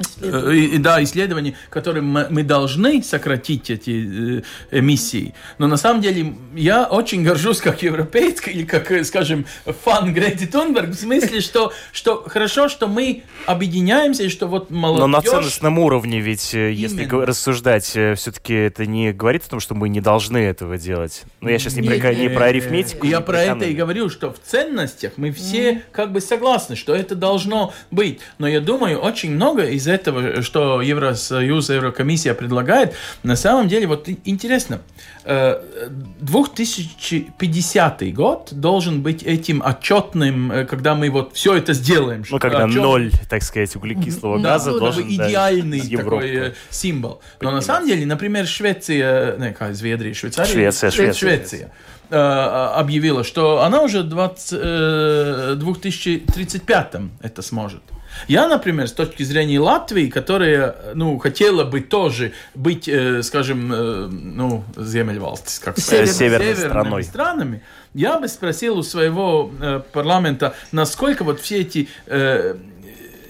Исследования. 0.00 0.78
Да, 0.78 1.02
исследования, 1.02 1.54
которые 1.68 2.02
мы 2.02 2.42
должны 2.42 3.02
сократить 3.02 3.70
эти 3.70 4.38
э, 4.38 4.78
эмиссии. 4.78 5.34
Но 5.58 5.66
на 5.66 5.76
самом 5.76 6.00
деле 6.00 6.34
я 6.54 6.84
очень 6.84 7.22
горжусь 7.22 7.58
как 7.58 7.82
европеец 7.82 8.46
или 8.46 8.64
как, 8.64 8.90
э, 8.90 9.04
скажем, 9.04 9.46
фан 9.84 10.14
Грети 10.14 10.46
Тунберг, 10.46 10.90
в 10.90 10.94
смысле, 10.94 11.40
что, 11.40 11.72
что 11.92 12.24
хорошо, 12.26 12.68
что 12.68 12.86
мы 12.88 13.24
объединяемся, 13.46 14.24
и 14.24 14.28
что 14.28 14.46
вот 14.46 14.70
молодежь... 14.70 15.00
Но 15.00 15.06
на 15.06 15.22
ценностном 15.22 15.78
уровне 15.78 16.20
ведь, 16.20 16.54
э, 16.54 16.72
если 16.72 17.04
Именно. 17.04 17.26
рассуждать, 17.26 17.84
все-таки 17.84 18.54
это 18.54 18.86
не 18.86 19.12
говорит 19.12 19.44
о 19.44 19.50
том, 19.50 19.60
что 19.60 19.74
мы 19.74 19.88
не 19.88 20.00
должны 20.00 20.38
этого 20.38 20.78
делать. 20.78 21.22
Но 21.40 21.46
ну, 21.46 21.50
я 21.50 21.58
сейчас 21.58 21.74
не, 21.74 21.86
Нет, 21.86 22.00
про, 22.00 22.14
не 22.14 22.28
про 22.28 22.46
арифметику. 22.46 23.06
Я 23.06 23.20
про 23.20 23.42
это 23.42 23.66
и 23.66 23.74
говорю, 23.74 24.08
что 24.08 24.32
в 24.32 24.38
ценностях 24.38 25.12
мы 25.16 25.30
все 25.30 25.72
mm. 25.72 25.82
как 25.92 26.12
бы 26.12 26.20
согласны, 26.20 26.76
что 26.76 26.94
это 26.94 27.14
должно 27.14 27.74
быть. 27.90 28.20
Но 28.38 28.48
я 28.48 28.60
думаю, 28.60 28.98
очень 28.98 29.32
много 29.32 29.66
из 29.66 29.89
этого, 29.90 30.42
что 30.42 30.80
Евросоюз, 30.80 31.70
Еврокомиссия 31.70 32.34
предлагает, 32.34 32.94
на 33.22 33.36
самом 33.36 33.68
деле, 33.68 33.86
вот 33.86 34.08
интересно, 34.24 34.80
2050 35.24 38.02
э, 38.02 38.10
год 38.10 38.48
должен 38.52 39.02
быть 39.02 39.22
этим 39.22 39.62
отчетным, 39.62 40.50
э, 40.50 40.64
когда 40.64 40.94
мы 40.94 41.10
вот 41.10 41.34
все 41.34 41.54
это 41.54 41.74
сделаем. 41.74 42.24
Ну, 42.30 42.38
когда 42.38 42.64
отчет... 42.64 42.82
ноль, 42.82 43.12
так 43.28 43.42
сказать, 43.42 43.76
углекислого 43.76 44.40
да, 44.40 44.52
газа 44.52 44.70
ну, 44.70 44.78
должен 44.78 45.06
идеальный 45.08 45.82
да, 45.82 45.98
такой 45.98 46.30
э, 46.30 46.54
символ. 46.70 47.20
Но 47.40 47.50
на 47.50 47.60
самом 47.60 47.86
деле, 47.86 48.06
например, 48.06 48.46
Швеция, 48.46 49.36
не, 49.36 49.52
как 49.52 49.76
Швеция, 49.76 50.14
Швейцария, 50.14 50.52
Швеция, 50.52 50.90
Швеция, 50.90 51.14
Швеция 51.14 51.70
объявила, 52.12 53.22
что 53.22 53.62
она 53.62 53.82
уже 53.82 54.02
20, 54.02 55.58
2035 55.60 56.94
это 57.22 57.42
сможет. 57.42 57.82
Я, 58.28 58.48
например, 58.48 58.88
с 58.88 58.92
точки 58.92 59.22
зрения 59.22 59.60
Латвии, 59.60 60.08
которая, 60.08 60.74
ну, 60.94 61.18
хотела 61.18 61.64
бы 61.64 61.80
тоже 61.80 62.32
быть, 62.54 62.88
э, 62.88 63.22
скажем, 63.22 63.72
э, 63.72 64.06
ну, 64.08 64.64
земельвалстис, 64.76 65.58
как 65.58 65.78
сказать, 65.78 66.12
северной, 66.12 66.54
северными 66.54 66.68
страной. 66.68 67.04
странами, 67.04 67.62
я 67.94 68.18
бы 68.18 68.28
спросил 68.28 68.78
у 68.78 68.82
своего 68.82 69.50
э, 69.60 69.80
парламента, 69.92 70.54
насколько 70.72 71.24
вот 71.24 71.40
все 71.40 71.60
эти 71.60 71.88
э, 72.06 72.56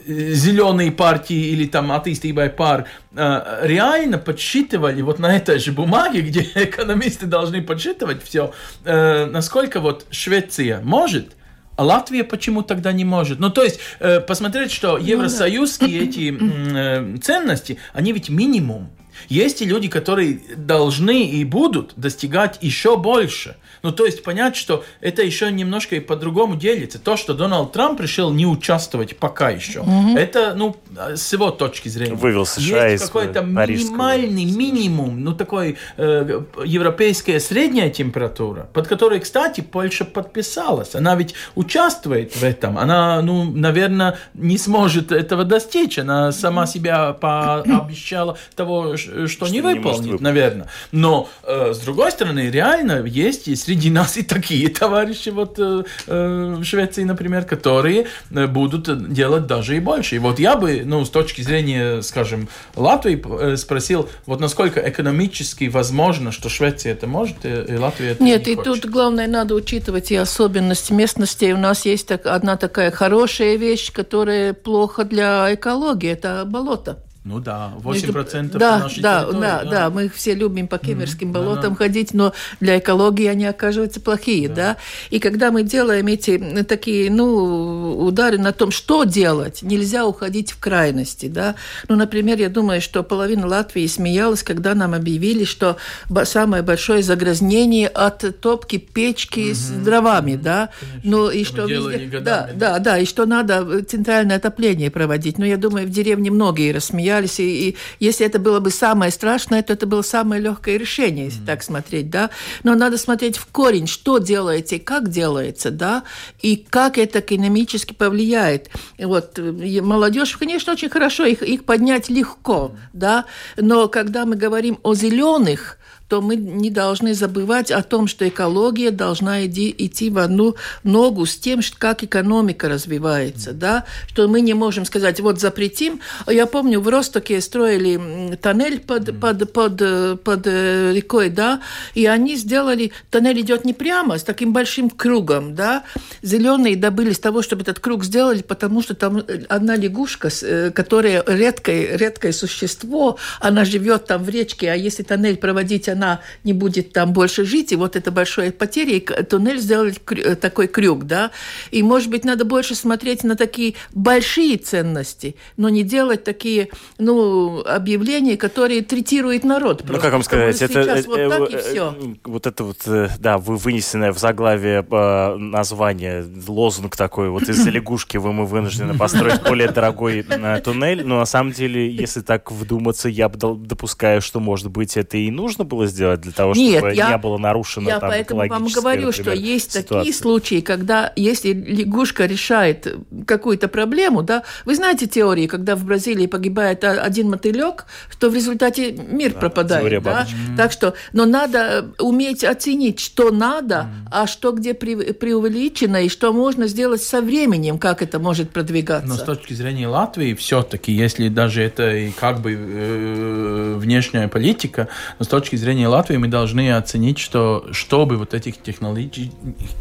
зеленые 0.06 0.92
партии 0.92 1.50
или 1.50 1.66
там 1.66 1.92
атеистибай 1.92 2.50
пар 2.50 2.86
э, 3.14 3.60
реально 3.62 4.18
подсчитывали 4.18 5.02
вот 5.02 5.18
на 5.18 5.36
этой 5.36 5.58
же 5.58 5.72
бумаге, 5.72 6.20
где 6.20 6.40
экономисты 6.54 7.26
должны 7.26 7.62
подсчитывать 7.62 8.22
все, 8.22 8.52
э, 8.84 9.26
насколько 9.26 9.80
вот 9.80 10.06
Швеция 10.10 10.80
может 10.82 11.32
а 11.80 11.82
Латвия 11.82 12.24
почему 12.24 12.62
тогда 12.62 12.92
не 12.92 13.06
может? 13.06 13.40
Ну, 13.40 13.48
то 13.48 13.62
есть, 13.62 13.80
э, 14.00 14.20
посмотреть, 14.20 14.70
что 14.70 14.98
евросоюзские 14.98 16.02
эти 16.02 16.36
э, 16.38 17.16
ценности, 17.22 17.78
они 17.94 18.12
ведь 18.12 18.28
минимум. 18.28 18.90
Есть 19.28 19.62
и 19.62 19.64
люди, 19.64 19.88
которые 19.88 20.40
должны 20.56 21.24
и 21.24 21.44
будут 21.44 21.92
достигать 21.96 22.58
еще 22.60 22.96
больше. 22.96 23.56
Ну, 23.82 23.92
то 23.92 24.04
есть 24.04 24.22
понять, 24.22 24.56
что 24.56 24.84
это 25.00 25.22
еще 25.22 25.50
немножко 25.50 25.96
и 25.96 26.00
по-другому 26.00 26.56
делится. 26.56 26.98
То, 26.98 27.16
что 27.16 27.32
Дональд 27.34 27.72
Трамп 27.72 28.00
решил 28.00 28.30
не 28.30 28.46
участвовать 28.46 29.16
пока 29.16 29.50
еще, 29.50 29.80
mm-hmm. 29.80 30.18
это, 30.18 30.54
ну, 30.54 30.76
с 31.14 31.32
его 31.32 31.50
точки 31.50 31.88
зрения. 31.88 32.14
Вывел 32.14 32.44
США 32.44 32.88
Есть 32.88 33.06
какой-то 33.06 33.42
минимальный 33.42 34.44
минимум, 34.44 35.24
ну, 35.24 35.34
такой 35.34 35.78
э, 35.96 36.42
европейская 36.64 37.40
средняя 37.40 37.90
температура, 37.90 38.68
под 38.72 38.86
которой, 38.86 39.20
кстати, 39.20 39.62
Польша 39.62 40.04
подписалась. 40.04 40.94
Она 40.94 41.14
ведь 41.14 41.34
участвует 41.54 42.36
в 42.36 42.44
этом. 42.44 42.76
Она, 42.78 43.22
ну, 43.22 43.44
наверное, 43.44 44.18
не 44.34 44.58
сможет 44.58 45.12
этого 45.12 45.44
достичь. 45.44 45.98
Она 45.98 46.32
сама 46.32 46.66
себя 46.66 47.12
пообещала 47.12 48.36
того, 48.54 48.96
что, 49.26 49.46
что 49.46 49.48
не 49.48 49.60
выполнит, 49.60 50.20
наверное. 50.20 50.68
Но, 50.92 51.28
э, 51.44 51.72
с 51.74 51.78
другой 51.78 52.10
стороны, 52.10 52.50
реально 52.50 53.04
есть 53.04 53.48
и 53.48 53.56
среди 53.56 53.90
нас 53.90 54.16
и 54.16 54.22
такие 54.22 54.68
товарищи 54.80 55.30
вот 55.30 55.58
э, 55.58 55.84
э, 56.06 56.54
в 56.58 56.64
Швеции, 56.64 57.04
например, 57.04 57.44
которые 57.44 58.06
э, 58.30 58.46
будут 58.46 59.12
делать 59.12 59.46
даже 59.46 59.76
и 59.76 59.80
больше. 59.80 60.16
И 60.16 60.18
вот 60.18 60.38
я 60.38 60.56
бы, 60.56 60.82
ну, 60.84 61.04
с 61.04 61.10
точки 61.10 61.42
зрения, 61.42 62.02
скажем, 62.02 62.48
Латвии 62.76 63.22
э, 63.40 63.56
спросил, 63.56 64.08
вот 64.26 64.40
насколько 64.40 64.80
экономически 64.80 65.68
возможно, 65.68 66.32
что 66.32 66.48
Швеция 66.48 66.92
это 66.92 67.06
может, 67.06 67.36
э, 67.44 67.66
и 67.68 67.76
Латвия 67.76 68.10
это 68.10 68.22
Нет, 68.22 68.46
не 68.46 68.52
и 68.52 68.56
хочет. 68.56 68.82
тут 68.82 68.90
главное 68.90 69.26
надо 69.26 69.54
учитывать 69.54 70.10
и 70.10 70.16
особенности 70.16 70.92
местности. 70.92 71.52
У 71.52 71.58
нас 71.58 71.84
есть 71.84 72.06
так, 72.06 72.26
одна 72.26 72.56
такая 72.56 72.90
хорошая 72.90 73.56
вещь, 73.56 73.92
которая 73.92 74.52
плохо 74.52 75.04
для 75.04 75.54
экологии, 75.54 76.10
это 76.10 76.44
болото. 76.46 76.98
Ну 77.22 77.38
да, 77.38 77.74
8% 77.82 78.42
Между... 78.42 78.58
да, 78.58 78.78
нашей 78.78 79.02
да, 79.02 79.26
да, 79.26 79.32
да, 79.32 79.64
да, 79.64 79.90
мы 79.90 80.08
все 80.08 80.34
любим 80.34 80.66
по 80.66 80.78
кемерским 80.78 81.28
mm-hmm. 81.28 81.32
болотам 81.32 81.72
да, 81.74 81.76
ходить, 81.76 82.14
но 82.14 82.32
для 82.60 82.78
экологии 82.78 83.26
они 83.26 83.44
оказываются 83.44 84.00
плохие, 84.00 84.48
да. 84.48 84.54
да. 84.54 84.76
И 85.10 85.18
когда 85.18 85.50
мы 85.50 85.62
делаем 85.62 86.06
эти 86.06 86.38
такие, 86.66 87.10
ну, 87.10 88.06
удары 88.06 88.38
на 88.38 88.52
том, 88.52 88.70
что 88.70 89.04
делать, 89.04 89.60
нельзя 89.60 90.06
уходить 90.06 90.52
в 90.52 90.60
крайности, 90.60 91.26
да. 91.26 91.56
Ну, 91.88 91.96
например, 91.96 92.38
я 92.38 92.48
думаю, 92.48 92.80
что 92.80 93.02
половина 93.02 93.46
Латвии 93.46 93.86
смеялась, 93.86 94.42
когда 94.42 94.74
нам 94.74 94.94
объявили, 94.94 95.44
что 95.44 95.76
самое 96.24 96.62
большое 96.62 97.02
загрязнение 97.02 97.88
от 97.88 98.40
топки 98.40 98.78
печки 98.78 99.50
mm-hmm. 99.50 99.54
с 99.54 99.68
дровами, 99.84 100.36
да. 100.36 100.70
Конечно. 100.80 101.00
Ну, 101.04 101.28
и 101.28 101.44
что 101.44 101.66
везде... 101.66 102.20
да, 102.20 102.48
да, 102.54 102.78
да, 102.78 102.98
и 102.98 103.04
что 103.04 103.26
надо 103.26 103.82
центральное 103.82 104.36
отопление 104.36 104.90
проводить. 104.90 105.36
Но 105.36 105.44
я 105.44 105.58
думаю, 105.58 105.86
в 105.86 105.90
деревне 105.90 106.30
многие 106.30 106.72
рассмеялись 106.72 107.09
боялись. 107.10 107.40
И, 107.40 107.70
и 107.70 107.76
если 107.98 108.26
это 108.26 108.38
было 108.38 108.60
бы 108.60 108.70
самое 108.70 109.10
страшное, 109.10 109.62
то 109.62 109.72
это 109.72 109.86
было 109.86 110.02
самое 110.02 110.40
легкое 110.40 110.76
решение, 110.76 111.26
если 111.26 111.42
mm-hmm. 111.42 111.46
так 111.46 111.62
смотреть, 111.62 112.10
да. 112.10 112.30
Но 112.62 112.74
надо 112.74 112.98
смотреть 112.98 113.36
в 113.36 113.46
корень, 113.46 113.86
что 113.86 114.18
делается 114.18 114.76
и 114.76 114.78
как 114.78 115.08
делается, 115.08 115.70
да, 115.70 116.02
и 116.40 116.56
как 116.56 116.98
это 116.98 117.20
экономически 117.20 117.92
повлияет. 117.92 118.70
Вот 118.98 119.38
молодежь, 119.38 120.36
конечно, 120.36 120.72
очень 120.72 120.90
хорошо, 120.90 121.24
их, 121.24 121.42
их 121.42 121.64
поднять 121.64 122.08
легко, 122.08 122.72
да, 122.92 123.24
но 123.56 123.88
когда 123.88 124.24
мы 124.26 124.36
говорим 124.36 124.78
о 124.82 124.94
зеленых, 124.94 125.78
то 126.10 126.20
мы 126.20 126.34
не 126.34 126.70
должны 126.70 127.14
забывать 127.14 127.70
о 127.70 127.82
том, 127.84 128.08
что 128.08 128.28
экология 128.28 128.90
должна 128.90 129.46
иди, 129.46 129.72
идти 129.78 130.10
в 130.10 130.18
одну 130.18 130.56
ногу 130.82 131.24
с 131.24 131.36
тем, 131.36 131.60
как 131.78 132.02
экономика 132.02 132.68
развивается, 132.68 133.52
да, 133.52 133.84
что 134.08 134.26
мы 134.26 134.40
не 134.40 134.54
можем 134.54 134.84
сказать, 134.84 135.20
вот 135.20 135.40
запретим. 135.40 136.00
Я 136.26 136.46
помню, 136.46 136.80
в 136.80 136.88
Ростоке 136.88 137.40
строили 137.40 138.36
тоннель 138.42 138.80
под, 138.80 139.20
под, 139.20 139.52
под, 139.52 140.22
под 140.24 140.46
э, 140.46 140.92
рекой, 140.92 141.28
да, 141.28 141.60
и 141.94 142.06
они 142.06 142.34
сделали, 142.34 142.90
тоннель 143.10 143.40
идет 143.40 143.64
не 143.64 143.72
прямо, 143.72 144.18
с 144.18 144.24
таким 144.24 144.52
большим 144.52 144.90
кругом, 144.90 145.54
да, 145.54 145.84
зеленые 146.22 146.74
добылись 146.74 147.20
того, 147.20 147.42
чтобы 147.42 147.62
этот 147.62 147.78
круг 147.78 148.02
сделали, 148.02 148.42
потому 148.42 148.82
что 148.82 148.94
там 148.94 149.22
одна 149.48 149.76
лягушка, 149.76 150.28
э, 150.42 150.72
которая 150.72 151.22
редкое, 151.24 151.96
редкое 151.96 152.32
существо, 152.32 153.16
она 153.38 153.64
живет 153.64 154.06
там 154.06 154.24
в 154.24 154.28
речке, 154.28 154.72
а 154.72 154.74
если 154.74 155.04
тоннель 155.04 155.36
проводить, 155.36 155.88
она 155.88 155.99
она 156.00 156.20
не 156.44 156.52
будет 156.52 156.92
там 156.92 157.12
больше 157.12 157.44
жить, 157.44 157.72
и 157.72 157.76
вот 157.76 157.94
это 157.94 158.10
большая 158.10 158.52
потеря, 158.52 158.96
и 158.96 159.22
туннель 159.24 159.58
сделать 159.58 160.00
э, 160.10 160.34
такой 160.34 160.66
крюк, 160.66 161.04
да, 161.04 161.30
и, 161.70 161.82
может 161.82 162.08
быть, 162.08 162.24
надо 162.24 162.44
больше 162.44 162.74
смотреть 162.74 163.22
на 163.24 163.36
такие 163.36 163.74
большие 163.92 164.56
ценности, 164.56 165.36
но 165.56 165.68
не 165.68 165.82
делать 165.82 166.24
такие, 166.24 166.68
ну, 166.98 167.62
объявления, 167.66 168.36
которые 168.36 168.82
третируют 168.82 169.44
народ. 169.44 169.84
Ну, 169.86 169.98
как 169.98 170.12
вам 170.12 170.22
сказать, 170.22 170.62
это, 170.62 170.80
это, 170.80 171.08
вот, 171.08 171.50
так 171.50 171.60
э, 171.60 171.70
все. 171.70 171.94
вот 172.24 172.46
это 172.46 172.64
вот, 172.64 172.78
э, 172.86 173.08
да, 173.18 173.36
вы 173.36 173.56
вынесенное 173.56 174.12
в 174.12 174.18
заглавие 174.18 174.86
э, 174.90 175.36
название, 175.36 176.24
лозунг 176.48 176.96
такой, 176.96 177.28
вот 177.28 177.42
из-за 177.42 177.70
лягушки 177.76 178.16
вы 178.16 178.32
мы 178.32 178.46
вынуждены 178.46 178.96
построить 178.96 179.42
более 179.42 179.68
дорогой 179.68 180.24
э, 180.26 180.60
туннель, 180.64 181.06
но 181.06 181.18
на 181.18 181.26
самом 181.26 181.52
деле, 181.52 181.90
если 181.90 182.20
так 182.20 182.50
вдуматься, 182.50 183.08
я 183.08 183.28
допускаю, 183.28 184.22
что, 184.22 184.40
может 184.40 184.70
быть, 184.70 184.96
это 184.96 185.16
и 185.16 185.30
нужно 185.30 185.64
было 185.64 185.89
сделать 185.90 186.20
для 186.20 186.32
того, 186.32 186.54
Нет, 186.54 186.78
чтобы 186.78 186.94
я, 186.94 187.10
не 187.10 187.18
было 187.18 187.38
нарушено 187.38 187.88
Я 187.88 188.00
там, 188.00 188.10
поэтому 188.10 188.46
вам 188.46 188.66
говорю, 188.68 189.06
например, 189.06 189.12
что 189.12 189.32
есть 189.32 189.72
ситуация. 189.72 189.98
такие 189.98 190.14
случаи, 190.14 190.60
когда 190.60 191.12
если 191.16 191.52
лягушка 191.52 192.26
решает 192.26 192.86
какую-то 193.26 193.68
проблему, 193.68 194.22
да, 194.22 194.42
вы 194.64 194.74
знаете 194.74 195.06
теории, 195.06 195.46
когда 195.46 195.76
в 195.76 195.84
Бразилии 195.84 196.26
погибает 196.26 196.84
один 196.84 197.30
мотылек, 197.30 197.86
что 198.10 198.30
в 198.30 198.34
результате 198.34 198.92
мир 198.92 199.34
да, 199.34 199.40
пропадает. 199.40 200.02
Да? 200.02 200.26
Так 200.56 200.72
что, 200.72 200.94
но 201.12 201.26
надо 201.26 201.90
уметь 201.98 202.44
оценить, 202.44 203.00
что 203.00 203.30
надо, 203.30 203.74
mm. 203.74 204.08
а 204.10 204.26
что 204.26 204.52
где 204.52 204.74
преувеличено, 204.74 206.04
и 206.04 206.08
что 206.08 206.32
можно 206.32 206.66
сделать 206.66 207.02
со 207.02 207.20
временем, 207.20 207.78
как 207.78 208.02
это 208.02 208.18
может 208.18 208.50
продвигаться. 208.50 209.08
Но 209.08 209.16
с 209.16 209.22
точки 209.22 209.54
зрения 209.54 209.88
Латвии, 209.88 210.34
все-таки, 210.34 210.92
если 210.92 211.28
даже 211.28 211.62
это 211.62 211.94
и 211.94 212.10
как 212.10 212.40
бы 212.40 212.52
э, 212.52 213.74
внешняя 213.76 214.28
политика, 214.28 214.88
но 215.18 215.24
с 215.24 215.28
точки 215.28 215.56
зрения 215.56 215.79
зрения 215.80 215.88
Латвии 215.88 216.16
мы 216.18 216.28
должны 216.28 216.72
оценить, 216.72 217.18
что 217.18 217.66
чтобы 217.72 218.16
вот 218.16 218.34
этих 218.34 218.62
технологи... 218.62 219.30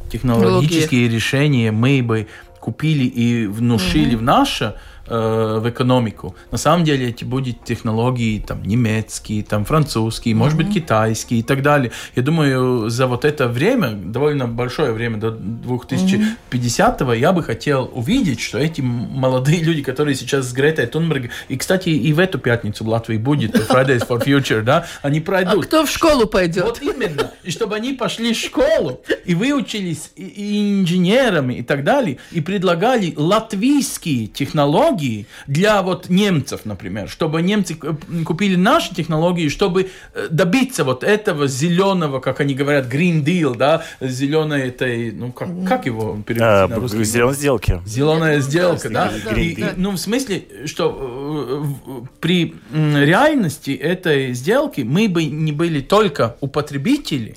технологические 0.09 1.03
Логия. 1.03 1.15
решения 1.15 1.71
мы 1.71 2.01
бы 2.01 2.27
купили 2.59 3.03
и 3.03 3.47
внушили 3.47 4.15
угу. 4.15 4.21
в 4.21 4.23
наше 4.23 4.75
э, 5.09 5.59
в 5.61 5.69
экономику. 5.69 6.35
На 6.51 6.57
самом 6.57 6.83
деле 6.85 7.09
эти 7.09 7.23
будут 7.23 7.63
технологии 7.63 8.39
там 8.39 8.63
немецкие, 8.63 9.43
там 9.43 9.65
французские, 9.65 10.33
mm-hmm. 10.33 10.37
может 10.37 10.57
быть 10.57 10.73
китайские 10.73 11.39
и 11.41 11.43
так 11.43 11.61
далее. 11.61 11.91
Я 12.15 12.23
думаю, 12.23 12.89
за 12.89 13.07
вот 13.07 13.25
это 13.25 13.47
время, 13.47 13.91
довольно 13.91 14.47
большое 14.47 14.91
время 14.91 15.17
до 15.17 15.29
2050-го, 15.29 17.13
mm-hmm. 17.13 17.19
я 17.19 17.31
бы 17.31 17.43
хотел 17.43 17.89
увидеть, 17.93 18.39
что 18.39 18.57
эти 18.57 18.81
молодые 18.81 19.61
люди, 19.61 19.81
которые 19.81 20.15
сейчас 20.15 20.45
с 20.45 20.53
Гретой 20.53 20.87
Тунберг, 20.87 21.31
и, 21.47 21.57
кстати, 21.57 21.89
и 21.89 22.13
в 22.13 22.19
эту 22.19 22.39
пятницу 22.39 22.83
в 22.83 22.89
Латвии 22.89 23.17
будет 23.17 23.55
Fridays 23.55 24.07
for 24.07 24.23
Future, 24.23 24.61
да, 24.61 24.85
они 25.01 25.19
пройдут. 25.19 25.65
А 25.65 25.67
кто 25.67 25.85
в 25.85 25.89
школу 25.89 26.27
пойдет? 26.27 26.63
Вот 26.63 26.81
именно. 26.81 27.31
И 27.43 27.51
чтобы 27.51 27.75
они 27.75 27.93
пошли 27.93 28.33
в 28.33 28.37
школу 28.37 29.01
и 29.25 29.35
выучились 29.35 30.11
и 30.15 30.81
инженерами 30.81 31.55
и 31.55 31.63
так 31.63 31.83
далее, 31.83 32.17
и 32.31 32.41
предлагали 32.41 33.13
латвийские 33.15 34.27
технологии, 34.27 34.98
технологии 34.99 35.25
для 35.47 35.81
вот 35.81 36.09
немцев, 36.09 36.61
например, 36.65 37.09
чтобы 37.09 37.41
немцы 37.41 37.75
купили 38.25 38.55
наши 38.55 38.93
технологии, 38.93 39.49
чтобы 39.49 39.89
э, 40.13 40.27
добиться 40.29 40.83
вот 40.83 41.03
этого 41.03 41.47
зеленого, 41.47 42.19
как 42.19 42.39
они 42.39 42.53
говорят, 42.53 42.87
Green 42.87 43.23
Deal, 43.23 43.55
да, 43.55 43.83
зеленой 44.01 44.67
этой, 44.67 45.11
ну 45.11 45.31
как, 45.31 45.49
как 45.67 45.85
его 45.85 46.17
перевести 46.25 46.45
а, 46.45 46.67
на 46.67 46.75
русский? 46.75 47.03
Зеленой 47.03 47.33
сделки. 47.35 47.81
Зеленая 47.85 48.39
сделка, 48.41 48.89
да. 48.89 49.11
И, 49.35 49.41
и, 49.41 49.65
ну, 49.75 49.91
в 49.91 49.97
смысле, 49.97 50.43
что 50.65 51.65
э, 51.91 52.05
при 52.19 52.55
реальности 52.73 53.71
этой 53.71 54.33
сделки 54.33 54.81
мы 54.81 55.07
бы 55.07 55.25
не 55.25 55.51
были 55.51 55.81
только 55.81 56.35
у 56.41 56.47
потребителей, 56.47 57.35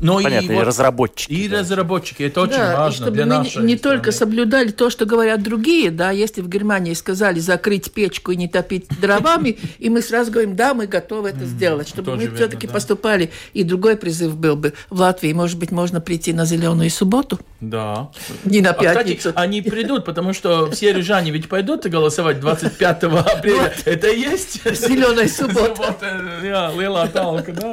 но 0.00 0.18
ну, 0.18 0.24
Понятно, 0.24 0.52
и, 0.52 0.54
вот, 0.54 0.66
разработчики. 0.66 1.32
И 1.32 1.48
да. 1.48 1.60
разработчики, 1.60 2.22
это 2.22 2.42
очень 2.42 2.54
да, 2.54 2.76
важно 2.76 3.04
чтобы 3.04 3.16
для 3.16 3.26
мы 3.26 3.34
нашей 3.34 3.62
не, 3.62 3.74
не 3.74 3.76
только 3.76 4.12
соблюдали 4.12 4.70
то, 4.70 4.88
что 4.88 5.04
говорят 5.04 5.42
другие, 5.42 5.90
да, 5.90 6.10
если 6.10 6.40
в 6.40 6.48
Германии 6.48 6.94
сказали 6.94 7.38
закрыть 7.38 7.92
печку 7.92 8.32
и 8.32 8.36
не 8.36 8.48
топить 8.48 8.86
дровами, 9.00 9.58
и 9.78 9.90
мы 9.90 10.00
сразу 10.00 10.32
говорим, 10.32 10.56
да, 10.56 10.72
мы 10.74 10.86
готовы 10.86 11.30
это 11.30 11.44
сделать, 11.44 11.88
чтобы 11.88 12.16
мы 12.16 12.34
все-таки 12.34 12.66
поступали. 12.66 13.30
И 13.52 13.62
другой 13.62 13.96
призыв 13.96 14.36
был 14.36 14.56
бы 14.56 14.72
в 14.88 15.00
Латвии, 15.00 15.32
может 15.32 15.58
быть, 15.58 15.70
можно 15.70 16.00
прийти 16.00 16.32
на 16.32 16.44
зеленую 16.46 16.90
субботу? 16.90 17.38
Да. 17.60 18.08
Не 18.44 18.62
на 18.62 18.72
пятницу. 18.72 19.28
А, 19.28 19.32
кстати, 19.32 19.32
они 19.36 19.60
придут, 19.60 20.04
потому 20.04 20.32
что 20.32 20.70
все 20.70 20.92
рижане 20.92 21.30
ведь 21.30 21.48
пойдут 21.48 21.86
голосовать 21.86 22.40
25 22.40 23.04
апреля. 23.04 23.72
Это 23.84 24.08
и 24.08 24.20
есть 24.20 24.62
зеленая 24.64 25.28
суббота. 25.28 25.96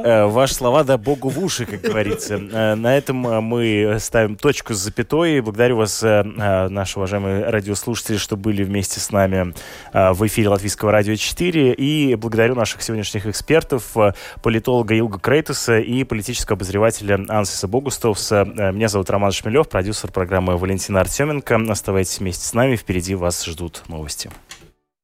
Э, 0.04 0.26
ваши 0.26 0.54
слова, 0.54 0.84
да, 0.84 0.98
Богу 0.98 1.30
в 1.30 1.44
уши, 1.44 1.66
как 1.66 1.82
говорится. 1.82 2.36
Э, 2.36 2.76
на 2.76 2.98
этом 2.98 3.26
э, 3.28 3.40
мы 3.40 3.98
ставим 4.00 4.36
точку 4.36 4.74
с 4.74 4.78
запятой. 4.78 5.40
Благодарю 5.40 5.78
вас, 5.78 6.04
э, 6.04 6.24
наши 6.24 7.00
уважаемые 7.00 7.46
радиослушатели, 7.46 8.18
что 8.18 8.36
были 8.36 8.64
вместе 8.64 9.00
с 9.00 9.12
нами 9.12 9.54
в 9.94 10.28
эфире 10.28 10.50
Латвийского 10.50 10.92
радио 10.92 11.16
4. 11.16 11.74
И 11.74 12.16
благодарю 12.16 12.56
наших 12.56 12.82
сегодняшних 12.82 13.26
экспертов, 13.26 13.96
политолога 14.44 14.98
Илга 14.98 15.20
Крейтуса 15.20 15.80
и 15.80 16.04
политического 16.04 16.56
обозревателя 16.56 17.20
Ансиса 17.30 17.68
Богустовса. 17.68 18.44
Меня 18.46 18.88
зовут 18.88 19.10
Роман 19.10 19.32
Шмелев, 19.32 19.68
продюсер 19.78 20.12
программы 20.12 20.58
Валентина 20.58 21.02
Артеменко. 21.02 21.56
Оставайтесь 21.70 22.18
вместе 22.18 22.44
с 22.44 22.54
нами. 22.56 22.76
Впереди 22.76 23.14
вас 23.14 23.46
ждут 23.46 23.84
новости. 23.90 24.32